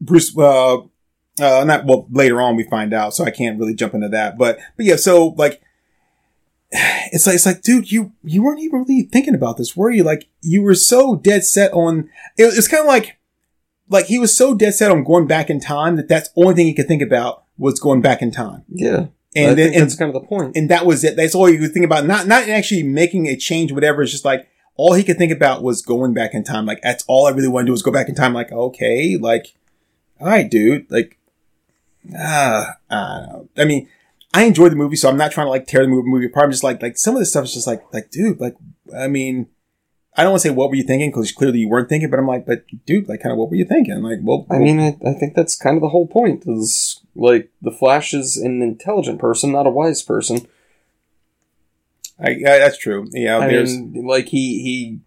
Bruce 0.00 0.36
uh 0.38 0.76
uh 0.76 1.64
not 1.64 1.84
well 1.84 2.06
later 2.10 2.40
on 2.40 2.56
we 2.56 2.64
find 2.64 2.94
out 2.94 3.14
so 3.14 3.24
I 3.24 3.30
can't 3.30 3.58
really 3.58 3.74
jump 3.74 3.94
into 3.94 4.08
that 4.08 4.38
but 4.38 4.58
but 4.76 4.86
yeah 4.86 4.96
so 4.96 5.34
like 5.36 5.60
it's 6.70 7.26
like 7.26 7.34
it's 7.34 7.46
like 7.46 7.62
dude 7.62 7.90
you 7.90 8.12
you 8.22 8.42
weren't 8.42 8.60
even 8.60 8.80
really 8.80 9.02
thinking 9.02 9.34
about 9.34 9.56
this 9.56 9.76
were 9.76 9.90
you? 9.90 10.04
Like 10.04 10.28
you 10.40 10.62
were 10.62 10.74
so 10.74 11.16
dead 11.16 11.44
set 11.44 11.72
on 11.72 12.10
it, 12.36 12.44
it's 12.44 12.68
kind 12.68 12.82
of 12.82 12.86
like 12.86 13.18
like 13.88 14.06
he 14.06 14.18
was 14.18 14.36
so 14.36 14.54
dead 14.54 14.74
set 14.74 14.90
on 14.90 15.04
going 15.04 15.26
back 15.26 15.50
in 15.50 15.60
time 15.60 15.96
that 15.96 16.08
that's 16.08 16.28
the 16.30 16.42
only 16.42 16.54
thing 16.54 16.66
he 16.66 16.74
could 16.74 16.88
think 16.88 17.02
about 17.02 17.44
was 17.58 17.78
going 17.78 18.00
back 18.00 18.22
in 18.22 18.30
time. 18.30 18.64
Yeah. 18.68 19.06
and 19.36 19.50
then 19.50 19.56
think 19.56 19.74
and, 19.74 19.82
that's 19.82 19.96
kind 19.96 20.14
of 20.14 20.20
the 20.20 20.26
point. 20.26 20.56
and 20.56 20.70
that 20.70 20.86
was 20.86 21.04
it. 21.04 21.16
That's 21.16 21.34
all 21.34 21.48
you 21.48 21.58
could 21.58 21.72
think 21.72 21.84
about. 21.84 22.06
Not 22.06 22.26
not 22.26 22.48
actually 22.48 22.82
making 22.82 23.26
a 23.26 23.36
change 23.36 23.72
whatever. 23.72 24.02
It's 24.02 24.12
just 24.12 24.24
like 24.24 24.48
all 24.76 24.94
he 24.94 25.04
could 25.04 25.18
think 25.18 25.32
about 25.32 25.62
was 25.62 25.82
going 25.82 26.12
back 26.12 26.34
in 26.34 26.44
time 26.44 26.66
like 26.66 26.80
that's 26.82 27.04
all 27.06 27.26
i 27.26 27.30
really 27.30 27.48
want 27.48 27.66
to 27.66 27.70
do 27.70 27.74
is 27.74 27.82
go 27.82 27.92
back 27.92 28.08
in 28.08 28.14
time 28.14 28.34
like 28.34 28.52
okay 28.52 29.16
like 29.16 29.54
all 30.20 30.26
right 30.26 30.50
dude 30.50 30.90
like 30.90 31.18
ah 32.18 32.76
i 32.90 32.94
don't 32.94 33.28
know 33.28 33.48
i 33.56 33.64
mean 33.64 33.88
i 34.32 34.44
enjoyed 34.44 34.72
the 34.72 34.76
movie 34.76 34.96
so 34.96 35.08
i'm 35.08 35.16
not 35.16 35.32
trying 35.32 35.46
to 35.46 35.50
like 35.50 35.66
tear 35.66 35.82
the 35.82 35.88
movie, 35.88 36.08
movie 36.08 36.26
apart 36.26 36.44
i'm 36.44 36.50
just 36.50 36.64
like 36.64 36.82
like 36.82 36.98
some 36.98 37.14
of 37.14 37.20
the 37.20 37.26
stuff 37.26 37.44
is 37.44 37.54
just 37.54 37.66
like 37.66 37.82
like 37.92 38.10
dude 38.10 38.40
like 38.40 38.56
i 38.96 39.08
mean 39.08 39.48
I 40.16 40.22
don't 40.22 40.32
want 40.32 40.42
to 40.42 40.48
say 40.48 40.54
what 40.54 40.70
were 40.70 40.76
you 40.76 40.84
thinking 40.84 41.10
because 41.10 41.32
clearly 41.32 41.58
you 41.58 41.68
weren't 41.68 41.88
thinking, 41.88 42.08
but 42.08 42.20
I'm 42.20 42.26
like, 42.26 42.46
but 42.46 42.64
dude, 42.86 43.08
like, 43.08 43.20
kind 43.20 43.32
of 43.32 43.38
what 43.38 43.50
were 43.50 43.56
you 43.56 43.64
thinking? 43.64 44.00
Like, 44.00 44.18
well, 44.22 44.46
I 44.48 44.58
mean, 44.58 44.78
I, 44.78 44.96
I 45.04 45.12
think 45.12 45.34
that's 45.34 45.56
kind 45.56 45.76
of 45.76 45.82
the 45.82 45.88
whole 45.88 46.06
point. 46.06 46.44
Is 46.46 47.00
like 47.16 47.50
the 47.60 47.72
Flash 47.72 48.14
is 48.14 48.36
an 48.36 48.62
intelligent 48.62 49.18
person, 49.18 49.50
not 49.50 49.66
a 49.66 49.70
wise 49.70 50.02
person. 50.02 50.46
I, 52.18 52.30
yeah, 52.30 52.58
that's 52.58 52.78
true. 52.78 53.08
Yeah, 53.12 53.38
I 53.38 53.48
there's, 53.48 53.76
mean, 53.76 54.06
like 54.06 54.28
he 54.28 54.62
he 54.62 55.00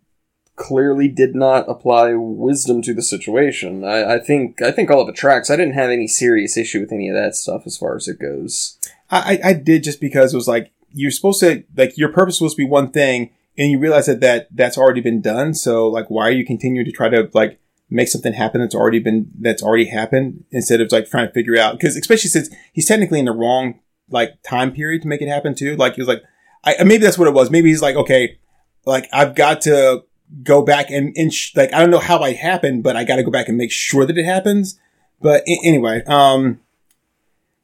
clearly 0.56 1.08
did 1.08 1.36
not 1.36 1.70
apply 1.70 2.14
wisdom 2.14 2.82
to 2.82 2.94
the 2.94 3.02
situation. 3.02 3.84
I, 3.84 4.16
I 4.16 4.20
think 4.20 4.62
I 4.62 4.72
think 4.72 4.90
all 4.90 5.02
of 5.02 5.10
it 5.10 5.16
tracks. 5.16 5.50
I 5.50 5.56
didn't 5.56 5.76
have 5.76 5.90
any 5.90 6.08
serious 6.08 6.58
issue 6.58 6.82
with 6.82 6.92
any 6.92 7.10
of 7.10 7.16
that 7.16 7.36
stuff 7.36 7.64
as 7.66 7.78
far 7.78 7.96
as 7.96 8.08
it 8.08 8.20
goes. 8.20 8.78
I, 9.10 9.40
I 9.44 9.50
I 9.50 9.54
did 9.54 9.84
just 9.84 10.02
because 10.02 10.34
it 10.34 10.38
was 10.38 10.48
like 10.48 10.72
you're 10.92 11.12
supposed 11.12 11.40
to 11.42 11.64
like 11.76 11.98
your 11.98 12.10
purpose 12.10 12.34
was 12.34 12.38
supposed 12.52 12.58
to 12.58 12.64
be 12.64 12.70
one 12.70 12.92
thing, 12.92 13.32
and 13.58 13.72
you 13.72 13.80
realize 13.80 14.08
that 14.08 14.20
that 14.22 14.48
that's 14.52 14.78
already 14.78 15.02
been 15.02 15.22
done. 15.22 15.54
So 15.54 15.88
like, 15.88 16.10
why 16.10 16.28
are 16.28 16.32
you 16.32 16.46
continuing 16.46 16.86
to 16.86 16.92
try 16.92 17.08
to 17.10 17.30
like 17.34 17.60
make 17.90 18.10
something 18.10 18.34
happen 18.34 18.60
that's 18.60 18.76
already 18.76 19.00
been 19.00 19.32
that's 19.40 19.64
already 19.64 19.86
happened 19.86 20.44
instead 20.52 20.82
of 20.82 20.92
like 20.92 21.10
trying 21.10 21.28
to 21.28 21.34
figure 21.34 21.58
out 21.58 21.74
because 21.74 21.96
especially 21.96 22.30
since 22.30 22.50
he's 22.74 22.86
technically 22.86 23.20
in 23.20 23.26
the 23.26 23.32
wrong 23.32 23.80
like 24.10 24.42
time 24.44 24.72
period 24.72 25.02
to 25.02 25.08
make 25.08 25.22
it 25.22 25.30
happen 25.30 25.56
too. 25.56 25.76
Like 25.76 25.96
he 25.96 26.02
was 26.02 26.08
like, 26.08 26.24
I 26.64 26.84
maybe 26.84 27.04
that's 27.04 27.18
what 27.18 27.28
it 27.28 27.34
was. 27.34 27.50
Maybe 27.50 27.70
he's 27.70 27.82
like, 27.82 27.96
okay, 27.96 28.38
like 28.86 29.08
I've 29.14 29.36
got 29.36 29.62
to 29.62 30.04
go 30.44 30.62
back 30.62 30.90
and, 30.92 31.16
and 31.16 31.34
sh- 31.34 31.56
like 31.56 31.72
I 31.74 31.80
don't 31.80 31.92
know 31.92 32.00
how 32.00 32.24
it 32.24 32.38
happened, 32.38 32.84
but 32.84 32.96
I 32.96 33.04
got 33.04 33.16
to 33.18 33.24
go 33.24 33.32
back 33.32 33.48
and 33.48 33.58
make 33.58 33.72
sure 33.72 34.06
that 34.06 34.18
it 34.18 34.26
happens. 34.26 34.80
But 35.22 35.44
a- 35.48 35.60
anyway, 35.64 36.04
um, 36.06 36.60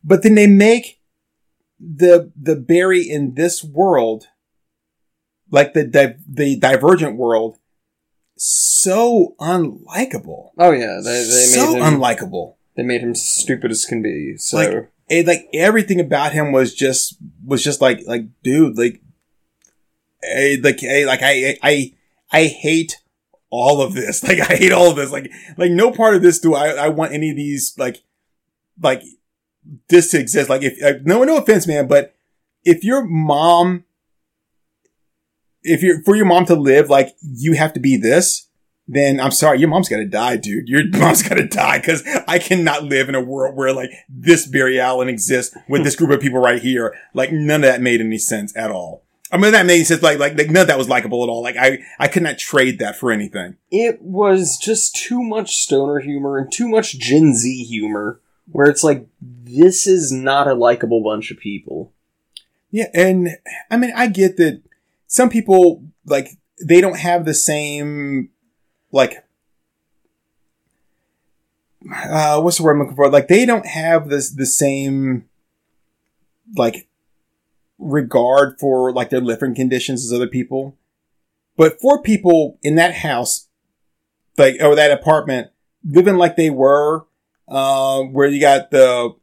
but 0.04 0.24
then 0.24 0.36
they 0.36 0.48
make 0.48 1.00
the 1.80 2.32
the 2.42 2.56
Barry 2.56 3.02
in 3.02 3.34
this 3.36 3.64
world, 3.64 4.28
like 5.52 5.74
the 5.74 5.84
di- 5.86 6.16
the 6.28 6.56
Divergent 6.58 7.18
world, 7.18 7.58
so 8.38 9.36
unlikable, 9.40 10.52
Oh 10.58 10.72
yeah, 10.72 11.00
they 11.04 11.24
they 11.24 11.46
so 11.46 11.74
made 11.74 11.82
him 11.84 12.00
unlikable. 12.00 12.56
they 12.76 12.84
made 12.84 13.02
him 13.02 13.16
stupid 13.16 13.72
as 13.72 13.86
can 13.86 14.02
be. 14.02 14.38
So 14.38 14.58
Like- 14.58 14.90
It, 15.20 15.28
like 15.28 15.48
everything 15.54 16.00
about 16.00 16.34
him 16.34 16.52
was 16.52 16.74
just 16.74 17.18
was 17.46 17.64
just 17.64 17.82
like 17.82 18.02
like 18.06 18.26
dude 18.44 18.78
like, 18.78 19.02
like 20.62 20.84
eh, 20.84 21.06
like 21.06 21.22
I 21.22 21.58
I 21.62 21.94
I 22.32 22.46
hate 22.46 22.98
all 23.50 23.82
of 23.82 23.94
this. 23.94 24.24
Like 24.28 24.40
I 24.40 24.56
hate 24.56 24.72
all 24.72 24.90
of 24.90 24.96
this. 24.96 25.12
Like 25.12 25.32
like 25.58 25.72
no 25.72 25.92
part 25.92 26.16
of 26.16 26.22
this 26.22 26.40
do 26.40 26.56
I 26.56 26.70
I 26.70 26.90
want 26.90 27.14
any 27.14 27.30
of 27.30 27.36
these 27.36 27.76
like 27.78 28.04
like 28.82 29.04
this 29.90 30.12
to 30.12 30.20
exist. 30.20 30.50
Like 30.50 30.64
if 30.64 30.82
uh, 30.84 31.00
no 31.04 31.24
no 31.24 31.38
offense, 31.38 31.68
man, 31.68 31.88
but 31.88 32.16
if 32.64 32.84
your 32.84 33.06
mom 33.06 33.86
if 35.64 35.82
you're 35.82 36.02
for 36.04 36.16
your 36.16 36.26
mom 36.26 36.46
to 36.46 36.56
live, 36.56 36.90
like 36.90 37.16
you 37.22 37.54
have 37.54 37.74
to 37.74 37.80
be 37.80 37.98
this, 37.98 38.48
then 38.88 39.20
I'm 39.20 39.32
sorry, 39.32 39.60
your 39.60 39.70
mom's 39.70 39.90
gotta 39.90 40.06
die, 40.06 40.38
dude. 40.38 40.68
Your 40.68 40.88
mom's 40.92 41.24
gotta 41.24 41.48
die 41.48 41.80
because 41.80 42.04
I 42.28 42.40
cannot 42.40 42.84
live 42.84 43.10
in 43.10 43.16
a 43.16 43.22
world 43.22 43.56
where 43.56 43.74
like 43.74 43.92
this 44.10 44.48
Barry 44.48 44.80
Allen 44.80 45.10
exists 45.10 45.56
with 45.68 45.84
this 45.84 45.96
group 45.96 46.12
of 46.12 46.22
people 46.22 46.40
right 46.40 46.62
here. 46.62 46.96
Like 47.14 47.32
none 47.32 47.64
of 47.64 47.70
that 47.70 47.82
made 47.82 48.02
any 48.02 48.18
sense 48.18 48.56
at 48.56 48.72
all. 48.72 49.04
I 49.32 49.38
mean, 49.38 49.54
that 49.54 49.66
made 49.66 49.84
sense. 49.86 50.04
Like, 50.04 50.20
like, 50.20 50.38
like 50.38 50.52
none 50.52 50.62
of 50.62 50.68
that 50.68 50.78
was 50.78 50.88
likable 50.88 51.24
at 51.24 51.30
all. 51.30 51.42
Like, 51.42 51.58
I, 51.58 51.80
I 51.98 52.08
could 52.08 52.22
not 52.22 52.38
trade 52.38 52.78
that 52.78 52.96
for 52.96 53.12
anything. 53.12 53.58
it 53.72 54.00
was 54.00 54.60
just 54.62 54.96
too 54.96 55.24
much 55.24 55.56
stoner 55.56 56.00
humor 56.00 56.38
and 56.38 56.52
too 56.52 56.70
much 56.70 57.00
Gen 57.00 57.34
Z 57.34 57.64
humor, 57.64 58.20
where 58.52 58.68
it's 58.68 58.84
like 58.84 59.08
this 59.20 59.88
is 59.88 60.12
not 60.12 60.48
a 60.48 60.54
likable 60.54 61.04
bunch 61.04 61.32
of 61.32 61.40
people. 61.40 61.92
Yeah, 62.70 62.90
and 62.94 63.30
I 63.72 63.78
mean, 63.78 63.92
I 63.96 64.06
get 64.06 64.38
that 64.38 64.62
some 65.08 65.30
people 65.30 65.84
like 66.06 66.38
they 66.64 66.80
don't 66.80 67.00
have 67.00 67.26
the 67.26 67.34
same 67.34 68.30
like 68.94 69.26
uh 72.10 72.40
what's 72.40 72.58
the 72.58 72.64
word 72.64 72.74
I'm 72.74 72.80
looking 72.80 72.96
for? 72.96 73.12
Like 73.12 73.28
they 73.28 73.46
don't 73.46 73.66
have 73.66 74.08
this 74.08 74.30
the 74.30 74.46
same 74.46 75.26
like 76.56 76.88
regard 77.78 78.60
for 78.60 78.94
like 78.94 79.10
their 79.10 79.20
living 79.20 79.56
conditions 79.56 80.06
as 80.06 80.14
other 80.14 80.28
people. 80.28 80.78
But 81.58 81.80
for 81.82 82.02
people 82.02 82.58
in 82.64 82.76
that 82.76 82.96
house, 82.96 83.50
like 84.38 84.56
or 84.62 84.76
that 84.76 84.92
apartment, 84.92 85.50
living 85.84 86.16
like 86.16 86.36
they 86.36 86.50
were, 86.50 87.06
uh, 87.48 88.02
where 88.02 88.28
you 88.28 88.40
got 88.40 88.72
the 88.72 89.16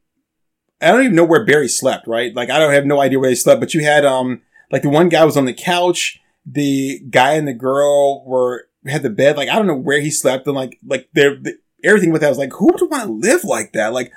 I 0.81 0.93
don't 0.93 1.03
even 1.03 1.17
know 1.17 1.25
where 1.25 1.45
Barry 1.45 1.69
slept, 1.69 2.07
right? 2.07 2.35
Like 2.35 2.51
I 2.51 2.59
don't 2.59 2.75
have 2.75 2.87
no 2.87 3.01
idea 3.01 3.19
where 3.19 3.31
they 3.31 3.35
slept, 3.35 3.61
but 3.61 3.75
you 3.75 3.83
had 3.83 4.05
um 4.05 4.43
like 4.71 4.83
the 4.83 4.91
one 4.91 5.09
guy 5.09 5.25
was 5.25 5.37
on 5.37 5.47
the 5.47 5.55
couch, 5.55 6.21
the 6.45 7.01
guy 7.11 7.35
and 7.35 7.49
the 7.49 7.55
girl 7.55 8.25
were 8.27 8.69
had 8.87 9.03
the 9.03 9.11
bed. 9.11 9.37
Like 9.37 9.49
I 9.49 9.57
don't 9.57 9.67
know 9.67 9.77
where 9.77 10.01
he 10.01 10.11
slept, 10.11 10.47
and 10.47 10.57
like 10.57 10.79
like 10.87 11.09
they're 11.13 11.37
the, 11.37 11.59
everything 11.85 12.13
with 12.13 12.23
that 12.23 12.29
was 12.29 12.39
like 12.39 12.53
who 12.53 12.67
would 12.67 12.91
want 12.91 13.05
to 13.05 13.13
live 13.13 13.45
like 13.45 13.73
that? 13.73 13.93
Like 13.93 14.13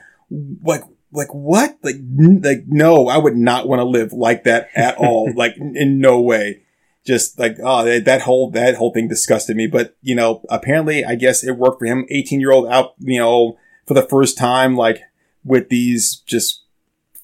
like 0.64 0.84
like 1.11 1.34
what? 1.34 1.78
Like 1.84 1.95
n- 1.95 2.41
like 2.43 2.64
no, 2.68 3.07
I 3.07 3.18
would 3.18 3.36
not 3.36 3.68
want 3.68 3.80
to 3.80 3.86
live 3.86 4.14
like 4.14 4.43
that 4.45 4.70
at 4.76 4.97
all. 4.97 5.32
like 5.36 5.55
in 5.57 5.99
no 5.99 6.22
way. 6.22 6.61
Just 7.05 7.38
like 7.38 7.57
oh 7.61 7.84
that, 7.84 8.05
that 8.05 8.22
whole 8.22 8.49
that 8.51 8.76
whole 8.76 8.93
thing 8.93 9.07
disgusted 9.07 9.57
me. 9.57 9.68
But 9.68 9.97
you 10.01 10.16
know 10.16 10.41
apparently 10.49 11.03
I 11.03 11.16
guess 11.16 11.43
it 11.43 11.57
worked 11.57 11.80
for 11.80 11.86
him. 11.86 12.05
Eighteen 12.09 12.39
year 12.39 12.51
old 12.51 12.68
out 12.68 12.93
you 12.99 13.20
know 13.20 13.57
for 13.86 13.93
the 13.93 14.03
first 14.03 14.38
time 14.38 14.78
like 14.78 15.01
with 15.43 15.70
these 15.70 16.24
just 16.26 16.64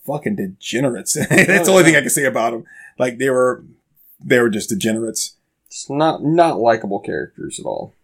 fucking 0.10 0.36
degenerates. 0.36 1.14
That's 1.30 1.68
the 1.68 1.72
only 1.72 1.84
thing 1.84 1.96
I 1.96 2.02
can 2.02 2.10
say 2.10 2.26
about 2.26 2.52
them. 2.52 2.66
Like 2.98 3.18
they 3.18 3.30
were, 3.30 3.64
they 4.20 4.40
were 4.40 4.50
just 4.50 4.70
degenerates. 4.70 5.36
It's 5.70 5.90
not 5.90 6.24
not 6.24 6.60
likable 6.60 7.00
characters 7.00 7.60
at 7.60 7.66
all. 7.66 7.96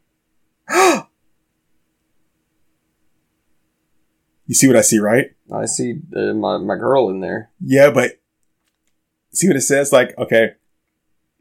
You 4.47 4.53
see 4.53 4.68
what 4.68 4.76
I 4.76 4.82
see, 4.82 4.99
right? 4.99 5.32
I 5.51 5.66
see 5.66 5.95
uh, 6.16 6.34
my 6.34 6.57
my 6.57 6.76
girl 6.76 7.09
in 7.09 7.20
there. 7.20 7.49
Yeah, 7.59 7.89
but 7.89 8.20
see 9.34 9.47
what 9.47 9.55
it 9.57 9.61
says? 9.61 9.91
Like, 9.91 10.16
okay, 10.20 10.51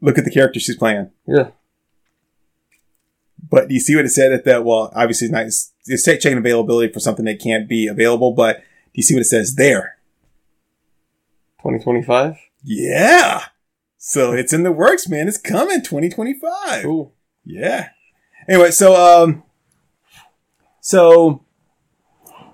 look 0.01 0.17
at 0.17 0.25
the 0.25 0.31
character 0.31 0.59
she's 0.59 0.75
playing. 0.75 1.11
Yeah, 1.27 1.49
But 3.47 3.67
do 3.67 3.75
you 3.75 3.79
see 3.79 3.95
what 3.95 4.05
it 4.05 4.09
said 4.09 4.31
at 4.31 4.43
that? 4.45 4.65
Well, 4.65 4.91
obviously, 4.95 5.25
it's 5.25 5.33
not. 5.33 5.45
It's, 5.45 5.71
it's 5.85 6.03
checking 6.03 6.37
availability 6.39 6.91
for 6.91 6.99
something 6.99 7.25
that 7.25 7.39
can't 7.39 7.69
be 7.69 7.85
available. 7.87 8.31
But 8.33 8.57
do 8.57 8.63
you 8.95 9.03
see 9.03 9.13
what 9.13 9.21
it 9.21 9.25
says 9.25 9.53
there? 9.53 9.97
twenty 11.61 11.77
twenty 11.77 12.01
five. 12.01 12.37
Yeah. 12.63 13.43
So 14.07 14.33
it's 14.33 14.53
in 14.53 14.61
the 14.61 14.71
works, 14.71 15.09
man. 15.09 15.27
It's 15.27 15.39
coming 15.39 15.81
2025. 15.81 16.83
Cool. 16.83 17.15
Yeah. 17.43 17.89
Anyway, 18.47 18.69
so 18.69 18.93
um, 18.95 19.41
so 20.79 21.43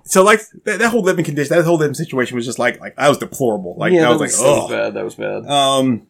so 0.02 0.22
like 0.24 0.40
that, 0.64 0.78
that 0.78 0.88
whole 0.90 1.02
living 1.02 1.26
condition, 1.26 1.54
that 1.54 1.62
whole 1.66 1.76
living 1.76 1.92
situation 1.92 2.36
was 2.36 2.46
just 2.46 2.58
like 2.58 2.80
like 2.80 2.96
that 2.96 3.06
was 3.06 3.18
deplorable. 3.18 3.76
Like 3.76 3.92
yeah, 3.92 4.08
I 4.08 4.14
was 4.14 4.18
that 4.18 4.24
like, 4.24 4.30
was, 4.30 4.38
that 4.38 4.46
was 4.46 4.64
oh, 4.64 4.68
bad. 4.70 4.94
That 4.94 5.04
was 5.04 5.14
bad. 5.14 5.46
um, 5.46 6.06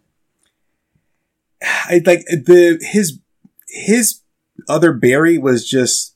I 1.61 2.01
like 2.07 2.25
the 2.27 2.79
his 2.81 3.19
his 3.67 4.21
other 4.69 4.93
Barry 4.93 5.39
was 5.39 5.69
just, 5.69 6.15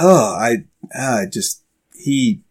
oh, 0.00 0.36
I 0.36 0.66
I 0.96 1.26
just 1.26 1.64
he 1.92 2.42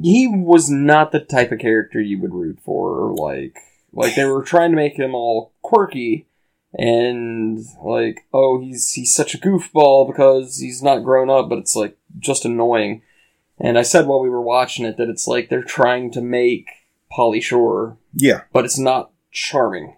he 0.00 0.26
was 0.28 0.70
not 0.70 1.12
the 1.12 1.20
type 1.20 1.52
of 1.52 1.58
character 1.58 2.00
you 2.00 2.18
would 2.20 2.32
root 2.34 2.58
for 2.64 3.12
like 3.14 3.56
Like 3.92 4.14
they 4.14 4.24
were 4.24 4.42
trying 4.42 4.70
to 4.70 4.76
make 4.76 4.98
him 4.98 5.14
all 5.14 5.52
quirky 5.62 6.26
and 6.74 7.62
like, 7.84 8.24
oh, 8.32 8.60
he's 8.60 8.92
he's 8.92 9.14
such 9.14 9.34
a 9.34 9.38
goofball 9.38 10.06
because 10.06 10.58
he's 10.58 10.82
not 10.82 11.04
grown 11.04 11.28
up, 11.28 11.48
but 11.50 11.58
it's 11.58 11.76
like 11.76 11.98
just 12.18 12.44
annoying. 12.46 13.02
And 13.58 13.78
I 13.78 13.82
said 13.82 14.06
while 14.06 14.20
we 14.20 14.30
were 14.30 14.40
watching 14.40 14.84
it 14.86 14.96
that 14.96 15.10
it's 15.10 15.26
like 15.26 15.48
they're 15.50 15.62
trying 15.62 16.10
to 16.12 16.20
make 16.22 16.68
Pauly 17.16 17.42
Shore, 17.42 17.98
Yeah. 18.14 18.42
but 18.52 18.64
it's 18.64 18.78
not 18.78 19.10
charming. 19.30 19.96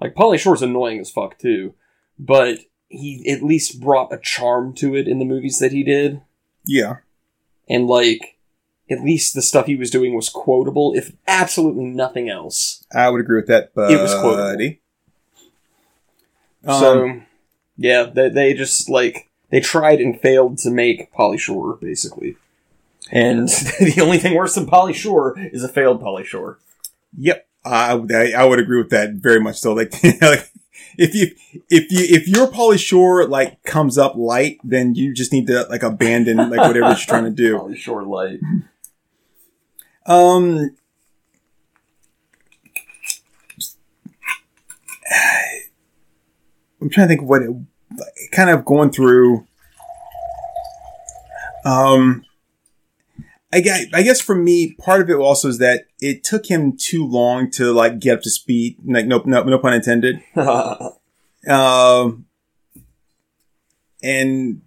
Like 0.00 0.14
Pauly 0.14 0.38
Shore's 0.38 0.62
annoying 0.62 0.98
as 0.98 1.10
fuck 1.10 1.38
too, 1.38 1.74
but 2.18 2.58
he 2.88 3.28
at 3.30 3.42
least 3.42 3.80
brought 3.80 4.12
a 4.12 4.18
charm 4.18 4.72
to 4.76 4.96
it 4.96 5.06
in 5.06 5.18
the 5.18 5.24
movies 5.26 5.58
that 5.58 5.72
he 5.72 5.82
did 5.84 6.22
Yeah. 6.64 6.96
and 7.68 7.86
like 7.86 8.31
at 8.92 9.02
least 9.02 9.34
the 9.34 9.42
stuff 9.42 9.66
he 9.66 9.76
was 9.76 9.90
doing 9.90 10.14
was 10.14 10.28
quotable 10.28 10.92
if 10.94 11.12
absolutely 11.26 11.84
nothing 11.84 12.28
else 12.28 12.84
I 12.94 13.08
would 13.08 13.20
agree 13.20 13.36
with 13.36 13.48
that, 13.48 13.74
but 13.74 13.90
It 13.90 14.00
was 14.00 14.14
quotable. 14.14 14.76
Um, 16.64 16.80
so 16.80 17.20
yeah 17.76 18.04
they, 18.04 18.28
they 18.28 18.54
just 18.54 18.88
like 18.88 19.30
they 19.50 19.60
tried 19.60 20.00
and 20.00 20.20
failed 20.20 20.58
to 20.58 20.70
make 20.70 21.12
pauly 21.12 21.38
shore 21.38 21.76
basically 21.76 22.36
and 23.10 23.48
the 23.80 24.00
only 24.00 24.18
thing 24.18 24.34
worse 24.36 24.54
than 24.54 24.66
pauly 24.66 24.94
shore 24.94 25.34
is 25.36 25.64
a 25.64 25.68
failed 25.68 26.00
pauly 26.00 26.24
shore 26.24 26.58
Yep, 27.18 27.46
I, 27.64 27.92
I 27.92 28.32
I 28.36 28.44
would 28.44 28.58
agree 28.58 28.78
with 28.78 28.90
that 28.90 29.12
very 29.14 29.40
much. 29.40 29.58
So, 29.58 29.72
like, 29.72 29.92
like 30.20 30.50
if 30.96 31.14
you 31.14 31.30
if 31.70 31.90
you 31.90 32.16
if 32.16 32.28
your 32.28 32.48
Pauly 32.48 32.78
Shore 32.78 33.26
like 33.26 33.62
comes 33.62 33.98
up 33.98 34.14
light, 34.16 34.58
then 34.64 34.94
you 34.94 35.12
just 35.12 35.32
need 35.32 35.46
to 35.48 35.64
like 35.68 35.82
abandon 35.82 36.36
like 36.36 36.60
whatever 36.60 36.88
you're 36.88 36.96
trying 36.96 37.24
to 37.24 37.30
do. 37.30 37.58
pauly 37.58 37.76
shore 37.76 38.02
light 38.04 38.40
Um, 40.06 40.76
I'm 46.80 46.90
trying 46.90 47.06
to 47.06 47.08
think 47.08 47.22
of 47.22 47.28
what 47.28 47.42
it, 47.42 47.50
kind 48.32 48.50
of 48.50 48.64
going 48.64 48.90
through. 48.90 49.46
Um, 51.64 52.24
I 53.52 53.60
guess, 53.60 53.84
I 53.92 54.02
guess 54.02 54.20
for 54.20 54.34
me, 54.34 54.72
part 54.74 55.02
of 55.02 55.10
it 55.10 55.14
also 55.14 55.48
is 55.48 55.58
that 55.58 55.84
it 56.00 56.24
took 56.24 56.46
him 56.46 56.76
too 56.76 57.06
long 57.06 57.50
to 57.52 57.72
like 57.72 58.00
get 58.00 58.18
up 58.18 58.22
to 58.22 58.30
speed. 58.30 58.78
Like, 58.84 59.06
no, 59.06 59.22
no, 59.24 59.42
no 59.42 59.58
pun 59.58 59.74
intended. 59.74 60.22
Um, 61.44 62.26
and 64.00 64.62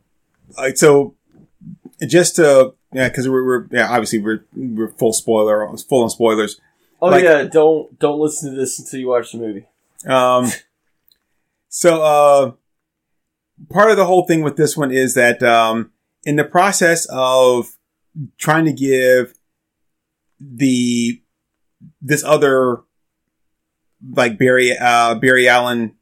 like 0.58 0.76
so, 0.76 1.16
just 2.06 2.36
to 2.36 2.75
yeah, 2.96 3.10
because 3.10 3.28
we're, 3.30 3.46
we're 3.46 3.68
yeah, 3.72 3.90
obviously 3.90 4.20
we're 4.20 4.46
we're 4.56 4.90
full 4.90 5.14
spoiler, 5.14 5.68
full 5.78 6.04
on 6.04 6.10
spoilers. 6.10 6.60
oh 7.02 7.08
Like- 7.10 7.24
yeah 7.24 7.44
don't 7.44 7.98
don't 8.00 8.20
listen 8.20 8.52
to 8.52 8.58
this 8.58 8.80
until 8.80 9.00
you 9.00 9.08
watch 9.10 9.32
the 9.32 9.38
movie 9.38 9.66
Um, 10.08 10.50
so 11.70 12.02
uh, 12.04 12.52
part 13.70 13.92
of 13.92 13.98
the 13.98 14.06
whole 14.06 14.26
thing 14.26 14.42
with 14.44 14.56
this 14.58 14.78
one 14.78 14.92
is 14.92 15.14
that 15.16 15.44
um, 15.44 15.92
in 16.24 16.36
the 16.38 16.44
process 16.46 17.06
of 17.10 17.76
trying 18.38 18.66
to 18.66 18.74
give 18.74 19.34
the 20.40 21.22
this 22.02 22.24
other 22.24 22.82
like 24.14 24.38
Barry 24.38 24.78
uh, 24.78 25.16
Barry 25.16 25.48
Allen 25.50 25.96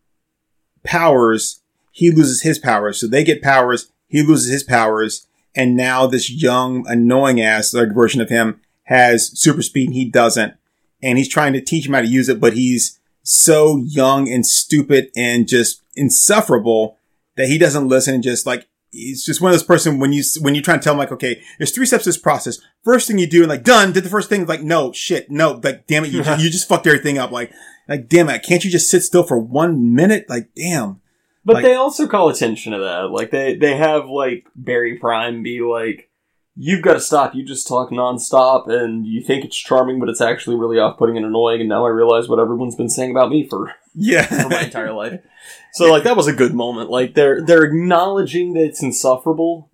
powers, 0.83 1.61
he 1.91 2.11
loses 2.11 2.41
his 2.41 2.59
powers. 2.59 2.99
So 2.99 3.07
they 3.07 3.23
get 3.23 3.41
powers, 3.41 3.91
he 4.07 4.21
loses 4.21 4.51
his 4.51 4.63
powers, 4.63 5.27
and 5.55 5.75
now 5.75 6.07
this 6.07 6.29
young 6.29 6.85
annoying 6.87 7.41
ass 7.41 7.73
like 7.73 7.93
version 7.93 8.21
of 8.21 8.29
him 8.29 8.61
has 8.83 9.31
super 9.39 9.61
speed 9.61 9.87
and 9.87 9.95
he 9.95 10.05
doesn't. 10.05 10.53
And 11.01 11.17
he's 11.17 11.29
trying 11.29 11.53
to 11.53 11.61
teach 11.61 11.85
him 11.85 11.93
how 11.93 12.01
to 12.01 12.07
use 12.07 12.29
it, 12.29 12.39
but 12.39 12.53
he's 12.53 12.99
so 13.23 13.77
young 13.77 14.29
and 14.29 14.45
stupid 14.45 15.09
and 15.15 15.47
just 15.47 15.81
insufferable 15.95 16.97
that 17.35 17.47
he 17.47 17.57
doesn't 17.57 17.87
listen. 17.87 18.15
And 18.15 18.23
just 18.23 18.45
like 18.45 18.67
he's 18.91 19.25
just 19.25 19.41
one 19.41 19.51
of 19.51 19.53
those 19.53 19.65
person 19.65 19.99
when 19.99 20.13
you 20.13 20.23
when 20.39 20.55
you 20.55 20.61
try 20.61 20.77
to 20.77 20.81
tell 20.81 20.93
him 20.93 20.99
like 20.99 21.11
okay 21.11 21.41
there's 21.57 21.71
three 21.71 21.85
steps 21.85 22.03
to 22.03 22.09
this 22.09 22.17
process. 22.17 22.59
First 22.83 23.07
thing 23.07 23.17
you 23.17 23.27
do 23.27 23.41
and 23.41 23.49
like 23.49 23.63
done 23.63 23.91
did 23.91 24.03
the 24.03 24.09
first 24.09 24.29
thing 24.29 24.45
like 24.45 24.61
no 24.61 24.91
shit 24.91 25.29
no 25.29 25.59
like 25.63 25.87
damn 25.87 26.05
it 26.05 26.11
you, 26.11 26.19
you 26.37 26.49
just 26.49 26.67
fucked 26.67 26.87
everything 26.87 27.17
up. 27.17 27.31
Like 27.31 27.51
like 27.87 28.07
damn 28.07 28.29
it 28.29 28.43
can't 28.43 28.63
you 28.63 28.71
just 28.71 28.89
sit 28.89 29.03
still 29.03 29.23
for 29.23 29.37
one 29.37 29.93
minute? 29.93 30.25
Like 30.29 30.49
damn 30.55 31.01
But 31.45 31.55
Like- 31.55 31.65
they 31.65 31.75
also 31.75 32.07
call 32.07 32.29
attention 32.29 32.73
to 32.73 32.79
that. 32.79 33.11
Like 33.11 33.31
they 33.31 33.55
they 33.55 33.75
have 33.75 34.07
like 34.07 34.47
Barry 34.55 34.97
Prime 34.97 35.43
be 35.43 35.59
like, 35.61 36.09
"You've 36.55 36.81
got 36.81 36.93
to 36.93 37.01
stop. 37.01 37.35
You 37.35 37.43
just 37.43 37.67
talk 37.67 37.89
nonstop, 37.91 38.69
and 38.69 39.05
you 39.05 39.21
think 39.21 39.43
it's 39.43 39.57
charming, 39.57 39.99
but 39.99 40.07
it's 40.09 40.21
actually 40.21 40.55
really 40.55 40.79
off-putting 40.79 41.17
and 41.17 41.25
annoying." 41.25 41.59
And 41.59 41.69
now 41.69 41.85
I 41.85 41.89
realize 41.89 42.29
what 42.29 42.39
everyone's 42.39 42.75
been 42.75 42.89
saying 42.89 43.11
about 43.11 43.29
me 43.29 43.47
for 43.47 43.73
yeah 43.93 44.25
for 44.43 44.49
my 44.49 44.61
entire 44.61 44.93
life. 44.93 45.19
So 45.73 45.91
like 45.91 46.03
that 46.03 46.15
was 46.15 46.27
a 46.27 46.33
good 46.33 46.53
moment. 46.53 46.89
Like 46.91 47.15
they're 47.15 47.41
they're 47.41 47.63
acknowledging 47.65 48.53
that 48.53 48.63
it's 48.63 48.81
insufferable, 48.83 49.71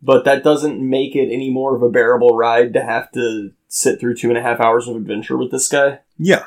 but 0.00 0.24
that 0.26 0.44
doesn't 0.44 0.78
make 0.78 1.16
it 1.16 1.32
any 1.32 1.50
more 1.50 1.74
of 1.74 1.82
a 1.82 1.88
bearable 1.88 2.36
ride 2.36 2.74
to 2.74 2.82
have 2.84 3.10
to 3.12 3.52
sit 3.66 3.98
through 3.98 4.14
two 4.16 4.28
and 4.28 4.36
a 4.36 4.42
half 4.42 4.60
hours 4.60 4.86
of 4.86 4.94
adventure 4.94 5.36
with 5.38 5.50
this 5.50 5.68
guy. 5.68 6.00
Yeah. 6.18 6.44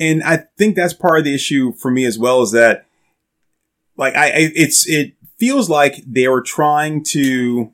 And 0.00 0.22
I 0.24 0.48
think 0.58 0.74
that's 0.74 0.92
part 0.94 1.20
of 1.20 1.24
the 1.24 1.34
issue 1.34 1.72
for 1.72 1.90
me 1.92 2.04
as 2.04 2.18
well 2.18 2.42
is 2.42 2.50
that 2.50 2.87
like 3.98 4.14
I, 4.16 4.26
I 4.28 4.52
it's 4.54 4.88
it 4.88 5.14
feels 5.36 5.68
like 5.68 6.02
they 6.06 6.28
were 6.28 6.42
trying 6.42 7.04
to 7.04 7.72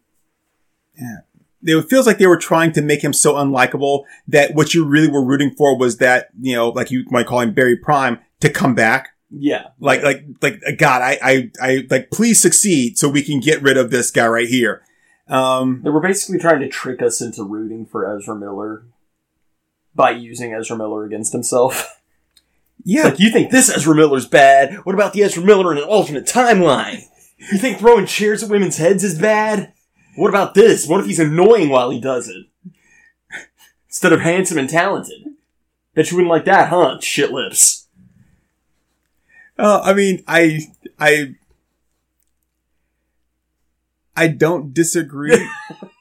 yeah, 0.97 1.19
it 1.65 1.89
feels 1.89 2.07
like 2.07 2.19
they 2.19 2.27
were 2.27 2.37
trying 2.37 2.73
to 2.73 2.83
make 2.83 3.03
him 3.03 3.13
so 3.13 3.35
unlikable 3.35 4.05
that 4.29 4.55
what 4.55 4.75
you 4.75 4.85
really 4.85 5.09
were 5.09 5.25
rooting 5.25 5.51
for 5.51 5.77
was 5.79 5.99
that, 5.99 6.29
you 6.41 6.55
know, 6.55 6.69
like 6.69 6.91
you 6.91 7.05
might 7.11 7.27
call 7.27 7.41
him 7.41 7.55
Barry 7.55 7.77
Prime 7.77 8.19
to 8.41 8.51
come 8.51 8.75
back. 8.75 9.11
Yeah, 9.37 9.69
Like 9.81 10.03
like 10.03 10.25
like 10.43 10.61
God, 10.79 11.03
I 11.03 11.19
I 11.21 11.51
I 11.61 11.87
like 11.91 12.11
please 12.13 12.41
succeed 12.41 12.99
so 12.99 13.09
we 13.09 13.23
can 13.23 13.41
get 13.41 13.63
rid 13.63 13.77
of 13.77 13.91
this 13.91 14.13
guy 14.13 14.29
right 14.29 14.47
here. 14.47 14.83
Um 15.27 15.81
They 15.83 15.91
were 15.91 16.01
basically 16.01 16.39
trying 16.39 16.61
to 16.61 16.69
trick 16.69 17.03
us 17.03 17.21
into 17.21 17.43
rooting 17.43 17.85
for 17.85 18.17
Ezra 18.17 18.37
Miller 18.37 18.85
by 19.93 20.11
using 20.11 20.55
Ezra 20.55 20.77
Miller 20.77 21.05
against 21.05 21.33
himself. 21.33 22.01
yeah. 22.85 23.03
like, 23.05 23.19
you 23.19 23.31
think 23.31 23.51
this 23.51 23.75
Ezra 23.75 23.95
Miller's 23.95 24.27
bad? 24.27 24.75
What 24.85 24.95
about 24.95 25.13
the 25.13 25.23
Ezra 25.23 25.43
Miller 25.43 25.73
in 25.73 25.79
an 25.79 25.85
alternate 25.85 26.27
timeline? 26.27 27.03
You 27.39 27.59
think 27.59 27.79
throwing 27.79 28.07
chairs 28.07 28.43
at 28.43 28.51
women's 28.51 28.77
heads 28.77 29.03
is 29.03 29.19
bad? 29.19 29.73
What 30.17 30.29
about 30.29 30.55
this? 30.55 30.87
What 30.87 31.01
if 31.01 31.07
he's 31.07 31.19
annoying 31.19 31.69
while 31.69 31.91
he 31.91 32.01
does 32.01 32.29
it? 32.29 32.47
Instead 33.89 34.13
of 34.13 34.21
handsome 34.21 34.59
and 34.59 34.69
talented? 34.69 35.25
Bet 35.95 36.11
you 36.11 36.17
wouldn't 36.17 36.31
like 36.31 36.45
that, 36.45 36.69
huh? 36.69 36.99
Shit 37.01 37.31
lips. 37.33 37.87
Uh, 39.59 39.81
I 39.85 39.93
mean, 39.95 40.23
I, 40.27 40.61
I, 40.99 41.35
I 44.17 44.29
don't 44.29 44.73
disagree, 44.75 45.49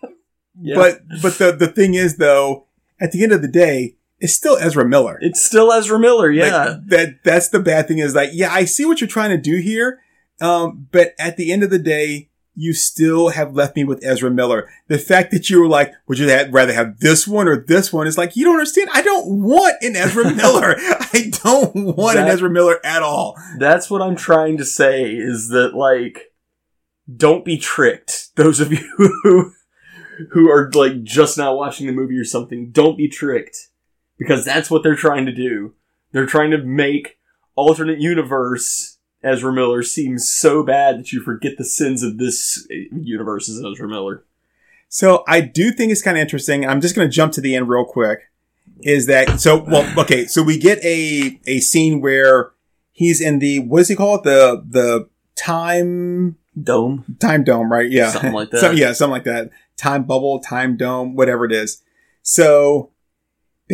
Yeah. 0.60 0.76
but, 0.76 1.02
but 1.22 1.38
the, 1.38 1.52
the 1.52 1.68
thing 1.68 1.94
is 1.94 2.18
though, 2.18 2.66
at 3.00 3.12
the 3.12 3.24
end 3.24 3.32
of 3.32 3.42
the 3.42 3.48
day, 3.48 3.96
it's 4.24 4.34
still 4.34 4.58
Ezra 4.58 4.88
Miller. 4.88 5.20
it's 5.22 5.44
still 5.44 5.72
Ezra 5.72 6.00
Miller, 6.00 6.34
Like, 6.34 6.52
yeah. 6.52 6.78
that, 6.88 7.24
that's 7.24 7.50
the 7.50 7.60
bad 7.60 7.88
thing 7.88 8.00
is 8.00 8.16
like, 8.16 8.30
yeah, 8.34 8.52
I 8.52 8.66
see 8.66 8.86
what 8.86 9.02
you're 9.02 9.08
trying 9.08 9.32
to 9.32 9.38
do 9.38 9.58
here. 9.58 10.00
Um, 10.42 10.88
but 10.92 11.14
at 11.20 11.38
the 11.38 11.52
end 11.52 11.62
of 11.64 11.70
the 11.70 11.78
day, 11.78 12.30
you 12.56 12.74
still 12.74 13.30
have 13.30 13.56
left 13.56 13.76
me 13.76 13.84
with 13.84 14.04
Ezra 14.04 14.30
Miller. 14.30 14.70
The 14.88 14.98
fact 14.98 15.32
that 15.32 15.50
you 15.50 15.60
were 15.60 15.68
like, 15.68 15.92
would 16.08 16.20
you 16.20 16.28
rather 16.28 16.74
have 16.74 17.00
this 17.00 17.28
one 17.28 17.48
or 17.48 17.58
this 17.58 17.92
one? 17.92 18.08
Is 18.08 18.18
like, 18.18 18.36
you 18.36 18.46
don't 18.46 18.56
understand. 18.56 18.90
I 18.94 19.02
don't 19.02 19.42
want 19.42 19.76
an 19.82 19.96
Ezra 19.96 20.32
Miller. 20.36 20.76
I 20.78 21.32
don't 21.44 21.98
want 21.98 22.18
an 22.18 22.28
Ezra 22.28 22.50
Miller 22.50 22.80
at 22.86 23.02
all. 23.04 23.36
That's 23.58 23.90
what 23.90 24.02
I'm 24.02 24.16
trying 24.16 24.58
to 24.58 24.66
say 24.66 25.12
is 25.12 25.50
that 25.50 25.74
like 25.74 26.32
don't 27.14 27.44
be 27.44 27.58
tricked. 27.58 28.36
Those 28.36 28.60
of 28.60 28.72
you 28.72 28.88
who 29.24 29.52
who 30.32 30.50
are 30.50 30.72
like 30.74 31.04
just 31.04 31.38
now 31.38 31.56
watching 31.56 31.88
the 31.88 31.94
movie 31.94 32.18
or 32.18 32.26
something, 32.26 32.70
don't 32.72 32.98
be 32.98 33.10
tricked. 33.10 33.70
Because 34.28 34.46
that's 34.46 34.70
what 34.72 34.84
they're 34.84 34.96
trying 34.96 35.26
to 35.26 35.32
do. 35.32 35.74
They're 36.12 36.26
trying 36.26 36.52
to 36.52 36.58
make 36.58 37.18
alternate 37.56 38.00
universe 38.00 38.98
Ezra 39.24 39.54
Miller 39.54 39.84
seem 39.84 40.18
so 40.20 40.64
bad 40.64 41.00
that 41.00 41.12
you 41.12 41.22
forget 41.22 41.54
the 41.58 41.64
sins 41.64 42.04
of 42.04 42.18
this 42.18 42.68
universe 42.70 43.50
as 43.50 43.64
Ezra 43.64 43.88
Miller. 43.88 44.24
So 44.90 45.24
I 45.28 45.42
do 45.42 45.72
think 45.72 45.92
it's 45.92 46.02
kind 46.02 46.18
of 46.18 46.22
interesting. 46.22 46.68
I'm 46.68 46.82
just 46.82 46.96
going 46.96 47.08
to 47.08 47.12
jump 47.14 47.34
to 47.34 47.42
the 47.42 47.56
end 47.56 47.70
real 47.70 47.86
quick. 47.86 48.30
Is 48.82 49.08
that 49.08 49.40
so? 49.40 49.64
Well, 49.64 49.92
okay. 50.00 50.26
So 50.26 50.44
we 50.44 50.58
get 50.58 50.84
a 50.84 51.40
a 51.48 51.60
scene 51.62 52.02
where 52.02 52.52
he's 52.92 53.22
in 53.22 53.40
the 53.40 53.60
what 53.60 53.80
does 53.80 53.88
he 53.88 53.96
call 53.96 54.16
it? 54.16 54.24
The 54.24 54.64
the 54.68 55.10
time 55.36 56.38
Dome. 56.62 57.18
time 57.20 57.44
dome, 57.44 57.72
right? 57.72 57.90
Yeah, 57.90 58.12
Something 58.12 58.34
like 58.34 58.50
that. 58.52 58.60
So, 58.60 58.72
yeah, 58.72 58.94
something 58.94 59.12
like 59.14 59.24
that. 59.24 59.50
Time 59.78 60.04
bubble, 60.04 60.40
time 60.40 60.78
dome, 60.78 61.16
whatever 61.16 61.46
it 61.46 61.52
is. 61.52 61.82
So 62.22 62.92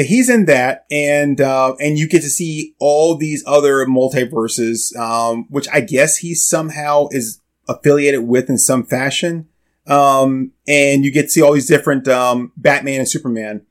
he's 0.06 0.30
in 0.30 0.46
that, 0.46 0.86
and 0.92 1.42
uh, 1.42 1.76
and 1.80 1.98
you 1.98 2.08
get 2.08 2.22
to 2.22 2.30
see 2.30 2.76
all 2.80 3.16
these 3.16 3.44
other 3.46 3.86
multiverses, 3.86 4.96
um, 4.98 5.46
which 5.50 5.68
I 5.72 5.82
guess 5.82 6.18
he 6.18 6.34
somehow 6.36 7.08
is 7.12 7.42
affiliated 7.68 8.28
with 8.28 8.50
in 8.50 8.58
some 8.58 8.84
fashion. 8.84 9.48
Um, 9.88 10.52
and 10.68 11.04
you 11.04 11.12
get 11.12 11.24
to 11.24 11.30
see 11.30 11.42
all 11.42 11.54
these 11.54 11.68
different 11.68 12.08
um, 12.08 12.52
Batman 12.56 13.00
and 13.00 13.10
Superman. 13.10 13.66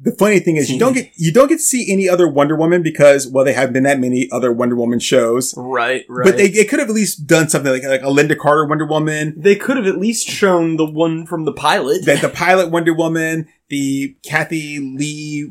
The 0.00 0.12
funny 0.12 0.38
thing 0.38 0.56
is 0.56 0.70
you 0.70 0.78
don't 0.78 0.92
get 0.92 1.10
you 1.16 1.32
don't 1.32 1.48
get 1.48 1.56
to 1.56 1.62
see 1.62 1.92
any 1.92 2.08
other 2.08 2.28
Wonder 2.28 2.54
Woman 2.54 2.82
because 2.82 3.26
well 3.26 3.44
they 3.44 3.52
haven't 3.52 3.72
been 3.72 3.82
that 3.82 3.98
many 3.98 4.28
other 4.30 4.52
Wonder 4.52 4.76
Woman 4.76 5.00
shows. 5.00 5.52
Right, 5.56 6.04
right. 6.08 6.24
But 6.24 6.36
they, 6.36 6.48
they 6.48 6.64
could 6.64 6.78
have 6.78 6.88
at 6.88 6.94
least 6.94 7.26
done 7.26 7.48
something 7.48 7.72
like 7.72 7.82
like 7.82 8.02
a 8.02 8.04
Lynda 8.04 8.38
Carter 8.38 8.64
Wonder 8.64 8.86
Woman, 8.86 9.34
they 9.36 9.56
could 9.56 9.76
have 9.76 9.86
at 9.86 9.98
least 9.98 10.28
shown 10.28 10.76
the 10.76 10.84
one 10.84 11.26
from 11.26 11.44
the 11.46 11.52
pilot. 11.52 12.04
the, 12.04 12.14
the 12.14 12.28
pilot 12.28 12.70
Wonder 12.70 12.94
Woman, 12.94 13.48
the 13.68 14.16
Kathy 14.22 14.78
Lee, 14.78 15.50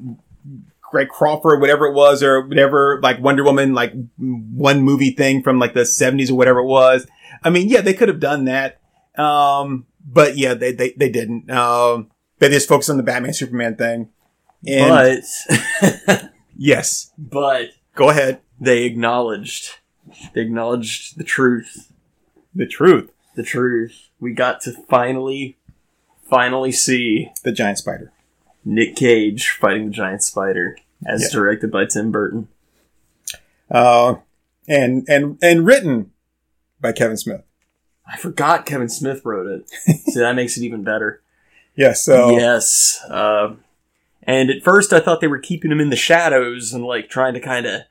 Greg 0.82 1.10
Crawford, 1.10 1.60
whatever 1.60 1.86
it 1.86 1.94
was, 1.94 2.24
or 2.24 2.48
whatever 2.48 3.02
like 3.04 3.20
Wonder 3.20 3.44
Woman 3.44 3.74
like 3.74 3.92
one 4.18 4.82
movie 4.82 5.12
thing 5.12 5.44
from 5.44 5.60
like 5.60 5.74
the 5.74 5.86
seventies 5.86 6.32
or 6.32 6.38
whatever 6.38 6.60
it 6.60 6.68
was. 6.68 7.06
I 7.44 7.50
mean, 7.50 7.68
yeah, 7.68 7.82
they 7.82 7.94
could 7.94 8.08
have 8.08 8.22
done 8.22 8.46
that. 8.46 8.80
Um, 9.18 9.88
but 10.06 10.38
yeah, 10.38 10.54
they 10.54 10.72
they 10.72 10.92
they 10.92 11.10
didn't. 11.10 11.52
Um, 11.52 12.12
they 12.40 12.50
just 12.50 12.70
focused 12.70 12.90
on 12.90 12.98
the 12.98 13.04
Batman 13.04 13.34
Superman 13.34 13.76
thing. 13.76 14.10
And 14.66 15.22
but 16.08 16.32
yes, 16.58 17.12
but 17.18 17.70
go 17.96 18.10
ahead. 18.10 18.40
they 18.60 18.84
acknowledged 18.84 19.76
they 20.34 20.42
acknowledged 20.42 21.18
the 21.18 21.24
truth. 21.24 21.92
The 22.56 22.66
truth. 22.66 23.12
The 23.36 23.44
truth. 23.44 24.10
We 24.20 24.34
got 24.34 24.62
to 24.62 24.72
finally 24.72 25.58
finally 26.30 26.72
see 26.72 27.30
The 27.44 27.52
giant 27.52 27.78
spider. 27.78 28.12
Nick 28.66 28.96
Cage 28.96 29.50
fighting 29.50 29.86
the 29.88 29.92
giant 29.94 30.24
spider 30.24 30.78
as 31.06 31.22
Yeah. 31.24 31.28
directed 31.40 31.72
by 31.72 31.86
Tim 31.86 32.12
Burton. 32.12 32.48
Uh, 33.70 34.16
and, 34.68 35.06
and, 35.08 35.38
and 35.42 35.66
written 35.66 36.12
by 36.82 36.92
Kevin 36.92 37.18
Smith. 37.18 37.44
I 38.06 38.18
forgot 38.18 38.66
Kevin 38.66 38.90
Smith 38.90 39.24
wrote 39.24 39.48
it. 39.48 39.70
so 40.14 40.20
that 40.22 40.36
makes 40.36 40.58
it 40.58 40.64
even 40.64 40.84
better. 40.84 41.22
Yes. 41.76 42.04
So, 42.04 42.32
Yes. 42.32 43.00
Uh, 43.10 43.56
and 44.28 44.52
at 44.52 44.62
first 44.62 44.94
I 44.94 45.00
thought 45.00 45.22
they 45.22 45.28
were 45.28 45.40
keeping 45.40 45.72
him 45.72 45.80
in 45.80 45.90
the 45.90 45.96
shadows 45.96 46.74
and 46.74 46.84
like 46.84 47.10
trying 47.10 47.34
to 47.34 47.40
kind 47.40 47.66
of 47.66 47.82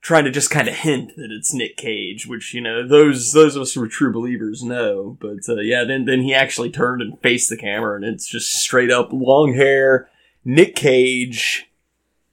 trying 0.00 0.24
to 0.24 0.30
just 0.30 0.50
kind 0.50 0.68
of 0.68 0.74
hint 0.74 1.16
that 1.16 1.30
it's 1.32 1.52
Nick 1.52 1.76
Cage, 1.78 2.26
which 2.26 2.54
you 2.54 2.60
know 2.60 2.86
those 2.86 3.32
those 3.32 3.56
of 3.56 3.62
us 3.62 3.72
who 3.72 3.82
are 3.82 3.88
true 3.88 4.12
believers 4.12 4.62
know. 4.62 5.18
But 5.20 5.48
uh, 5.48 5.60
yeah, 5.60 5.82
then 5.84 6.04
then 6.04 6.22
he 6.22 6.32
actually 6.32 6.70
turned 6.70 7.02
and 7.02 7.20
faced 7.20 7.50
the 7.50 7.56
camera, 7.56 7.96
and 7.96 8.04
it's 8.04 8.28
just 8.28 8.54
straight 8.54 8.90
up 8.90 9.12
long 9.12 9.54
hair 9.54 10.08
Nick 10.44 10.76
Cage 10.76 11.66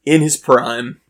in 0.05 0.21
his 0.21 0.37
prime 0.37 1.01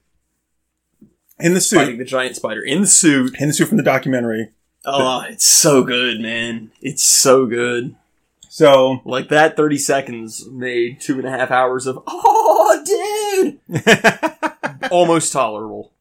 in 1.39 1.53
the 1.53 1.59
fighting 1.59 1.95
suit. 1.95 1.97
the 1.97 2.05
giant 2.05 2.35
spider 2.35 2.61
in 2.61 2.81
the 2.81 2.87
suit. 2.87 3.35
In 3.39 3.49
the 3.49 3.53
suit 3.53 3.67
from 3.67 3.77
the 3.77 3.83
documentary. 3.83 4.51
Oh, 4.85 5.21
it's 5.27 5.45
so 5.45 5.83
good, 5.83 6.21
man! 6.21 6.71
It's 6.81 7.03
so 7.03 7.45
good. 7.45 7.95
So, 8.53 8.99
Like 9.05 9.29
that 9.29 9.55
thirty 9.55 9.77
seconds 9.77 10.45
made 10.49 10.99
two 10.99 11.17
and 11.17 11.25
a 11.25 11.31
half 11.31 11.51
hours 11.51 11.87
of 11.87 12.03
oh, 12.05 12.83
dude, 12.85 13.81
almost 14.91 15.31
tolerable. 15.31 15.93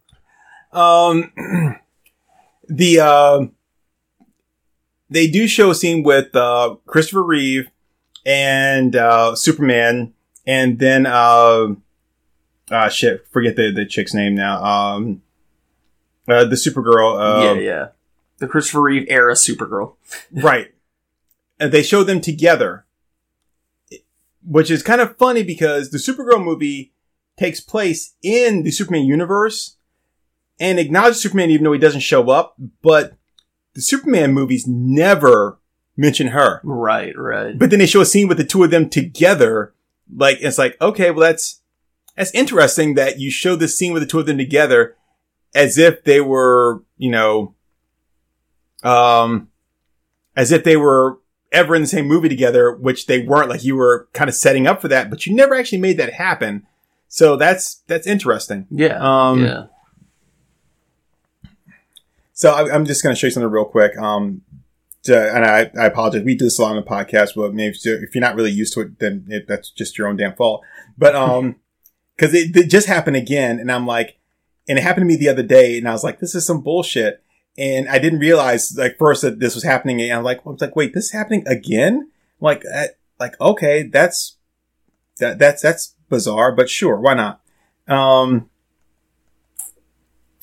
um, 0.73 1.31
the, 2.67 2.99
uh, 2.99 3.45
they 5.09 5.27
do 5.27 5.47
show 5.47 5.69
a 5.71 5.75
scene 5.75 6.03
with, 6.03 6.35
uh, 6.35 6.75
Christopher 6.85 7.23
Reeve 7.23 7.69
and, 8.25 8.97
uh, 8.97 9.33
Superman 9.33 10.13
and 10.45 10.77
then, 10.77 11.05
uh, 11.05 11.67
ah, 12.69 12.89
shit, 12.89 13.25
forget 13.31 13.55
the, 13.55 13.71
the 13.71 13.85
chick's 13.85 14.13
name 14.13 14.35
now. 14.35 14.61
Um, 14.61 15.21
uh, 16.27 16.43
the 16.43 16.57
Supergirl. 16.57 17.17
Uh, 17.17 17.53
yeah, 17.53 17.61
yeah. 17.61 17.87
The 18.39 18.47
Christopher 18.47 18.81
Reeve 18.81 19.05
era 19.07 19.35
Supergirl. 19.35 19.95
Right. 20.33 20.73
And 21.61 21.71
they 21.71 21.83
show 21.83 22.03
them 22.03 22.21
together, 22.21 22.87
which 24.43 24.71
is 24.71 24.81
kind 24.81 24.99
of 24.99 25.15
funny 25.15 25.43
because 25.43 25.91
the 25.91 25.99
Supergirl 25.99 26.43
movie 26.43 26.91
takes 27.37 27.61
place 27.61 28.15
in 28.23 28.63
the 28.63 28.71
Superman 28.71 29.05
universe 29.05 29.77
and 30.59 30.79
acknowledges 30.79 31.21
Superman 31.21 31.51
even 31.51 31.63
though 31.63 31.73
he 31.73 31.79
doesn't 31.79 32.01
show 32.01 32.31
up, 32.31 32.55
but 32.81 33.13
the 33.75 33.81
Superman 33.81 34.33
movies 34.33 34.65
never 34.67 35.59
mention 35.95 36.29
her. 36.29 36.61
Right, 36.63 37.15
right. 37.15 37.57
But 37.57 37.69
then 37.69 37.77
they 37.77 37.85
show 37.85 38.01
a 38.01 38.05
scene 38.05 38.27
with 38.27 38.39
the 38.39 38.43
two 38.43 38.63
of 38.63 38.71
them 38.71 38.89
together. 38.89 39.75
Like, 40.11 40.39
it's 40.41 40.57
like, 40.57 40.81
okay, 40.81 41.11
well, 41.11 41.27
that's, 41.27 41.61
that's 42.17 42.33
interesting 42.33 42.95
that 42.95 43.19
you 43.19 43.29
show 43.29 43.55
this 43.55 43.77
scene 43.77 43.93
with 43.93 44.01
the 44.01 44.09
two 44.09 44.19
of 44.19 44.25
them 44.25 44.39
together 44.39 44.95
as 45.53 45.77
if 45.77 46.03
they 46.05 46.21
were, 46.21 46.83
you 46.97 47.11
know, 47.11 47.53
um, 48.83 49.49
as 50.35 50.51
if 50.51 50.63
they 50.63 50.75
were 50.75 51.20
ever 51.51 51.75
in 51.75 51.81
the 51.81 51.87
same 51.87 52.05
movie 52.07 52.29
together, 52.29 52.71
which 52.73 53.07
they 53.07 53.19
weren't. 53.19 53.49
Like 53.49 53.63
you 53.63 53.75
were 53.75 54.07
kind 54.13 54.29
of 54.29 54.35
setting 54.35 54.67
up 54.67 54.81
for 54.81 54.87
that, 54.87 55.09
but 55.09 55.25
you 55.25 55.35
never 55.35 55.53
actually 55.55 55.79
made 55.79 55.97
that 55.97 56.13
happen. 56.13 56.65
So 57.07 57.35
that's, 57.35 57.81
that's 57.87 58.07
interesting. 58.07 58.67
yeah, 58.71 58.97
Um, 58.99 59.43
yeah. 59.43 59.65
So 62.33 62.51
I, 62.51 62.73
I'm 62.73 62.85
just 62.85 63.03
going 63.03 63.13
to 63.13 63.19
show 63.19 63.27
you 63.27 63.31
something 63.31 63.51
real 63.51 63.65
quick. 63.65 63.97
Um, 63.97 64.41
to, 65.03 65.35
and 65.35 65.43
I, 65.45 65.71
I 65.79 65.85
apologize. 65.87 66.23
We 66.23 66.35
do 66.35 66.45
this 66.45 66.57
a 66.59 66.61
lot 66.61 66.71
on 66.71 66.75
the 66.77 66.83
podcast, 66.83 67.29
but 67.35 67.53
maybe 67.53 67.75
if 67.75 67.85
you're- 67.85 68.07
not 68.21 68.35
really 68.35 68.51
used 68.51 68.73
to 68.73 68.81
it, 68.81 68.99
then 68.99 69.25
it, 69.29 69.47
that's 69.47 69.69
just 69.69 69.97
your 69.97 70.07
own 70.07 70.15
damn 70.15 70.35
fault. 70.35 70.63
But, 70.97 71.15
um, 71.15 71.55
cause 72.17 72.33
it, 72.33 72.55
it 72.55 72.69
just 72.69 72.87
happened 72.87 73.15
again. 73.17 73.59
And 73.59 73.71
I'm 73.71 73.85
like, 73.85 74.17
and 74.69 74.77
it 74.77 74.83
happened 74.83 75.03
to 75.03 75.07
me 75.07 75.15
the 75.17 75.29
other 75.29 75.43
day 75.43 75.77
and 75.77 75.87
I 75.87 75.91
was 75.91 76.03
like, 76.03 76.19
this 76.19 76.33
is 76.35 76.45
some 76.45 76.61
bullshit. 76.61 77.23
And 77.57 77.89
I 77.89 77.99
didn't 77.99 78.19
realize 78.19 78.75
like 78.77 78.97
first 78.97 79.21
that 79.23 79.39
this 79.39 79.55
was 79.55 79.63
happening. 79.63 80.01
And 80.01 80.13
I'm 80.13 80.23
like, 80.23 80.39
I 80.45 80.49
was 80.49 80.61
like, 80.61 80.75
wait, 80.75 80.93
this 80.93 81.05
is 81.05 81.11
happening 81.11 81.43
again? 81.47 82.09
Like, 82.39 82.63
uh, 82.73 82.87
like, 83.19 83.39
okay, 83.39 83.83
that's, 83.83 84.37
that, 85.19 85.37
that's, 85.37 85.61
that's 85.61 85.95
bizarre, 86.09 86.55
but 86.55 86.69
sure. 86.69 86.99
Why 86.99 87.13
not? 87.13 87.41
Um, 87.87 88.49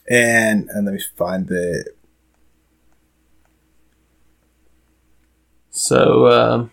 and, 0.09 0.68
and 0.68 0.84
let 0.84 0.94
me 0.94 1.00
find 1.16 1.48
the, 1.48 1.84
So 5.78 6.24
uh, 6.24 6.66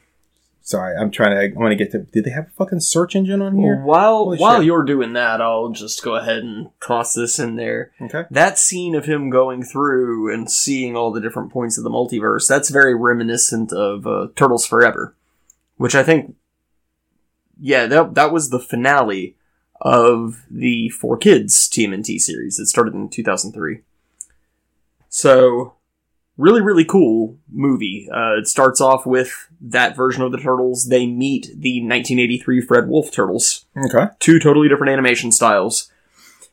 Sorry, 0.66 0.98
I'm 0.98 1.12
trying 1.12 1.30
to. 1.30 1.56
I 1.56 1.62
want 1.62 1.74
to 1.74 1.76
get 1.76 1.92
to. 1.92 2.00
Did 2.00 2.24
they 2.26 2.32
have 2.32 2.48
a 2.48 2.58
fucking 2.58 2.80
search 2.80 3.16
engine 3.16 3.40
on 3.40 3.56
here? 3.56 3.84
while 3.84 4.18
Holy 4.18 4.40
while 4.40 4.58
shit. 4.58 4.66
you're 4.66 4.84
doing 4.84 5.14
that, 5.14 5.40
I'll 5.40 5.70
just 5.70 6.04
go 6.04 6.16
ahead 6.16 6.40
and 6.40 6.72
toss 6.84 7.14
this 7.14 7.38
in 7.38 7.56
there. 7.56 7.92
Okay. 8.02 8.24
That 8.32 8.58
scene 8.58 8.96
of 8.96 9.06
him 9.06 9.30
going 9.30 9.62
through 9.62 10.34
and 10.34 10.50
seeing 10.50 10.98
all 10.98 11.12
the 11.12 11.22
different 11.22 11.54
points 11.54 11.78
of 11.78 11.84
the 11.84 11.92
multiverse, 11.92 12.48
that's 12.48 12.70
very 12.70 12.96
reminiscent 12.96 13.72
of 13.72 14.08
uh, 14.08 14.30
Turtles 14.36 14.66
Forever, 14.66 15.16
which 15.78 15.94
I 15.94 16.02
think, 16.02 16.36
yeah, 17.60 17.86
that, 17.86 18.16
that 18.16 18.34
was 18.34 18.50
the 18.50 18.60
finale 18.60 19.38
of 19.82 20.48
the 20.50 20.90
Four 20.90 21.18
Kids 21.18 21.70
TMNT 21.70 22.18
series 22.18 22.58
that 22.58 22.66
started 22.66 22.96
in 22.96 23.10
2003. 23.10 23.82
So, 25.10 25.75
really, 26.38 26.62
really 26.62 26.86
cool 26.86 27.38
movie. 27.52 28.08
Uh, 28.12 28.38
it 28.40 28.48
starts 28.48 28.82
off 28.82 29.06
with 29.06 29.48
that 29.62 29.96
version 29.96 30.22
of 30.24 30.32
the 30.32 30.38
Turtles. 30.38 30.88
They 30.90 31.06
meet 31.08 31.44
the 31.56 31.80
1983 31.82 32.62
Fred 32.62 32.88
Wolf 32.88 33.12
Turtles 33.12 33.66
Okay. 33.78 34.08
two 34.20 34.40
totally 34.40 34.68
different 34.68 34.92
animation 34.92 35.32
styles. 35.32 35.92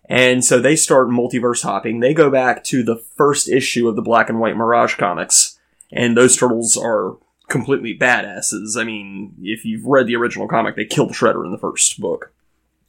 And 0.09 0.45
so 0.45 0.61
they 0.61 0.77
start 0.77 1.09
multiverse 1.09 1.63
hopping. 1.63 2.01
They 2.01 2.13
go 2.13 2.31
back 2.31 2.65
to 2.65 2.83
the 2.83 2.97
first 2.97 3.49
issue 3.49 3.89
of 3.89 3.97
the 3.97 4.03
black 4.03 4.29
and 4.29 4.41
white 4.41 4.57
Mirage 4.57 4.97
comics. 4.97 5.59
And 5.91 6.17
those 6.17 6.37
turtles 6.37 6.77
are 6.77 7.17
completely 7.49 7.97
badasses. 7.97 8.77
I 8.79 8.85
mean, 8.85 9.35
if 9.41 9.65
you've 9.65 9.85
read 9.87 10.07
the 10.07 10.17
original 10.17 10.49
comic, 10.49 10.75
they 10.77 10.85
kill 10.85 11.07
the 11.07 11.15
Shredder 11.15 11.45
in 11.45 11.53
the 11.53 11.59
first 11.59 12.01
book. 12.01 12.33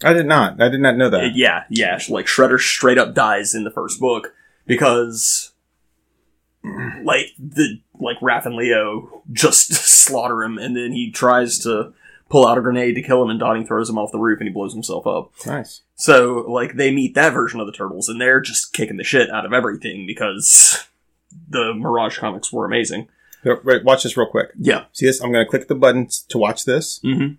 I 0.03 0.11
did 0.13 0.25
not. 0.25 0.61
I 0.61 0.69
did 0.69 0.81
not 0.81 0.97
know 0.97 1.09
that. 1.09 1.35
Yeah, 1.35 1.63
yeah. 1.69 1.97
Like 2.09 2.25
Shredder 2.25 2.59
straight 2.59 2.97
up 2.97 3.13
dies 3.13 3.53
in 3.55 3.63
the 3.63 3.71
first 3.71 3.99
book 4.01 4.33
because 4.65 5.51
like 7.03 7.27
the 7.37 7.81
like 7.99 8.19
Raph 8.19 8.45
and 8.45 8.55
Leo 8.55 9.23
just 9.31 9.73
slaughter 9.73 10.43
him 10.43 10.57
and 10.57 10.75
then 10.75 10.91
he 10.91 11.11
tries 11.11 11.59
to 11.59 11.93
pull 12.29 12.47
out 12.47 12.57
a 12.57 12.61
grenade 12.61 12.95
to 12.95 13.01
kill 13.01 13.21
him 13.21 13.29
and 13.29 13.39
Donnie 13.39 13.65
throws 13.65 13.89
him 13.89 13.97
off 13.97 14.11
the 14.11 14.19
roof 14.19 14.39
and 14.39 14.47
he 14.47 14.53
blows 14.53 14.73
himself 14.73 15.05
up. 15.05 15.31
Nice. 15.45 15.81
So 15.95 16.45
like 16.47 16.75
they 16.75 16.91
meet 16.91 17.15
that 17.15 17.33
version 17.33 17.59
of 17.59 17.67
the 17.67 17.73
turtles 17.73 18.09
and 18.09 18.19
they're 18.19 18.41
just 18.41 18.73
kicking 18.73 18.97
the 18.97 19.03
shit 19.03 19.29
out 19.29 19.45
of 19.45 19.53
everything 19.53 20.07
because 20.07 20.87
the 21.49 21.73
Mirage 21.73 22.17
comics 22.17 22.51
were 22.51 22.65
amazing. 22.65 23.07
Wait, 23.43 23.83
watch 23.83 24.03
this 24.03 24.15
real 24.15 24.27
quick. 24.27 24.51
Yeah. 24.57 24.85
See 24.93 25.05
this? 25.05 25.21
I'm 25.21 25.31
going 25.31 25.45
to 25.45 25.49
click 25.49 25.67
the 25.67 25.75
buttons 25.75 26.25
to 26.29 26.37
watch 26.37 26.65
this. 26.65 26.99
Mm-hmm. 27.03 27.33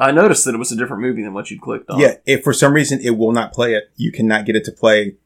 I 0.00 0.12
noticed 0.12 0.44
that 0.44 0.54
it 0.54 0.58
was 0.58 0.70
a 0.70 0.76
different 0.76 1.02
movie 1.02 1.24
than 1.24 1.34
what 1.34 1.50
you'd 1.50 1.60
clicked 1.60 1.90
on. 1.90 1.98
Yeah. 1.98 2.14
If 2.24 2.44
for 2.44 2.52
some 2.52 2.72
reason 2.72 3.00
it 3.02 3.18
will 3.18 3.32
not 3.32 3.52
play 3.52 3.74
it, 3.74 3.90
you 3.96 4.12
cannot 4.12 4.46
get 4.46 4.54
it 4.54 4.64
to 4.66 4.72
play. 4.72 5.16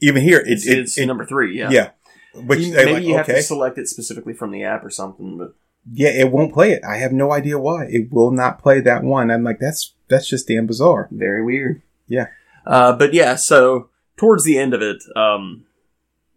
Even 0.00 0.22
here, 0.22 0.38
it, 0.38 0.48
It's, 0.48 0.66
it, 0.66 0.78
it's 0.78 0.98
it- 0.98 1.06
number 1.06 1.24
three, 1.26 1.58
yeah. 1.58 1.70
yeah. 1.70 1.90
Which 2.34 2.60
You- 2.60 2.74
maybe 2.74 2.92
like, 2.92 3.02
you 3.04 3.16
have 3.16 3.28
okay. 3.28 3.38
to 3.38 3.42
select 3.42 3.78
it 3.78 3.88
specifically 3.88 4.32
from 4.34 4.50
the 4.52 4.62
app 4.64 4.84
or 4.84 4.90
something, 4.90 5.38
but 5.38 5.54
yeah, 5.90 6.10
it 6.10 6.30
won't 6.30 6.52
play 6.52 6.72
it. 6.72 6.82
I 6.84 6.96
have 6.98 7.12
no 7.12 7.32
idea 7.32 7.58
why. 7.58 7.86
It 7.88 8.12
will 8.12 8.30
not 8.30 8.60
play 8.62 8.80
that 8.80 9.02
one. 9.02 9.30
I'm 9.30 9.42
like, 9.42 9.58
that's 9.58 9.94
that's 10.08 10.28
just 10.28 10.46
damn 10.48 10.66
bizarre. 10.66 11.08
very 11.10 11.42
weird. 11.44 11.82
Yeah. 12.06 12.26
Uh, 12.66 12.92
but 12.94 13.14
yeah, 13.14 13.34
so 13.36 13.88
towards 14.16 14.44
the 14.44 14.58
end 14.58 14.74
of 14.74 14.82
it, 14.82 15.02
um, 15.16 15.64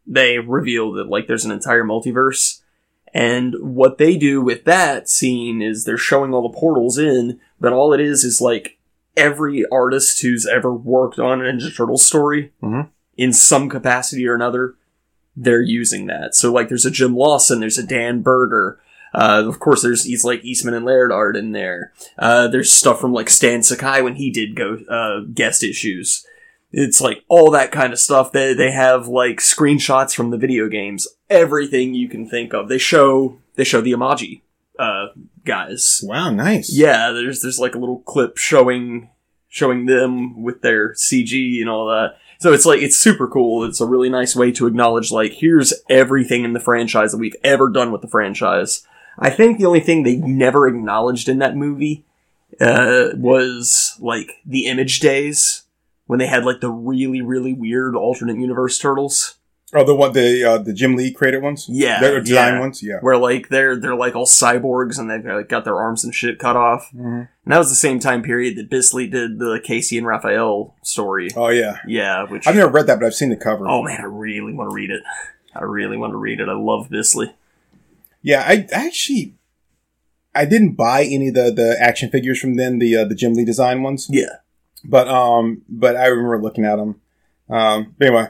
they 0.07 0.39
reveal 0.39 0.91
that 0.93 1.07
like 1.09 1.27
there's 1.27 1.45
an 1.45 1.51
entire 1.51 1.83
multiverse, 1.83 2.61
And 3.13 3.55
what 3.59 3.97
they 3.97 4.15
do 4.17 4.41
with 4.41 4.63
that 4.63 5.09
scene 5.09 5.61
is 5.61 5.83
they're 5.83 5.97
showing 5.97 6.33
all 6.33 6.49
the 6.49 6.57
portals 6.57 6.97
in, 6.97 7.39
but 7.59 7.73
all 7.73 7.91
it 7.93 7.99
is 7.99 8.23
is 8.23 8.39
like 8.39 8.77
every 9.17 9.65
artist 9.69 10.21
who's 10.21 10.47
ever 10.47 10.73
worked 10.73 11.19
on 11.19 11.41
a 11.41 11.43
Ninja 11.43 11.75
Turtle 11.75 11.97
story 11.97 12.53
Mhm. 12.63 12.87
In 13.17 13.33
some 13.33 13.69
capacity 13.69 14.27
or 14.27 14.35
another, 14.35 14.75
they're 15.35 15.61
using 15.61 16.07
that. 16.07 16.35
So 16.35 16.51
like 16.51 16.69
there's 16.69 16.85
a 16.85 16.91
Jim 16.91 17.15
Lawson, 17.15 17.59
there's 17.59 17.77
a 17.77 17.85
Dan 17.85 18.21
Berger, 18.21 18.79
uh, 19.13 19.43
of 19.45 19.59
course 19.59 19.81
there's 19.81 20.05
he's 20.05 20.23
like 20.23 20.43
Eastman 20.43 20.73
and 20.73 20.85
Laird 20.85 21.11
art 21.11 21.35
in 21.35 21.51
there. 21.51 21.91
Uh, 22.17 22.47
there's 22.47 22.71
stuff 22.71 22.99
from 22.99 23.13
like 23.13 23.29
Stan 23.29 23.63
Sakai 23.63 24.01
when 24.01 24.15
he 24.15 24.31
did 24.31 24.55
go 24.55 24.77
uh, 24.89 25.21
guest 25.33 25.63
issues. 25.63 26.25
It's 26.71 27.01
like 27.01 27.23
all 27.27 27.51
that 27.51 27.71
kind 27.71 27.91
of 27.91 27.99
stuff. 27.99 28.31
They 28.31 28.53
they 28.53 28.71
have 28.71 29.07
like 29.07 29.37
screenshots 29.37 30.15
from 30.15 30.29
the 30.29 30.37
video 30.37 30.69
games, 30.69 31.07
everything 31.29 31.93
you 31.93 32.07
can 32.07 32.27
think 32.27 32.53
of. 32.53 32.69
They 32.69 32.77
show 32.77 33.39
they 33.55 33.65
show 33.65 33.81
the 33.81 33.91
Imagi 33.91 34.41
uh, 34.79 35.07
guys. 35.43 35.99
Wow, 36.03 36.29
nice. 36.29 36.73
Yeah, 36.73 37.11
there's 37.11 37.41
there's 37.41 37.59
like 37.59 37.75
a 37.75 37.79
little 37.79 37.99
clip 37.99 38.37
showing 38.37 39.09
showing 39.49 39.87
them 39.87 40.41
with 40.41 40.61
their 40.61 40.93
CG 40.93 41.59
and 41.59 41.69
all 41.69 41.87
that. 41.87 42.15
So 42.41 42.53
it's 42.53 42.65
like 42.65 42.81
it's 42.81 42.97
super 42.97 43.27
cool. 43.27 43.63
It's 43.63 43.81
a 43.81 43.85
really 43.85 44.09
nice 44.09 44.35
way 44.35 44.51
to 44.53 44.65
acknowledge 44.65 45.11
like 45.11 45.33
here's 45.33 45.75
everything 45.91 46.43
in 46.43 46.53
the 46.53 46.59
franchise 46.59 47.11
that 47.11 47.19
we've 47.19 47.35
ever 47.43 47.69
done 47.69 47.91
with 47.91 48.01
the 48.01 48.07
franchise. 48.07 48.83
I 49.19 49.29
think 49.29 49.59
the 49.59 49.67
only 49.67 49.79
thing 49.79 50.01
they 50.01 50.15
never 50.15 50.67
acknowledged 50.67 51.29
in 51.29 51.37
that 51.37 51.55
movie 51.55 52.03
uh, 52.59 53.09
was 53.13 53.95
like 53.99 54.31
the 54.43 54.65
image 54.65 55.01
days 55.01 55.65
when 56.07 56.17
they 56.17 56.25
had 56.25 56.43
like 56.43 56.61
the 56.61 56.71
really 56.71 57.21
really 57.21 57.53
weird 57.53 57.95
alternate 57.95 58.37
universe 58.37 58.79
turtles. 58.79 59.35
Oh, 59.73 59.85
the 59.85 59.95
one 59.95 60.11
the 60.11 60.43
uh, 60.43 60.57
the 60.57 60.73
Jim 60.73 60.97
Lee 60.97 61.11
created 61.13 61.41
ones. 61.41 61.65
Yeah, 61.69 62.01
the 62.01 62.19
design 62.19 62.55
yeah. 62.55 62.59
ones. 62.59 62.83
Yeah. 62.83 62.97
Where 62.99 63.15
like 63.17 63.47
they're 63.47 63.77
they're 63.77 63.95
like 63.95 64.15
all 64.15 64.25
cyborgs 64.25 64.99
and 64.99 65.09
they've 65.09 65.23
like, 65.23 65.47
got 65.47 65.63
their 65.63 65.77
arms 65.77 66.03
and 66.03 66.13
shit 66.13 66.39
cut 66.39 66.57
off. 66.57 66.89
Mhm. 66.93 67.29
And 67.45 67.53
that 67.53 67.57
was 67.57 67.69
the 67.69 67.75
same 67.75 67.99
time 67.99 68.21
period 68.21 68.57
that 68.57 68.69
Bisley 68.69 69.07
did 69.07 69.39
the 69.39 69.61
Casey 69.63 69.97
and 69.97 70.05
Raphael 70.05 70.75
story. 70.83 71.29
Oh 71.35 71.47
yeah. 71.49 71.77
Yeah, 71.87 72.23
which 72.23 72.47
I've 72.47 72.55
never 72.55 72.69
read 72.71 72.87
that, 72.87 72.99
but 72.99 73.05
I've 73.05 73.15
seen 73.15 73.29
the 73.29 73.37
cover. 73.37 73.65
oh 73.67 73.83
man, 73.83 74.01
I 74.01 74.05
really 74.05 74.53
want 74.53 74.69
to 74.69 74.73
read 74.75 74.89
it. 74.91 75.03
I 75.55 75.63
really 75.63 75.95
want 75.97 76.11
to 76.11 76.17
read 76.17 76.41
it. 76.41 76.49
I 76.49 76.53
love 76.53 76.89
Bisley. 76.89 77.33
Yeah, 78.21 78.43
I 78.45 78.67
I 78.75 78.87
actually 78.87 79.35
I 80.35 80.45
didn't 80.45 80.73
buy 80.73 81.03
any 81.03 81.29
of 81.29 81.35
the 81.35 81.51
the 81.51 81.77
action 81.79 82.09
figures 82.09 82.39
from 82.41 82.55
then, 82.55 82.79
the 82.79 82.95
uh, 82.97 83.05
the 83.05 83.15
Jim 83.15 83.33
Lee 83.35 83.45
design 83.45 83.83
ones. 83.83 84.07
Yeah, 84.09 84.37
But 84.83 85.07
um, 85.07 85.61
but 85.69 85.95
I 85.95 86.07
remember 86.07 86.41
looking 86.41 86.65
at 86.65 86.75
them. 86.75 86.99
Um, 87.49 87.95
but 87.97 88.07
anyway. 88.07 88.27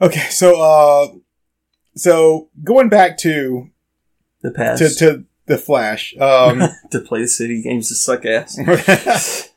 Okay, 0.00 0.26
so 0.30 0.60
uh, 0.60 1.08
so 1.96 2.50
going 2.62 2.88
back 2.88 3.18
to 3.18 3.68
the 4.42 4.52
past 4.52 4.80
to 4.80 4.94
to, 4.94 5.24
the 5.46 5.58
Flash. 5.58 6.16
Um, 6.18 6.62
to 6.90 7.00
play 7.00 7.22
the 7.22 7.28
city 7.28 7.62
games 7.62 7.88
to 7.88 7.94
suck 7.94 8.24
ass. 8.24 8.56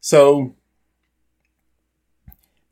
so 0.00 0.54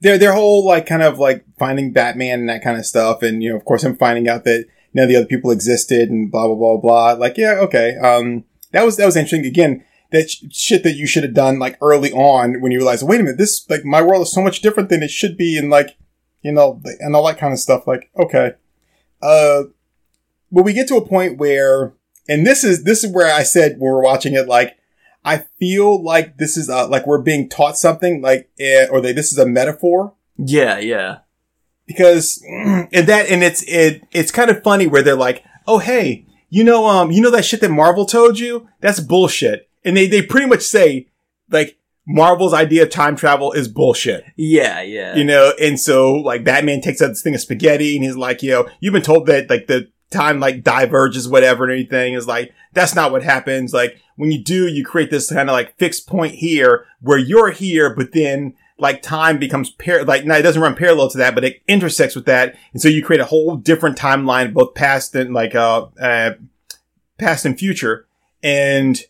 their 0.01 0.18
their 0.18 0.32
whole 0.32 0.66
like 0.66 0.87
kind 0.87 1.03
of 1.03 1.18
like 1.18 1.45
finding 1.59 1.93
Batman 1.93 2.41
and 2.41 2.49
that 2.49 2.64
kind 2.64 2.78
of 2.78 2.87
stuff, 2.87 3.22
and 3.22 3.43
you 3.43 3.51
know, 3.51 3.57
of 3.57 3.64
course, 3.64 3.85
him 3.85 3.97
finding 3.97 4.28
out 4.28 4.45
that 4.45 4.66
none 4.93 5.05
of 5.05 5.09
the 5.09 5.16
other 5.16 5.26
people 5.26 5.53
existed 5.53 6.11
and 6.11 6.32
blah 6.32 6.47
blah 6.47 6.57
blah 6.57 6.76
blah. 6.78 7.12
Like, 7.12 7.39
yeah, 7.39 7.59
okay, 7.61 7.97
um, 7.99 8.45
that 8.72 8.85
was 8.85 8.97
that 8.97 9.07
was 9.07 9.16
interesting. 9.16 9.47
Again, 9.47 9.85
that 10.11 10.30
sh- 10.30 10.45
shit 10.51 10.82
that 10.82 10.97
you 10.97 11.07
should 11.07 11.22
have 11.22 11.35
done 11.35 11.61
like 11.61 11.78
early 11.80 12.12
on 12.12 12.61
when 12.61 12.72
you 12.72 12.78
realize, 12.78 13.05
wait 13.05 13.20
a 13.20 13.22
minute, 13.22 13.39
this 13.39 13.68
like 13.70 13.85
my 13.85 14.03
world 14.03 14.22
is 14.22 14.32
so 14.32 14.43
much 14.43 14.62
different 14.62 14.89
than 14.89 15.03
it 15.03 15.11
should 15.11 15.37
be, 15.37 15.57
and 15.57 15.70
like 15.70 15.97
you 16.45 16.53
know, 16.53 16.80
and 17.01 17.16
all 17.16 17.26
that 17.26 17.38
kind 17.38 17.53
of 17.53 17.59
stuff. 17.59 17.86
Like, 17.88 18.11
okay, 18.16 18.53
uh, 19.20 19.64
but 20.53 20.62
we 20.62 20.72
get 20.72 20.86
to 20.88 20.97
a 20.97 21.09
point 21.09 21.38
where, 21.38 21.95
and 22.28 22.47
this 22.47 22.62
is 22.62 22.84
this 22.84 23.03
is 23.03 23.12
where 23.12 23.32
I 23.32 23.42
said 23.42 23.72
when 23.78 23.92
we're 23.92 24.03
watching 24.03 24.34
it, 24.34 24.49
like. 24.49 24.76
I 25.26 25.47
feel 25.59 26.05
like 26.05 26.36
this 26.36 26.59
is 26.59 26.68
uh, 26.68 26.86
like 26.86 27.07
we're 27.07 27.22
being 27.22 27.49
taught 27.49 27.78
something, 27.78 28.20
like, 28.20 28.51
eh, 28.61 28.86
or 28.90 29.01
that 29.01 29.16
this 29.16 29.32
is 29.32 29.38
a 29.38 29.47
metaphor 29.47 30.12
yeah, 30.36 30.78
yeah, 30.78 31.18
because 31.86 32.42
and 32.49 32.88
that 32.92 33.28
and 33.28 33.42
it's 33.42 33.62
it 33.66 34.03
it's 34.11 34.30
kind 34.30 34.51
of 34.51 34.62
funny 34.62 34.86
where 34.86 35.03
they're 35.03 35.14
like, 35.14 35.45
oh 35.66 35.78
hey, 35.78 36.26
you 36.49 36.64
know 36.64 36.86
um 36.86 37.11
you 37.11 37.20
know 37.20 37.30
that 37.30 37.45
shit 37.45 37.61
that 37.61 37.70
Marvel 37.70 38.07
told 38.07 38.38
you 38.38 38.68
that's 38.80 39.01
bullshit, 39.01 39.68
and 39.84 39.97
they 39.97 40.07
they 40.07 40.22
pretty 40.22 40.47
much 40.47 40.62
say 40.62 41.09
like 41.51 41.78
Marvel's 42.07 42.53
idea 42.53 42.83
of 42.83 42.91
time 42.91 43.17
travel 43.17 43.53
is 43.53 43.69
bullshit, 43.69 44.25
yeah, 44.37 44.83
yeah. 44.83 45.15
you 45.17 45.25
know, 45.25 45.53
and 45.61 45.81
so 45.81 46.13
like 46.15 46.45
Batman 46.45 46.81
takes 46.81 47.01
out 47.01 47.09
this 47.09 47.23
thing 47.23 47.35
of 47.35 47.41
spaghetti 47.41 47.97
and 47.97 48.05
he's 48.05 48.17
like, 48.17 48.43
you 48.43 48.51
know, 48.51 48.69
you've 48.81 48.93
been 48.93 49.03
told 49.03 49.27
that 49.27 49.49
like 49.49 49.67
the 49.67 49.91
time 50.11 50.39
like 50.39 50.63
diverges 50.63 51.29
whatever 51.29 51.65
and 51.65 51.73
anything 51.73 52.15
is 52.15 52.29
like 52.29 52.53
that's 52.73 52.95
not 52.95 53.11
what 53.11 53.23
happens. 53.23 53.73
Like 53.73 54.01
when 54.17 54.31
you 54.31 54.43
do 54.43 54.69
you 54.69 54.85
create 54.85 55.11
this 55.11 55.31
kind 55.31 55.49
of 55.49 55.55
like 55.55 55.77
fixed 55.77 56.07
point 56.07 56.35
here 56.35 56.87
where 57.01 57.19
you're 57.19 57.51
here 57.51 57.95
but 57.95 58.13
then 58.13 58.55
like 58.79 59.03
time 59.03 59.39
becomes 59.39 59.71
par- 59.71 60.05
like 60.05 60.25
no 60.25 60.35
it 60.35 60.43
doesn't 60.43 60.63
run 60.63 60.75
parallel 60.75 61.09
to 61.09 61.19
that 61.19 61.35
but 61.35 61.45
it 61.45 61.63
intersects 61.67 62.15
with 62.15 62.27
that. 62.27 62.57
And 62.73 62.83
so 62.83 62.89
you 62.89 63.03
create 63.03 63.21
a 63.21 63.27
whole 63.27 63.57
different 63.57 63.97
timeline 63.99 64.53
both 64.53 64.75
past 64.75 65.15
and 65.15 65.35
like 65.35 65.55
uh, 65.55 65.87
uh 66.01 66.33
past 67.19 67.45
and 67.45 67.59
future. 67.59 68.07
And 68.43 69.01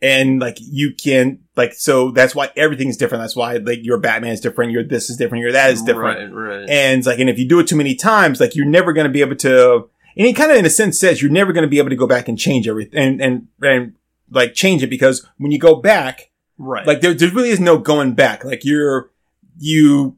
and 0.00 0.40
like 0.40 0.58
you 0.60 0.94
can 0.94 1.40
like 1.56 1.72
so 1.74 2.10
that's 2.12 2.34
why 2.34 2.50
everything's 2.56 2.96
different 2.96 3.22
that's 3.22 3.34
why 3.34 3.56
like 3.56 3.80
your 3.82 3.98
batman 3.98 4.30
is 4.30 4.40
different 4.40 4.70
your 4.70 4.84
this 4.84 5.10
is 5.10 5.16
different 5.16 5.42
your 5.42 5.50
that 5.52 5.70
is 5.70 5.82
different 5.82 6.32
Right, 6.32 6.58
right. 6.60 6.70
and 6.70 7.04
like, 7.04 7.18
and 7.18 7.28
if 7.28 7.38
you 7.38 7.48
do 7.48 7.58
it 7.58 7.66
too 7.66 7.76
many 7.76 7.94
times, 7.94 8.40
like 8.40 8.54
you're 8.54 8.66
never 8.66 8.92
going 8.92 9.06
to 9.06 9.12
be 9.12 9.20
able 9.20 9.36
to, 9.36 9.88
and 10.16 10.26
it 10.26 10.34
kind 10.36 10.50
of 10.50 10.56
in 10.56 10.64
a 10.64 10.70
sense 10.70 10.98
says 10.98 11.20
you're 11.20 11.30
never 11.30 11.52
going 11.52 11.62
to 11.62 11.68
be 11.68 11.78
able 11.78 11.90
to 11.90 11.96
go 11.96 12.06
back 12.06 12.28
and 12.28 12.38
change 12.38 12.68
everything 12.68 12.98
and, 12.98 13.20
and, 13.20 13.48
and 13.62 13.94
like 14.30 14.54
change 14.54 14.82
it 14.82 14.90
because 14.90 15.26
when 15.38 15.50
you 15.50 15.58
go 15.58 15.74
back, 15.76 16.30
right. 16.58 16.86
like 16.86 17.00
there, 17.00 17.14
there 17.14 17.30
really 17.30 17.50
is 17.50 17.60
no 17.60 17.78
going 17.78 18.14
back. 18.14 18.44
Like 18.44 18.64
you're, 18.64 19.10
you 19.58 20.16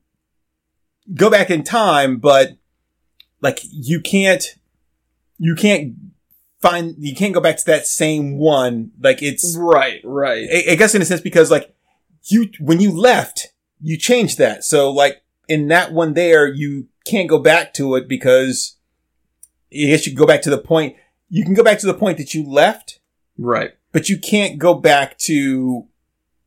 go 1.15 1.31
back 1.31 1.51
in 1.51 1.63
time, 1.63 2.19
but 2.19 2.57
like 3.41 3.61
you 3.71 4.01
can't, 4.01 4.45
you 5.39 5.55
can't 5.55 5.95
find, 6.61 6.95
you 6.99 7.15
can't 7.15 7.35
go 7.35 7.41
back 7.41 7.57
to 7.59 7.65
that 7.67 7.87
same 7.87 8.37
one. 8.39 8.93
Like 9.01 9.23
it's, 9.23 9.57
right, 9.59 10.01
right. 10.05 10.49
I, 10.53 10.73
I 10.73 10.75
guess 10.77 10.95
in 10.95 11.03
a 11.03 11.05
sense 11.05 11.21
because 11.21 11.51
like 11.51 11.75
you 12.25 12.51
when 12.61 12.81
you 12.81 12.91
left, 12.93 13.49
you 13.81 13.97
changed 13.97 14.39
that. 14.39 14.65
So 14.65 14.91
like 14.91 15.23
in 15.49 15.69
that 15.69 15.93
one 15.93 16.15
there, 16.15 16.47
you 16.47 16.89
can't 17.05 17.29
go 17.29 17.39
back 17.39 17.73
to 17.75 17.95
it 17.97 18.09
because 18.09 18.77
I 19.73 19.87
guess 19.87 20.07
you 20.07 20.15
go 20.15 20.27
back 20.27 20.43
to 20.43 20.51
the 20.51 20.59
point. 20.59 20.97
You 21.29 21.45
can 21.45 21.55
go 21.55 21.63
back 21.63 21.79
to 21.81 21.87
the 21.87 21.95
point 21.95 22.19
that 22.19 22.35
you 22.35 22.45
left, 22.49 22.99
Right. 23.39 23.71
but 23.93 24.09
you 24.09 24.19
can't 24.19 24.59
go 24.59 24.75
back 24.75 25.17
to 25.19 25.87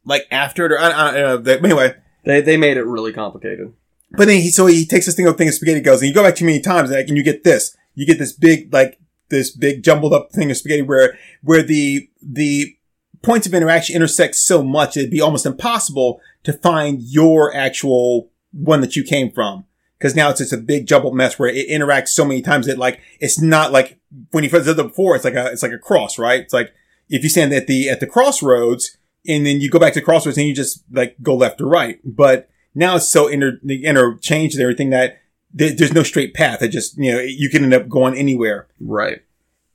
like 0.06 0.28
after 0.30 0.66
it 0.66 0.72
or 0.74 0.80
I, 0.80 0.92
I 0.92 1.12
don't 1.14 1.22
know. 1.24 1.38
But 1.60 1.64
anyway, 1.66 1.96
They 2.26 2.42
they 2.42 2.58
made 2.58 2.78
it 2.78 2.84
really 2.86 3.14
complicated. 3.14 3.74
but 4.12 4.28
then 4.28 4.42
he 4.42 4.52
so 4.52 4.66
he 4.68 4.86
takes 4.86 5.06
this 5.06 5.16
thing 5.16 5.26
of 5.26 5.38
thing 5.38 5.48
of 5.48 5.54
spaghetti 5.54 5.80
goes 5.80 6.02
and 6.02 6.10
you 6.10 6.14
go 6.14 6.22
back 6.24 6.36
too 6.36 6.46
many 6.46 6.60
times 6.60 6.90
and, 6.90 7.00
like, 7.00 7.08
and 7.08 7.18
you 7.18 7.24
get 7.24 7.44
this. 7.44 7.76
You 7.96 8.06
get 8.06 8.20
this 8.20 8.34
big 8.34 8.72
like 8.74 9.00
this 9.34 9.50
big 9.52 9.84
jumbled 9.84 10.14
up 10.14 10.32
thing 10.32 10.50
of 10.50 10.58
spaghetti 10.58 10.82
where 10.82 11.18
where 11.42 11.64
the 11.64 12.10
the 12.22 12.78
points 13.22 13.48
of 13.48 13.54
interaction 13.54 13.96
intersect 13.96 14.36
so 14.36 14.64
much 14.64 14.96
it'd 14.96 15.10
be 15.10 15.22
almost 15.22 15.46
impossible 15.46 16.22
to 16.44 16.54
find 16.54 17.02
your 17.02 17.54
actual 17.56 18.30
one 18.52 18.82
that 18.82 18.96
you 18.96 19.04
came 19.04 19.32
from. 19.32 19.66
Cause 20.00 20.16
now 20.16 20.30
it's 20.30 20.40
just 20.40 20.52
a 20.52 20.58
big 20.58 20.86
jumbled 20.86 21.16
mess 21.16 21.40
where 21.40 21.50
it 21.50 21.70
interacts 21.70 22.10
so 22.10 22.26
many 22.26 22.42
times 22.42 22.68
that 22.68 22.78
like, 22.78 23.00
it's 23.22 23.40
not 23.40 23.72
like 23.72 24.00
when 24.32 24.44
you 24.44 24.50
first 24.50 24.66
did 24.66 24.78
it 24.78 24.84
before, 24.84 25.16
it's 25.16 25.24
like 25.24 25.34
a, 25.34 25.48
it's 25.48 25.64
like 25.64 25.72
a 25.72 25.78
cross, 25.78 26.20
right? 26.20 26.42
It's 26.42 26.54
like 26.54 26.74
if 27.10 27.24
you 27.24 27.30
stand 27.30 27.54
at 27.54 27.68
the, 27.68 27.90
at 27.90 28.02
the 28.02 28.08
crossroads 28.08 28.98
and 29.26 29.46
then 29.46 29.62
you 29.62 29.70
go 29.70 29.80
back 29.80 29.94
to 29.94 30.02
the 30.02 30.06
crossroads 30.06 30.38
and 30.38 30.46
you 30.46 30.54
just 30.54 30.84
like 30.92 31.16
go 31.24 31.36
left 31.36 31.62
or 31.62 31.68
right. 31.68 32.00
But 32.04 32.50
now 32.76 32.98
it's 32.98 33.08
so 33.08 33.28
inter, 33.28 33.60
interchanged 33.64 34.56
and 34.56 34.62
everything 34.62 34.90
that 34.90 35.20
there- 35.54 35.72
there's 35.72 35.94
no 35.94 36.04
straight 36.04 36.34
path. 36.34 36.62
It 36.62 36.70
just, 36.70 36.98
you 36.98 37.12
know, 37.12 37.20
you 37.20 37.50
can 37.50 37.64
end 37.64 37.74
up 37.74 37.88
going 37.88 38.18
anywhere. 38.18 38.68
Right. 38.80 39.22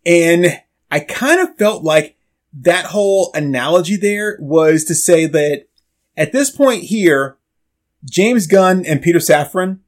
And 0.05 0.61
I 0.91 1.01
kind 1.01 1.41
of 1.41 1.57
felt 1.57 1.85
like 1.85 2.17
that 2.53 2.87
whole 2.87 3.31
analogy 3.35 3.97
there 3.97 4.37
was 4.41 4.85
to 4.85 4.95
say 4.95 5.27
that 5.27 5.67
at 6.17 6.33
this 6.33 6.51
point 6.51 6.85
here, 6.85 7.37
James 8.05 8.47
Gunn 8.47 8.85
and 8.87 9.03
Peter 9.03 9.19
Safran 9.19 9.79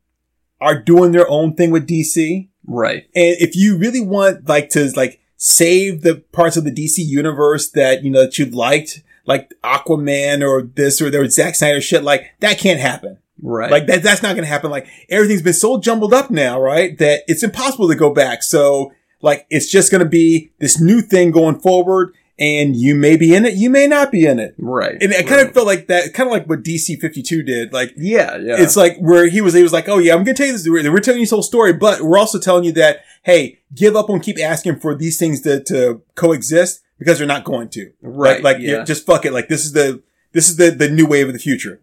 are 0.61 0.81
doing 0.81 1.13
their 1.13 1.29
own 1.29 1.55
thing 1.55 1.71
with 1.71 1.89
DC. 1.89 2.49
Right. 2.67 3.05
And 3.15 3.37
if 3.41 3.57
you 3.57 3.77
really 3.77 4.01
want 4.01 4.49
like 4.49 4.69
to 4.71 4.93
like 4.95 5.21
save 5.37 6.03
the 6.03 6.17
parts 6.33 6.57
of 6.57 6.65
the 6.65 6.71
DC 6.71 6.99
universe 6.99 7.71
that, 7.71 8.05
you 8.05 8.11
know, 8.11 8.23
that 8.23 8.39
you 8.39 8.47
liked, 8.47 9.03
like 9.27 9.53
Aquaman 9.65 10.47
or 10.47 10.63
this 10.63 11.01
or 11.01 11.11
there 11.11 11.27
Zack 11.29 11.55
Snyder 11.55 11.81
shit, 11.81 12.03
like 12.05 12.33
that 12.41 12.59
can't 12.59 12.81
happen. 12.81 13.19
Right. 13.43 13.71
Like 13.71 13.87
that, 13.87 14.03
that's 14.03 14.23
not 14.23 14.35
going 14.35 14.45
to 14.45 14.51
happen. 14.51 14.71
Like 14.71 14.87
everything's 15.09 15.43
been 15.43 15.53
so 15.53 15.81
jumbled 15.81 16.13
up 16.13 16.31
now, 16.31 16.61
right? 16.61 16.97
That 16.99 17.23
it's 17.27 17.43
impossible 17.43 17.89
to 17.89 17.95
go 17.95 18.13
back. 18.13 18.43
So 18.43 18.93
like 19.23 19.47
it's 19.51 19.71
just 19.71 19.91
going 19.91 20.03
to 20.03 20.09
be 20.09 20.51
this 20.59 20.81
new 20.81 21.01
thing 21.01 21.31
going 21.31 21.61
forward. 21.61 22.15
and 22.41 22.75
you 22.75 22.95
may 22.95 23.17
be 23.19 23.35
in 23.35 23.45
it, 23.45 23.55
you 23.55 23.69
may 23.69 23.87
not 23.87 24.11
be 24.11 24.25
in 24.25 24.39
it. 24.39 24.55
Right. 24.59 24.97
And 25.01 25.13
it 25.13 25.27
kind 25.27 25.47
of 25.47 25.53
felt 25.53 25.67
like 25.67 25.89
that, 25.89 26.15
kind 26.15 26.27
of 26.27 26.33
like 26.33 26.49
what 26.49 26.63
DC 26.63 26.99
52 26.99 27.43
did. 27.43 27.73
Like, 27.73 27.93
yeah, 27.97 28.39
yeah. 28.39 28.57
it's 28.59 28.77
like 28.77 28.97
where 28.99 29.29
he 29.29 29.43
was, 29.43 29.53
he 29.53 29.63
was 29.63 29.75
like, 29.75 29.89
oh 29.89 29.99
yeah, 29.99 30.15
I'm 30.15 30.25
going 30.25 30.35
to 30.35 30.43
tell 30.43 30.47
you 30.47 30.55
this, 30.55 30.67
we're, 30.67 30.91
we're 30.91 31.01
telling 31.01 31.21
you 31.21 31.27
this 31.27 31.31
whole 31.31 31.43
story, 31.43 31.75
but 31.75 32.01
we're 32.01 32.19
also 32.19 32.39
telling 32.39 32.65
you 32.65 32.73
that, 32.73 33.05
hey, 33.25 33.59
give 33.75 33.95
up 33.95 34.09
on 34.09 34.21
keep 34.21 34.41
asking 34.41 34.81
for 34.81 34.95
these 34.95 35.19
things 35.19 35.43
to, 35.43 35.63
to 35.65 36.01
coexist 36.15 36.81
because 36.99 37.19
they're 37.19 37.27
not 37.27 37.45
going 37.45 37.69
to. 37.69 37.93
right. 38.01 38.43
Like, 38.43 38.57
like 38.57 38.67
yeah. 38.67 38.85
just 38.85 39.05
fuck 39.05 39.27
it. 39.27 39.35
Like, 39.35 39.49
this 39.49 39.67
is 39.67 39.73
the, 39.73 40.03
this 40.33 40.49
is 40.49 40.57
the, 40.57 40.71
the 40.71 40.89
new 40.89 41.07
wave 41.07 41.27
of 41.27 41.33
the 41.33 41.39
future. 41.39 41.81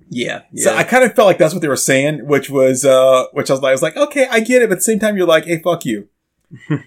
yeah. 0.52 0.64
So. 0.64 0.76
I 0.76 0.84
kind 0.84 1.04
of 1.04 1.14
felt 1.16 1.28
like 1.28 1.38
that's 1.38 1.54
what 1.54 1.62
they 1.62 1.68
were 1.68 1.76
saying, 1.76 2.26
which 2.26 2.50
was, 2.50 2.86
uh, 2.86 3.26
which 3.34 3.50
I 3.50 3.54
was 3.54 3.62
like, 3.62 3.70
I 3.70 3.74
was 3.74 3.82
like, 3.82 3.98
okay, 3.98 4.28
I 4.30 4.40
get 4.40 4.62
it, 4.62 4.70
but 4.70 4.74
at 4.74 4.78
the 4.80 4.84
same 4.84 5.00
time, 5.00 5.18
you're 5.18 5.28
like, 5.28 5.46
hey, 5.46 5.60
fuck 5.62 5.86
you. 5.86 6.08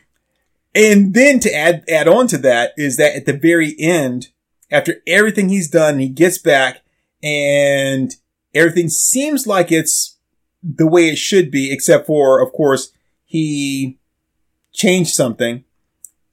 and 0.74 1.14
then 1.14 1.38
to 1.40 1.54
add, 1.54 1.84
add 1.88 2.08
on 2.08 2.26
to 2.28 2.38
that 2.38 2.72
is 2.76 2.96
that 2.96 3.14
at 3.14 3.26
the 3.26 3.34
very 3.36 3.74
end, 3.78 4.28
after 4.70 5.02
everything 5.06 5.48
he's 5.48 5.68
done, 5.68 5.98
he 5.98 6.08
gets 6.08 6.38
back 6.38 6.82
and 7.22 8.14
everything 8.54 8.88
seems 8.88 9.46
like 9.46 9.70
it's 9.70 10.16
the 10.62 10.86
way 10.86 11.08
it 11.08 11.18
should 11.18 11.50
be, 11.50 11.72
except 11.72 12.06
for, 12.06 12.40
of 12.40 12.52
course, 12.52 12.92
he 13.24 13.98
changed 14.72 15.14
something. 15.14 15.64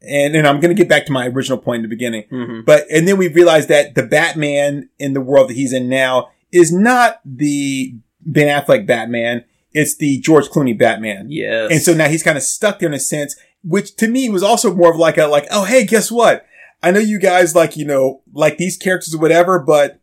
And, 0.02 0.36
and 0.36 0.48
I'm 0.48 0.60
going 0.60 0.76
to 0.76 0.80
get 0.80 0.89
back 0.89 1.06
to 1.08 1.12
my 1.12 1.28
original 1.28 1.58
point 1.58 1.78
in 1.78 1.82
the 1.84 1.95
beginning. 1.95 2.26
Mhm. 2.32 2.66
But, 2.66 2.86
and 2.91 3.08
then 3.08 3.18
we 3.18 3.28
realized 3.30 3.70
that 3.70 3.95
the 3.95 4.04
Batman 4.04 4.89
in 5.00 5.14
the 5.14 5.22
world 5.22 5.50
that 5.50 5.56
he's 5.56 5.74
in 5.74 5.89
now 5.89 6.30
is 6.52 6.72
not 6.72 7.20
the 7.26 7.95
Ben 8.22 8.48
Affleck 8.48 8.86
Batman. 8.86 9.43
It's 9.74 9.95
the 9.95 10.20
George 10.20 10.50
Clooney 10.50 10.78
Batman. 10.78 11.28
Yes. 11.30 11.72
And 11.72 11.82
so 11.82 11.93
now 11.93 12.08
he's 12.08 12.24
kind 12.24 12.38
of 12.38 12.43
stuck 12.43 12.80
there 12.80 12.89
in 12.89 12.93
a 12.95 13.00
sense, 13.00 13.36
which 13.64 13.95
to 13.98 14.08
me 14.08 14.30
was 14.30 14.43
also 14.43 14.74
more 14.74 14.91
of 14.91 14.98
like 14.98 15.18
a, 15.18 15.26
like, 15.26 15.48
oh, 15.52 15.66
hey, 15.66 15.86
guess 15.86 16.12
what? 16.12 16.45
I 16.84 16.91
know 16.91 17.00
you 17.00 17.20
guys 17.20 17.56
like, 17.56 17.76
you 17.76 17.86
know, 17.86 18.22
like 18.34 18.58
these 18.58 18.78
characters 18.78 19.16
or 19.16 19.20
whatever, 19.20 19.60
but 19.60 20.00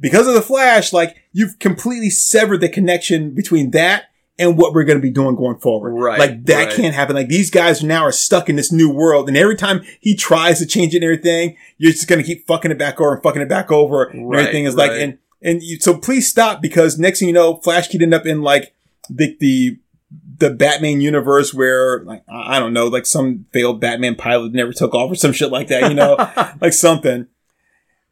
because 0.00 0.28
of 0.28 0.34
the 0.34 0.42
Flash, 0.42 0.92
like 0.92 1.16
you've 1.32 1.58
completely 1.58 2.10
severed 2.10 2.60
the 2.60 2.68
connection 2.68 3.34
between 3.34 3.72
that 3.72 4.04
and 4.38 4.56
what 4.56 4.72
we're 4.72 4.84
going 4.84 4.98
to 4.98 5.02
be 5.02 5.10
doing 5.10 5.34
going 5.34 5.58
forward. 5.58 5.90
Right, 5.90 6.18
Like 6.18 6.44
that 6.44 6.66
right. 6.66 6.74
can't 6.74 6.94
happen. 6.94 7.16
Like 7.16 7.28
these 7.28 7.50
guys 7.50 7.82
now 7.82 8.02
are 8.02 8.12
stuck 8.12 8.48
in 8.48 8.56
this 8.56 8.70
new 8.70 8.88
world. 8.88 9.28
And 9.28 9.36
every 9.36 9.56
time 9.56 9.82
he 10.00 10.14
tries 10.14 10.58
to 10.60 10.66
change 10.66 10.94
it 10.94 10.98
and 10.98 11.04
everything, 11.04 11.56
you're 11.76 11.92
just 11.92 12.08
going 12.08 12.20
to 12.20 12.26
keep 12.26 12.46
fucking 12.46 12.70
it 12.70 12.78
back 12.78 13.00
over 13.00 13.14
and 13.14 13.22
fucking 13.22 13.42
it 13.42 13.48
back 13.48 13.72
over. 13.72 14.04
and 14.04 14.30
Right, 14.30 14.40
everything 14.40 14.64
is 14.64 14.76
like, 14.76 14.92
and, 14.92 15.18
and 15.42 15.62
you, 15.62 15.80
so 15.80 15.96
please 15.98 16.28
stop 16.28 16.62
because 16.62 16.98
next 16.98 17.18
thing 17.18 17.28
you 17.28 17.34
know, 17.34 17.56
Flash 17.56 17.88
could 17.88 18.02
end 18.02 18.14
up 18.14 18.26
in 18.26 18.42
like 18.42 18.74
the, 19.10 19.36
the, 19.40 19.78
the 20.38 20.50
Batman 20.50 21.00
universe 21.00 21.52
where 21.52 22.04
like, 22.04 22.22
I 22.28 22.56
I 22.56 22.58
don't 22.60 22.72
know, 22.72 22.86
like 22.86 23.06
some 23.06 23.46
failed 23.52 23.80
Batman 23.80 24.14
pilot 24.14 24.52
never 24.52 24.72
took 24.72 24.94
off 24.94 25.10
or 25.10 25.16
some 25.16 25.32
shit 25.32 25.50
like 25.50 25.66
that, 25.68 25.88
you 25.88 25.94
know, 25.94 26.16
like 26.60 26.72
something. 26.72 27.26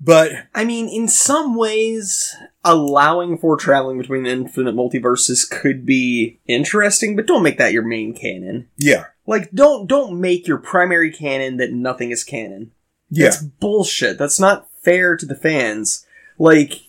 But 0.00 0.32
I 0.54 0.64
mean, 0.64 0.88
in 0.88 1.08
some 1.08 1.56
ways, 1.56 2.34
allowing 2.64 3.38
for 3.38 3.56
traveling 3.56 3.98
between 3.98 4.26
infinite 4.26 4.74
multiverses 4.74 5.48
could 5.48 5.86
be 5.86 6.38
interesting, 6.46 7.16
but 7.16 7.26
don't 7.26 7.42
make 7.42 7.58
that 7.58 7.72
your 7.72 7.84
main 7.84 8.14
canon. 8.14 8.68
yeah, 8.76 9.04
Like, 9.26 9.50
don't 9.52 9.86
don't 9.86 10.20
make 10.20 10.46
your 10.46 10.58
primary 10.58 11.10
canon 11.10 11.56
that 11.56 11.72
nothing 11.72 12.10
is 12.10 12.24
canon. 12.24 12.72
yeah, 13.10 13.30
That's 13.30 13.42
bullshit. 13.42 14.18
That's 14.18 14.38
not 14.38 14.68
fair 14.82 15.16
to 15.16 15.24
the 15.24 15.34
fans. 15.34 16.04
Like, 16.38 16.82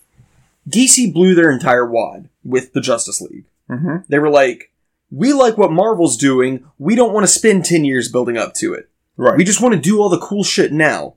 DC 0.70 1.14
blew 1.14 1.34
their 1.34 1.52
entire 1.52 1.90
wad 1.90 2.28
with 2.44 2.74
the 2.74 2.82
Justice 2.82 3.22
League. 3.22 3.46
mm-hmm. 3.70 3.98
They 4.10 4.20
were 4.20 4.30
like, 4.30 4.74
"We 5.10 5.32
like 5.32 5.58
what 5.58 5.72
Marvel's 5.72 6.18
doing. 6.18 6.66
We 6.78 6.96
don't 6.96 7.14
want 7.14 7.24
to 7.24 7.32
spend 7.32 7.64
ten 7.64 7.86
years 7.86 8.12
building 8.12 8.38
up 8.38 8.54
to 8.56 8.74
it." 8.74 8.90
right. 9.16 9.38
We 9.38 9.46
just 9.46 9.62
want 9.62 9.76
to 9.76 9.80
do 9.80 10.02
all 10.02 10.10
the 10.10 10.20
cool 10.20 10.44
shit 10.44 10.74
now. 10.74 11.16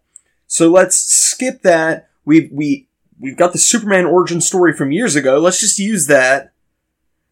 So 0.50 0.68
let's 0.68 0.96
skip 0.96 1.62
that. 1.62 2.08
We 2.24 2.50
we 2.52 2.88
we've 3.20 3.36
got 3.36 3.52
the 3.52 3.58
Superman 3.58 4.04
origin 4.04 4.40
story 4.40 4.72
from 4.72 4.90
years 4.90 5.14
ago. 5.14 5.38
Let's 5.38 5.60
just 5.60 5.78
use 5.78 6.08
that. 6.08 6.52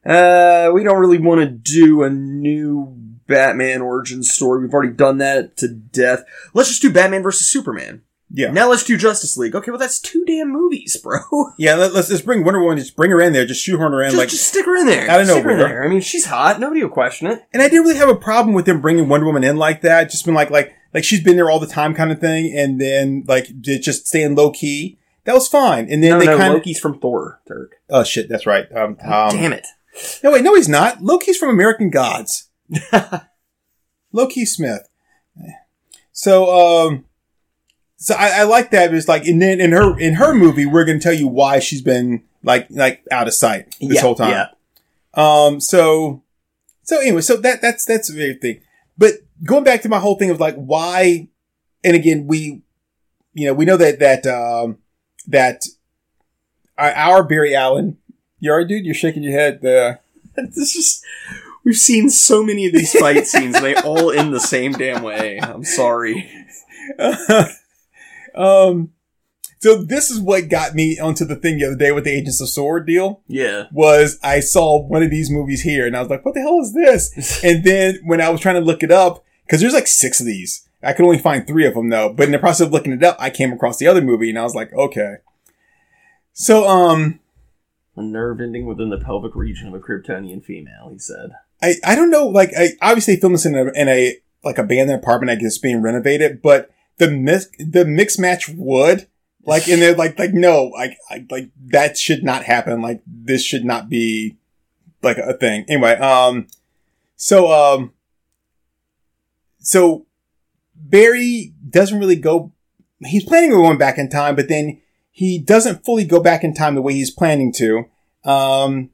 Uh, 0.07 0.71
we 0.73 0.85
don't 0.85 1.01
really 1.01 1.19
want 1.19 1.41
to 1.41 1.49
do 1.49 2.05
a 2.05 2.11
new 2.11 2.95
Batman 3.27 3.83
origin 3.83 4.23
story. 4.23 4.63
We've 4.63 4.73
already 4.73 4.93
done 4.93 5.19
that 5.19 5.57
to 5.57 5.67
death. 5.67 6.23
Let's 6.55 6.69
just 6.69 6.81
do 6.81 6.93
Batman 6.93 7.25
versus 7.25 7.49
Superman. 7.49 8.03
Yeah, 8.31 8.51
Now 8.51 8.69
let's 8.69 8.85
do 8.85 8.97
Justice 8.99 9.37
League. 9.39 9.55
Okay, 9.55 9.71
well 9.71 9.79
that's 9.79 9.99
two 9.99 10.25
damn 10.27 10.53
movies, 10.53 10.99
bro. 11.03 11.21
yeah. 11.59 11.75
Let, 11.75 11.93
us 11.93 12.09
just 12.09 12.27
bring 12.27 12.45
Wonder 12.45 12.61
Woman, 12.61 12.77
just 12.79 12.95
bring 12.95 13.11
her 13.11 13.21
in 13.23 13.33
there, 13.33 13.47
just 13.47 13.65
shoehorn 13.65 13.93
her 13.93 14.03
in, 14.03 14.11
just, 14.11 14.19
like. 14.19 14.29
just 14.29 14.49
stick 14.49 14.67
her 14.67 14.77
in 14.77 14.87
there. 14.87 15.09
Out 15.11 15.21
of 15.23 15.29
Stick 15.29 15.45
her 15.45 15.51
in 15.51 15.59
there. 15.59 15.83
I 15.83 15.89
mean, 15.89 16.03
she's 16.03 16.27
hot. 16.27 16.61
Nobody 16.61 16.83
will 16.83 16.91
question 16.91 17.29
it. 17.29 17.43
and 17.53 17.63
I 17.63 17.69
didn't 17.69 17.85
really 17.85 17.97
have 17.97 18.11
a 18.11 18.15
problem 18.15 18.55
with 18.55 18.67
them 18.67 18.81
bringing 18.81 19.09
Wonder 19.09 19.27
Woman 19.27 19.45
in 19.45 19.57
like 19.57 19.81
that. 19.83 20.11
Just 20.11 20.27
been 20.27 20.35
like, 20.35 20.51
like, 20.51 20.75
like 20.93 21.05
she's 21.05 21.23
been 21.23 21.37
there 21.37 21.51
all 21.51 21.59
the 21.61 21.67
time, 21.67 21.95
kind 21.95 22.13
of 22.13 22.21
thing, 22.21 22.55
and 22.55 22.81
then 22.81 23.25
like 23.27 23.49
just 23.61 24.07
staying 24.07 24.35
low 24.35 24.51
key. 24.51 24.99
That 25.25 25.35
was 25.35 25.49
fine. 25.49 25.91
And 25.91 26.03
then 26.03 26.13
No, 26.13 26.19
they 26.19 26.27
no, 26.27 26.37
kind 26.37 26.53
of. 26.55 26.59
Loki's 26.59 26.81
from 26.81 26.99
Thor, 27.01 27.41
Turk. 27.47 27.77
Oh 27.91 28.03
shit, 28.03 28.29
that's 28.29 28.47
right. 28.47 28.67
Um, 28.75 28.97
um, 29.03 29.37
Damn 29.37 29.53
it. 29.53 29.67
No, 30.23 30.33
wait, 30.33 30.43
no, 30.43 30.55
he's 30.55 30.69
not. 30.69 31.03
Loki's 31.03 31.37
from 31.37 31.51
American 31.51 31.91
Gods. 31.91 32.49
Loki 34.13 34.45
Smith. 34.45 34.89
So, 36.13 36.51
um, 36.89 37.05
so 37.99 38.15
I, 38.15 38.41
I 38.41 38.43
like 38.45 38.71
that. 38.71 38.95
It's 38.95 39.09
like, 39.09 39.27
and 39.27 39.43
then 39.43 39.61
in 39.61 39.73
her 39.73 39.99
in 39.99 40.15
her 40.15 40.35
movie, 40.35 40.65
we're 40.67 40.85
going 40.85 40.99
to 40.99 41.03
tell 41.03 41.13
you 41.13 41.29
why 41.29 41.59
she's 41.59 41.83
been 41.83 42.23
like 42.43 42.67
like 42.71 43.05
out 43.11 43.27
of 43.29 43.35
sight 43.35 43.75
this 43.81 43.97
Yeah, 43.97 44.01
whole 44.01 44.15
time. 44.15 44.31
yeah. 44.31 44.47
Um. 45.15 45.61
So, 45.61 46.23
so 46.83 47.01
anyway, 47.01 47.21
so 47.21 47.37
that 47.37 47.61
that's 47.61 47.85
that's 47.85 48.09
the 48.13 48.35
thing. 48.35 48.61
But 48.97 49.15
going 49.45 49.65
back 49.65 49.83
to 49.83 49.89
my 49.89 49.99
whole 49.99 50.15
thing 50.17 50.31
of 50.31 50.41
like 50.41 50.55
why, 50.57 51.29
and 51.85 51.95
again, 51.97 52.27
we, 52.27 52.63
you 53.35 53.47
know, 53.47 53.55
we 53.55 53.65
know 53.65 53.77
that 53.77 53.99
that 53.99 54.27
um 54.27 54.79
that 55.27 55.65
our, 56.79 56.93
our 56.93 57.23
Barry 57.25 57.55
Allen. 57.55 57.99
You 58.41 58.53
alright, 58.53 58.69
dude? 58.69 58.85
You're 58.87 58.95
shaking 58.95 59.23
your 59.25 59.33
head. 59.33 59.65
Uh, 59.65 59.97
It's 60.37 60.73
just 60.73 61.05
we've 61.65 61.75
seen 61.75 62.09
so 62.11 62.45
many 62.45 62.67
of 62.67 62.73
these 62.73 62.93
fight 62.97 63.27
scenes. 63.27 63.61
They 63.61 63.75
all 63.75 64.13
end 64.13 64.33
the 64.33 64.39
same 64.39 64.71
damn 64.71 65.03
way. 65.03 65.41
I'm 65.43 65.65
sorry. 65.65 66.31
um, 68.35 68.93
so 69.59 69.83
this 69.83 70.11
is 70.11 70.21
what 70.21 70.49
got 70.49 70.75
me 70.75 70.99
onto 70.99 71.25
the 71.25 71.37
thing 71.37 71.59
the 71.59 71.67
other 71.67 71.77
day 71.77 71.91
with 71.91 72.05
the 72.05 72.13
Agents 72.13 72.41
of 72.41 72.49
Sword 72.49 72.87
deal. 72.87 73.23
Yeah. 73.27 73.67
Was 73.73 74.19
I 74.23 74.41
saw 74.41 74.81
one 74.81 75.03
of 75.03 75.11
these 75.11 75.31
movies 75.31 75.63
here, 75.63 75.87
and 75.87 75.97
I 75.97 76.01
was 76.01 76.11
like, 76.11 76.25
"What 76.25 76.35
the 76.35 76.41
hell 76.41 76.61
is 76.61 76.75
this?" 76.75 77.43
and 77.45 77.65
then 77.65 78.01
when 78.05 78.21
I 78.21 78.29
was 78.29 78.41
trying 78.41 78.55
to 78.57 78.61
look 78.61 78.83
it 78.83 78.93
up, 78.93 79.25
because 79.45 79.61
there's 79.61 79.75
like 79.75 79.87
six 79.87 80.21
of 80.21 80.27
these, 80.27 80.69
I 80.83 80.93
could 80.93 81.05
only 81.05 81.19
find 81.19 81.47
three 81.47 81.67
of 81.67 81.75
them 81.75 81.89
though. 81.89 82.13
But 82.13 82.27
in 82.27 82.33
the 82.33 82.39
process 82.39 82.67
of 82.67 82.73
looking 82.73 82.93
it 82.93 83.03
up, 83.03 83.17
I 83.19 83.31
came 83.31 83.53
across 83.53 83.79
the 83.79 83.87
other 83.87 84.03
movie, 84.03 84.31
and 84.31 84.39
I 84.39 84.45
was 84.45 84.55
like, 84.55 84.73
"Okay." 84.73 85.17
So, 86.33 86.69
um, 86.69 87.19
A 87.97 88.03
nerve 88.03 88.41
ending 88.41 88.65
within 88.65 88.91
the 88.91 88.99
pelvic 88.99 89.35
region 89.35 89.67
of 89.67 89.75
a 89.75 89.81
Kryptonian 89.81 90.45
female. 90.45 90.89
He 90.93 90.99
said. 91.01 91.31
I, 91.61 91.75
I 91.85 91.97
don't 91.97 92.11
know, 92.11 92.29
like, 92.29 92.53
I 92.57 92.69
obviously 92.81 93.17
filmed 93.17 93.35
this 93.35 93.45
in 93.45 93.57
a, 93.57 93.65
in 93.73 93.89
a, 93.89 94.17
like, 94.45 94.59
abandoned 94.59 95.03
apartment, 95.03 95.31
I 95.33 95.35
guess, 95.35 95.59
being 95.59 95.83
renovated, 95.83 96.41
but 96.41 96.71
the 96.99 97.11
mix, 97.11 97.47
the 97.59 97.85
mix 97.85 98.19
match 98.19 98.49
would 98.49 99.09
like, 99.49 99.67
and 99.67 99.81
they're 99.81 99.95
like, 99.95 100.19
like, 100.19 100.35
no, 100.35 100.65
like, 100.65 100.99
I, 101.09 101.25
like, 101.31 101.51
that 101.69 101.97
should 101.97 102.23
not 102.23 102.45
happen. 102.45 102.83
Like, 102.83 103.01
this 103.07 103.43
should 103.43 103.65
not 103.65 103.89
be, 103.89 104.37
like, 105.03 105.17
a 105.17 105.33
thing. 105.33 105.65
Anyway, 105.71 105.95
um, 105.95 106.49
so, 107.17 107.51
um, 107.51 107.95
so 109.59 110.05
Barry 110.75 111.55
doesn't 111.67 111.99
really 111.99 112.17
go, 112.17 112.53
he's 113.07 113.25
planning 113.25 113.55
on 113.55 113.61
going 113.61 113.79
back 113.79 113.97
in 113.97 114.11
time, 114.11 114.37
but 114.37 114.51
then 114.51 114.83
he 115.11 115.39
doesn't 115.39 115.83
fully 115.83 116.05
go 116.05 116.21
back 116.21 116.45
in 116.45 116.53
time 116.53 116.75
the 116.75 116.83
way 116.83 116.93
he's 116.93 117.11
planning 117.11 117.51
to. 117.55 117.87
Um, 118.25 118.91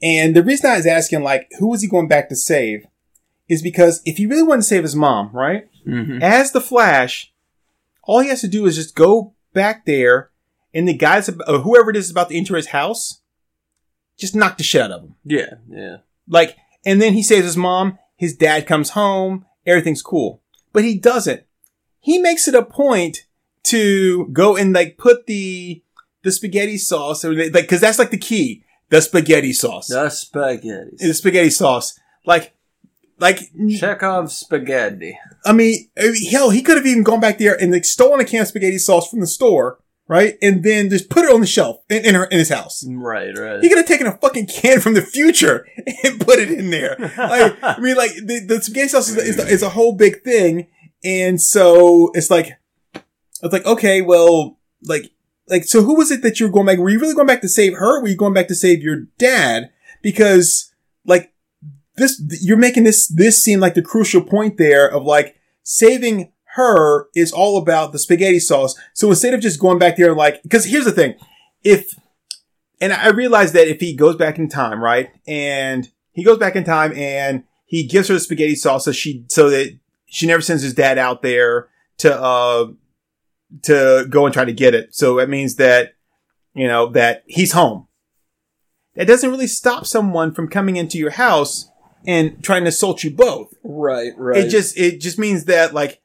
and 0.00 0.34
the 0.34 0.42
reason 0.42 0.70
I 0.70 0.78
was 0.78 0.86
asking, 0.86 1.22
like, 1.22 1.46
who 1.58 1.68
was 1.68 1.82
he 1.82 1.88
going 1.88 2.08
back 2.08 2.30
to 2.30 2.36
save? 2.36 2.86
Is 3.48 3.60
because 3.60 4.00
if 4.06 4.16
he 4.16 4.24
really 4.24 4.44
wanted 4.44 4.62
to 4.62 4.68
save 4.68 4.82
his 4.82 4.96
mom, 4.96 5.28
right? 5.34 5.68
Mm-hmm. 5.88 6.22
As 6.22 6.52
the 6.52 6.60
Flash, 6.60 7.32
all 8.02 8.20
he 8.20 8.28
has 8.28 8.40
to 8.42 8.48
do 8.48 8.66
is 8.66 8.76
just 8.76 8.94
go 8.94 9.34
back 9.52 9.86
there, 9.86 10.30
and 10.74 10.86
the 10.86 10.94
guys, 10.94 11.28
or 11.28 11.58
whoever 11.60 11.90
it 11.90 11.96
is 11.96 12.10
about 12.10 12.28
to 12.28 12.36
enter 12.36 12.56
his 12.56 12.68
house, 12.68 13.20
just 14.16 14.34
knock 14.34 14.58
the 14.58 14.64
shit 14.64 14.82
out 14.82 14.90
of 14.90 15.02
him. 15.02 15.14
Yeah. 15.24 15.54
Yeah. 15.68 15.96
Like, 16.28 16.56
and 16.84 17.00
then 17.00 17.14
he 17.14 17.22
saves 17.22 17.44
his 17.44 17.56
mom, 17.56 17.98
his 18.16 18.36
dad 18.36 18.66
comes 18.66 18.90
home, 18.90 19.46
everything's 19.64 20.02
cool. 20.02 20.42
But 20.72 20.84
he 20.84 20.98
doesn't. 20.98 21.44
He 22.00 22.18
makes 22.18 22.46
it 22.46 22.54
a 22.54 22.64
point 22.64 23.26
to 23.64 24.28
go 24.28 24.56
and 24.56 24.72
like 24.72 24.98
put 24.98 25.26
the, 25.26 25.82
the 26.22 26.32
spaghetti 26.32 26.78
sauce, 26.78 27.24
or 27.24 27.34
like, 27.50 27.68
cause 27.68 27.80
that's 27.80 27.98
like 27.98 28.10
the 28.10 28.18
key. 28.18 28.64
The 28.90 29.02
spaghetti 29.02 29.52
sauce. 29.52 29.88
The 29.88 30.08
spaghetti. 30.08 30.96
the 30.98 31.12
spaghetti 31.12 31.50
sauce. 31.50 31.98
Like, 32.24 32.54
like, 33.18 33.40
Chekhov's 33.78 34.36
spaghetti. 34.36 35.18
I 35.44 35.52
mean, 35.52 35.90
hell, 36.30 36.50
he 36.50 36.62
could 36.62 36.76
have 36.76 36.86
even 36.86 37.02
gone 37.02 37.20
back 37.20 37.38
there 37.38 37.60
and 37.60 37.72
like 37.72 37.84
stolen 37.84 38.20
a 38.20 38.24
can 38.24 38.42
of 38.42 38.48
spaghetti 38.48 38.78
sauce 38.78 39.08
from 39.08 39.20
the 39.20 39.26
store, 39.26 39.78
right? 40.06 40.36
And 40.40 40.62
then 40.62 40.88
just 40.88 41.10
put 41.10 41.24
it 41.24 41.32
on 41.32 41.40
the 41.40 41.46
shelf 41.46 41.82
in, 41.88 42.04
in, 42.04 42.14
her, 42.14 42.24
in 42.24 42.38
his 42.38 42.48
house. 42.48 42.84
Right. 42.88 43.36
Right. 43.36 43.60
He 43.60 43.68
could 43.68 43.78
have 43.78 43.86
taken 43.86 44.06
a 44.06 44.16
fucking 44.16 44.46
can 44.46 44.80
from 44.80 44.94
the 44.94 45.02
future 45.02 45.66
and 46.04 46.20
put 46.20 46.38
it 46.38 46.50
in 46.50 46.70
there. 46.70 46.96
Like, 46.98 47.56
I 47.62 47.80
mean, 47.80 47.96
like 47.96 48.12
the, 48.14 48.44
the 48.46 48.62
spaghetti 48.62 48.88
sauce 48.88 49.08
is, 49.08 49.16
is, 49.16 49.38
is 49.38 49.62
a 49.62 49.70
whole 49.70 49.94
big 49.94 50.22
thing, 50.22 50.68
and 51.04 51.40
so 51.40 52.10
it's 52.14 52.30
like, 52.30 52.58
it's 52.94 53.52
like, 53.52 53.66
okay, 53.66 54.02
well, 54.02 54.58
like, 54.82 55.12
like, 55.48 55.64
so 55.64 55.82
who 55.82 55.94
was 55.94 56.10
it 56.10 56.22
that 56.22 56.40
you 56.40 56.46
were 56.46 56.52
going 56.52 56.66
back? 56.66 56.78
Were 56.78 56.90
you 56.90 56.98
really 56.98 57.14
going 57.14 57.26
back 57.26 57.40
to 57.42 57.48
save 57.48 57.74
her? 57.74 58.00
Were 58.00 58.08
you 58.08 58.16
going 58.16 58.34
back 58.34 58.48
to 58.48 58.54
save 58.54 58.82
your 58.82 59.06
dad? 59.16 59.70
Because, 60.02 60.72
like, 61.04 61.32
this, 61.98 62.22
you're 62.40 62.56
making 62.56 62.84
this, 62.84 63.06
this 63.08 63.42
seem 63.42 63.60
like 63.60 63.74
the 63.74 63.82
crucial 63.82 64.22
point 64.22 64.56
there 64.56 64.88
of 64.90 65.02
like, 65.02 65.34
saving 65.62 66.32
her 66.54 67.08
is 67.14 67.30
all 67.30 67.58
about 67.58 67.92
the 67.92 67.98
spaghetti 67.98 68.40
sauce. 68.40 68.74
So 68.94 69.10
instead 69.10 69.34
of 69.34 69.40
just 69.40 69.60
going 69.60 69.78
back 69.78 69.96
there 69.96 70.08
and 70.08 70.16
like, 70.16 70.40
cause 70.50 70.64
here's 70.64 70.86
the 70.86 70.92
thing. 70.92 71.14
If, 71.62 71.94
and 72.80 72.92
I 72.92 73.08
realize 73.08 73.52
that 73.52 73.68
if 73.68 73.80
he 73.80 73.94
goes 73.94 74.16
back 74.16 74.38
in 74.38 74.48
time, 74.48 74.82
right? 74.82 75.10
And 75.26 75.90
he 76.12 76.24
goes 76.24 76.38
back 76.38 76.56
in 76.56 76.64
time 76.64 76.94
and 76.96 77.44
he 77.66 77.86
gives 77.86 78.08
her 78.08 78.14
the 78.14 78.20
spaghetti 78.20 78.54
sauce 78.54 78.86
so 78.86 78.92
she, 78.92 79.26
so 79.28 79.50
that 79.50 79.78
she 80.06 80.26
never 80.26 80.40
sends 80.40 80.62
his 80.62 80.72
dad 80.72 80.96
out 80.96 81.20
there 81.20 81.68
to, 81.98 82.18
uh, 82.18 82.68
to 83.64 84.06
go 84.08 84.24
and 84.24 84.32
try 84.32 84.46
to 84.46 84.52
get 84.52 84.74
it. 84.74 84.94
So 84.94 85.18
it 85.18 85.28
means 85.28 85.56
that, 85.56 85.92
you 86.54 86.66
know, 86.66 86.86
that 86.92 87.24
he's 87.26 87.52
home. 87.52 87.88
That 88.94 89.06
doesn't 89.06 89.30
really 89.30 89.46
stop 89.46 89.86
someone 89.86 90.32
from 90.32 90.48
coming 90.48 90.76
into 90.76 90.96
your 90.96 91.10
house 91.10 91.70
and 92.06 92.42
trying 92.42 92.62
to 92.64 92.68
assault 92.68 93.04
you 93.04 93.10
both. 93.10 93.54
Right, 93.62 94.12
right. 94.16 94.44
It 94.44 94.50
just, 94.50 94.78
it 94.78 95.00
just 95.00 95.18
means 95.18 95.44
that 95.46 95.74
like, 95.74 96.00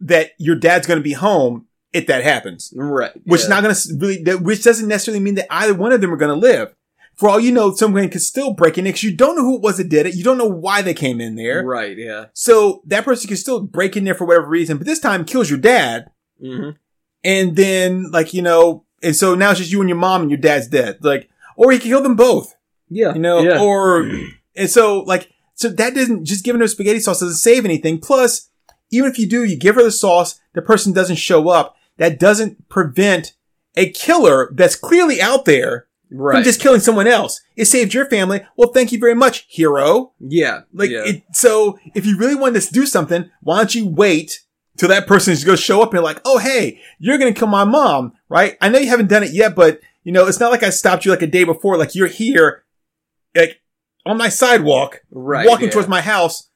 that 0.00 0.30
your 0.38 0.56
dad's 0.56 0.86
going 0.86 0.98
to 0.98 1.04
be 1.04 1.12
home 1.12 1.66
if 1.92 2.06
that 2.06 2.22
happens. 2.24 2.72
right. 2.74 3.12
Which 3.24 3.40
yeah. 3.40 3.44
is 3.44 3.48
not 3.48 3.62
going 3.62 3.74
to 3.74 3.88
really, 3.98 4.22
that, 4.24 4.40
which 4.42 4.62
doesn't 4.64 4.88
necessarily 4.88 5.22
mean 5.22 5.34
that 5.34 5.52
either 5.52 5.74
one 5.74 5.92
of 5.92 6.00
them 6.00 6.12
are 6.12 6.16
going 6.16 6.34
to 6.34 6.46
live. 6.46 6.74
For 7.16 7.28
all 7.28 7.38
you 7.38 7.52
know, 7.52 7.74
someone 7.74 8.08
could 8.08 8.22
still 8.22 8.54
break 8.54 8.78
in 8.78 8.84
because 8.84 9.02
you 9.02 9.14
don't 9.14 9.36
know 9.36 9.42
who 9.42 9.56
it 9.56 9.62
was 9.62 9.76
that 9.76 9.90
did 9.90 10.06
it. 10.06 10.14
You 10.14 10.24
don't 10.24 10.38
know 10.38 10.46
why 10.48 10.80
they 10.80 10.94
came 10.94 11.20
in 11.20 11.34
there. 11.36 11.62
Right, 11.62 11.98
yeah. 11.98 12.26
So 12.32 12.80
that 12.86 13.04
person 13.04 13.28
can 13.28 13.36
still 13.36 13.60
break 13.60 13.94
in 13.94 14.04
there 14.04 14.14
for 14.14 14.24
whatever 14.26 14.48
reason, 14.48 14.78
but 14.78 14.86
this 14.86 15.00
time 15.00 15.26
kills 15.26 15.50
your 15.50 15.58
dad. 15.58 16.10
Mm-hmm. 16.42 16.70
And 17.22 17.56
then, 17.56 18.10
like, 18.10 18.32
you 18.32 18.40
know, 18.40 18.86
and 19.02 19.14
so 19.14 19.34
now 19.34 19.50
it's 19.50 19.58
just 19.58 19.70
you 19.70 19.80
and 19.80 19.88
your 19.90 19.98
mom 19.98 20.22
and 20.22 20.30
your 20.30 20.40
dad's 20.40 20.68
dead. 20.68 20.98
Like, 21.02 21.28
or 21.56 21.70
he 21.72 21.78
can 21.78 21.90
kill 21.90 22.02
them 22.02 22.16
both, 22.16 22.54
Yeah. 22.88 23.12
you 23.12 23.20
know, 23.20 23.40
yeah. 23.42 23.60
or, 23.60 24.10
and 24.56 24.70
so, 24.70 25.00
like, 25.00 25.30
so 25.54 25.68
that 25.68 25.94
doesn't, 25.94 26.24
just 26.24 26.44
giving 26.44 26.60
her 26.60 26.68
spaghetti 26.68 27.00
sauce 27.00 27.20
doesn't 27.20 27.36
save 27.36 27.64
anything. 27.64 27.98
Plus, 27.98 28.50
even 28.90 29.10
if 29.10 29.18
you 29.18 29.28
do, 29.28 29.44
you 29.44 29.56
give 29.56 29.74
her 29.74 29.82
the 29.82 29.90
sauce, 29.90 30.40
the 30.54 30.62
person 30.62 30.92
doesn't 30.92 31.16
show 31.16 31.48
up. 31.48 31.76
That 31.98 32.18
doesn't 32.18 32.68
prevent 32.68 33.34
a 33.76 33.90
killer 33.90 34.50
that's 34.54 34.74
clearly 34.74 35.20
out 35.20 35.44
there 35.44 35.86
right. 36.10 36.36
from 36.36 36.44
just 36.44 36.60
killing 36.60 36.80
someone 36.80 37.06
else. 37.06 37.40
It 37.56 37.66
saved 37.66 37.94
your 37.94 38.06
family. 38.06 38.40
Well, 38.56 38.72
thank 38.72 38.90
you 38.90 38.98
very 38.98 39.14
much, 39.14 39.46
hero. 39.48 40.12
yeah. 40.18 40.62
Like, 40.72 40.90
yeah. 40.90 41.04
it, 41.04 41.22
so 41.32 41.78
if 41.94 42.06
you 42.06 42.16
really 42.16 42.34
wanted 42.34 42.62
to 42.62 42.72
do 42.72 42.86
something, 42.86 43.30
why 43.42 43.58
don't 43.58 43.74
you 43.74 43.86
wait 43.86 44.40
till 44.76 44.88
that 44.88 45.06
person 45.06 45.32
is 45.32 45.44
going 45.44 45.56
to 45.56 45.62
show 45.62 45.82
up 45.82 45.92
and 45.92 46.02
like, 46.02 46.20
oh, 46.24 46.38
hey, 46.38 46.80
you're 46.98 47.18
going 47.18 47.32
to 47.32 47.38
kill 47.38 47.48
my 47.48 47.64
mom, 47.64 48.14
right? 48.28 48.56
I 48.60 48.70
know 48.70 48.78
you 48.78 48.88
haven't 48.88 49.08
done 49.08 49.22
it 49.22 49.32
yet, 49.32 49.54
but 49.54 49.80
you 50.04 50.12
know, 50.12 50.26
it's 50.26 50.40
not 50.40 50.50
like 50.50 50.62
I 50.62 50.70
stopped 50.70 51.04
you 51.04 51.10
like 51.10 51.22
a 51.22 51.26
day 51.26 51.44
before. 51.44 51.76
Like 51.76 51.94
you're 51.94 52.08
here, 52.08 52.64
like 53.36 53.60
on 54.06 54.16
my 54.16 54.28
sidewalk, 54.28 55.00
right. 55.10 55.46
walking 55.46 55.66
yeah. 55.66 55.72
towards 55.72 55.88
my 55.88 56.00
house. 56.00 56.48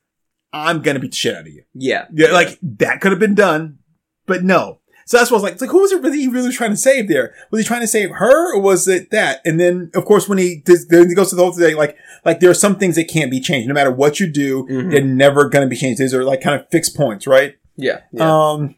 I'm 0.52 0.82
to 0.82 1.00
beat 1.00 1.10
the 1.10 1.16
shit 1.16 1.34
out 1.34 1.42
of 1.42 1.48
you. 1.48 1.64
Yeah. 1.74 2.06
Yeah, 2.12 2.30
like 2.30 2.58
that 2.62 3.00
could 3.00 3.10
have 3.10 3.18
been 3.18 3.34
done, 3.34 3.78
but 4.26 4.44
no. 4.44 4.80
So 5.06 5.18
that's 5.18 5.30
what 5.30 5.36
I 5.36 5.38
was 5.38 5.42
like. 5.42 5.52
It's 5.54 5.60
like, 5.60 5.70
who 5.70 5.80
was 5.80 5.92
it 5.92 6.02
really 6.02 6.20
he 6.20 6.28
really 6.28 6.52
trying 6.52 6.70
to 6.70 6.76
save 6.76 7.08
there? 7.08 7.34
Was 7.50 7.60
he 7.60 7.66
trying 7.66 7.82
to 7.82 7.86
save 7.86 8.10
her 8.10 8.54
or 8.54 8.60
was 8.60 8.88
it 8.88 9.10
that? 9.10 9.40
And 9.44 9.60
then, 9.60 9.90
of 9.94 10.04
course, 10.06 10.28
when 10.28 10.38
he, 10.38 10.62
does, 10.64 10.86
then 10.88 11.08
he 11.08 11.14
goes 11.14 11.30
to 11.30 11.36
the 11.36 11.42
whole 11.42 11.52
thing, 11.52 11.76
like, 11.76 11.98
like 12.24 12.40
there 12.40 12.48
are 12.48 12.54
some 12.54 12.76
things 12.76 12.96
that 12.96 13.08
can't 13.08 13.30
be 13.30 13.40
changed. 13.40 13.68
No 13.68 13.74
matter 13.74 13.90
what 13.90 14.18
you 14.18 14.26
do, 14.26 14.64
Mhm. 14.64 14.90
they're 14.90 15.04
never 15.04 15.48
going 15.48 15.66
to 15.66 15.68
be 15.68 15.76
changed. 15.76 16.00
These 16.00 16.14
are 16.14 16.24
like 16.24 16.40
kind 16.40 16.58
of 16.58 16.68
fixed 16.70 16.96
points, 16.96 17.26
right? 17.26 17.56
Yeah. 17.76 18.00
Yeah. 18.12 18.32
Um, 18.32 18.76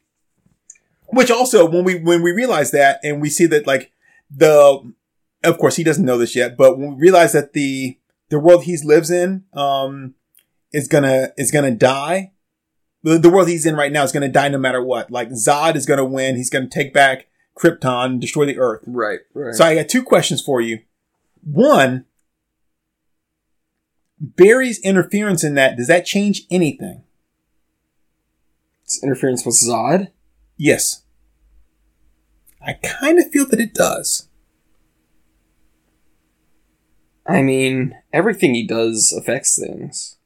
which 1.09 1.31
also 1.31 1.69
when 1.69 1.85
we, 1.85 2.01
when 2.01 2.23
we 2.23 2.33
realize 2.33 2.73
that 2.73 2.99
and 3.05 3.21
we 3.21 3.31
see 3.31 3.47
that 3.47 3.67
like 3.67 3.93
the, 4.29 4.93
of 5.45 5.59
course 5.59 5.77
he 5.77 5.85
doesn't 5.85 6.05
know 6.05 6.19
this 6.19 6.35
yet, 6.35 6.57
but 6.57 6.77
when 6.77 6.97
we 6.97 7.03
realize 7.03 7.33
that 7.35 7.53
the, 7.53 7.99
the 8.29 8.39
world 8.39 8.65
he 8.65 8.77
lives 8.85 9.11
in, 9.11 9.45
um, 9.53 10.15
is 10.73 10.89
gonna, 10.89 11.33
is 11.37 11.51
gonna 11.51 11.71
die. 11.71 12.33
The, 13.03 13.19
the 13.19 13.31
world 13.31 13.49
he's 13.49 13.67
in 13.67 13.77
right 13.77 13.93
now 13.93 14.03
is 14.03 14.13
gonna 14.13 14.29
die 14.29 14.49
no 14.49 14.59
matter 14.59 14.83
what. 14.83 15.11
Like 15.11 15.31
Zod 15.31 15.77
is 15.77 15.87
gonna 15.87 16.05
win. 16.05 16.37
He's 16.37 16.51
gonna 16.51 16.69
take 16.69 16.93
back 16.93 17.27
Krypton 17.57 18.21
destroy 18.21 18.45
the 18.47 18.59
Earth. 18.59 18.83
right. 18.87 19.21
Right. 19.35 19.55
So 19.55 19.65
I 19.65 19.75
got 19.75 19.89
two 19.89 20.03
questions 20.03 20.43
for 20.43 20.61
you. 20.61 20.81
One, 21.43 22.05
Barry's 24.21 24.79
interference 24.81 25.43
in 25.45 25.55
that, 25.55 25.77
does 25.77 25.89
that 25.89 26.07
change 26.07 26.43
anything? 26.51 27.03
It's 28.85 29.03
interference 29.03 29.45
with 29.45 29.57
Zod. 29.57 30.09
Yes. 30.57 31.03
I 32.65 32.75
kind 32.75 33.19
of 33.19 33.31
feel 33.31 33.47
that 33.47 33.61
it 33.61 33.75
does. 33.75 34.29
I 37.27 37.43
mean, 37.43 37.95
everything 38.17 38.55
he 38.55 38.67
does 38.67 39.13
affects 39.13 39.59
things. 39.59 40.17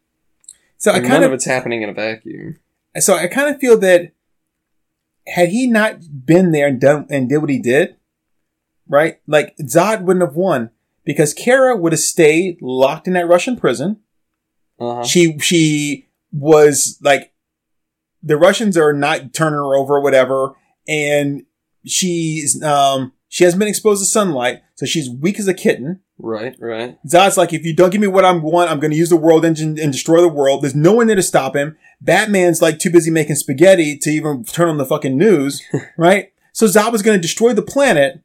So 0.79 0.93
I 0.93 1.01
kind 1.01 1.25
of, 1.25 1.31
of 1.31 1.33
it's 1.35 1.45
happening 1.45 1.83
in 1.83 1.91
a 1.91 1.93
vacuum. 1.93 2.59
so 3.01 3.15
I 3.15 3.27
kind 3.27 3.53
of 3.53 3.61
feel 3.61 3.77
that 3.81 4.13
had 5.27 5.49
he 5.49 5.67
not 5.67 6.25
been 6.25 6.53
there 6.53 6.69
and 6.69 6.81
done 6.81 7.07
and 7.11 7.29
did 7.29 7.39
what 7.39 7.51
he 7.51 7.59
did, 7.59 7.97
right? 8.89 9.21
Like 9.27 9.57
Zod 9.59 10.03
wouldn't 10.03 10.25
have 10.25 10.37
won 10.37 10.71
because 11.05 11.35
Kara 11.35 11.77
would 11.77 11.93
have 11.93 12.01
stayed 12.01 12.63
locked 12.63 13.07
in 13.07 13.13
that 13.15 13.29
Russian 13.29 13.57
prison. 13.57 14.01
Uh-huh. 14.79 15.05
She 15.05 15.39
she 15.41 16.09
was 16.33 16.99
like 17.03 17.35
the 18.23 18.37
Russians 18.37 18.77
are 18.77 18.93
not 18.93 19.35
turning 19.35 19.59
her 19.59 19.75
over 19.75 19.97
or 19.97 20.01
whatever, 20.01 20.55
and 20.89 21.45
she's 21.85 22.63
um 22.63 23.13
she 23.29 23.45
hasn't 23.45 23.59
been 23.59 23.69
exposed 23.69 24.01
to 24.01 24.07
sunlight, 24.07 24.63
so 24.77 24.87
she's 24.87 25.11
weak 25.11 25.39
as 25.39 25.49
a 25.49 25.55
kitten. 25.55 26.01
Right. 26.23 26.55
Right. 26.59 26.99
Zod's 27.07 27.37
like, 27.37 27.53
if 27.53 27.65
you 27.65 27.75
don't 27.75 27.91
give 27.91 28.01
me 28.01 28.07
what 28.07 28.25
I 28.25 28.33
want, 28.33 28.71
I'm 28.71 28.79
going 28.79 28.91
to 28.91 28.97
use 28.97 29.09
the 29.09 29.17
world 29.17 29.45
engine 29.45 29.79
and 29.79 29.93
destroy 29.93 30.21
the 30.21 30.29
world. 30.29 30.63
There's 30.63 30.75
no 30.75 30.93
one 30.93 31.07
there 31.07 31.17
to 31.17 31.23
stop 31.23 31.57
him. 31.57 31.77
Batman's 32.01 32.61
like 32.61 32.79
too 32.79 32.91
busy 32.91 33.11
making 33.11 33.37
spaghetti 33.37 33.97
to 33.99 34.11
even 34.11 34.45
turn 34.45 34.69
on 34.69 34.77
the 34.77 34.85
fucking 34.85 35.17
news, 35.17 35.63
right? 35.97 36.33
So 36.53 36.67
Zod 36.67 36.93
was 36.93 37.03
going 37.03 37.17
to 37.17 37.23
destroy 37.23 37.53
the 37.55 37.63
planet 37.63 38.23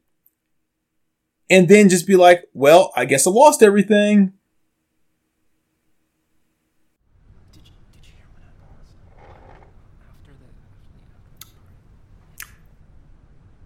and 1.48 1.68
then 1.68 1.88
just 1.88 2.06
be 2.06 2.16
like, 2.16 2.44
well, 2.52 2.92
I 2.96 3.04
guess 3.04 3.26
I 3.26 3.30
lost 3.30 3.62
everything. 3.62 4.32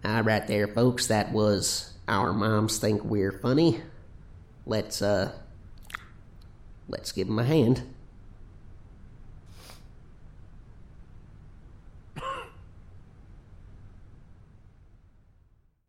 All 0.03 0.23
right, 0.23 0.45
there, 0.47 0.67
folks. 0.67 1.07
That 1.07 1.31
was 1.31 1.93
our 2.07 2.33
moms 2.33 2.79
think 2.79 3.03
we're 3.03 3.31
funny. 3.31 3.81
Let's 4.65 5.01
uh, 5.01 5.31
let's 6.87 7.11
give 7.11 7.27
him 7.27 7.39
a 7.39 7.43
hand. 7.43 7.83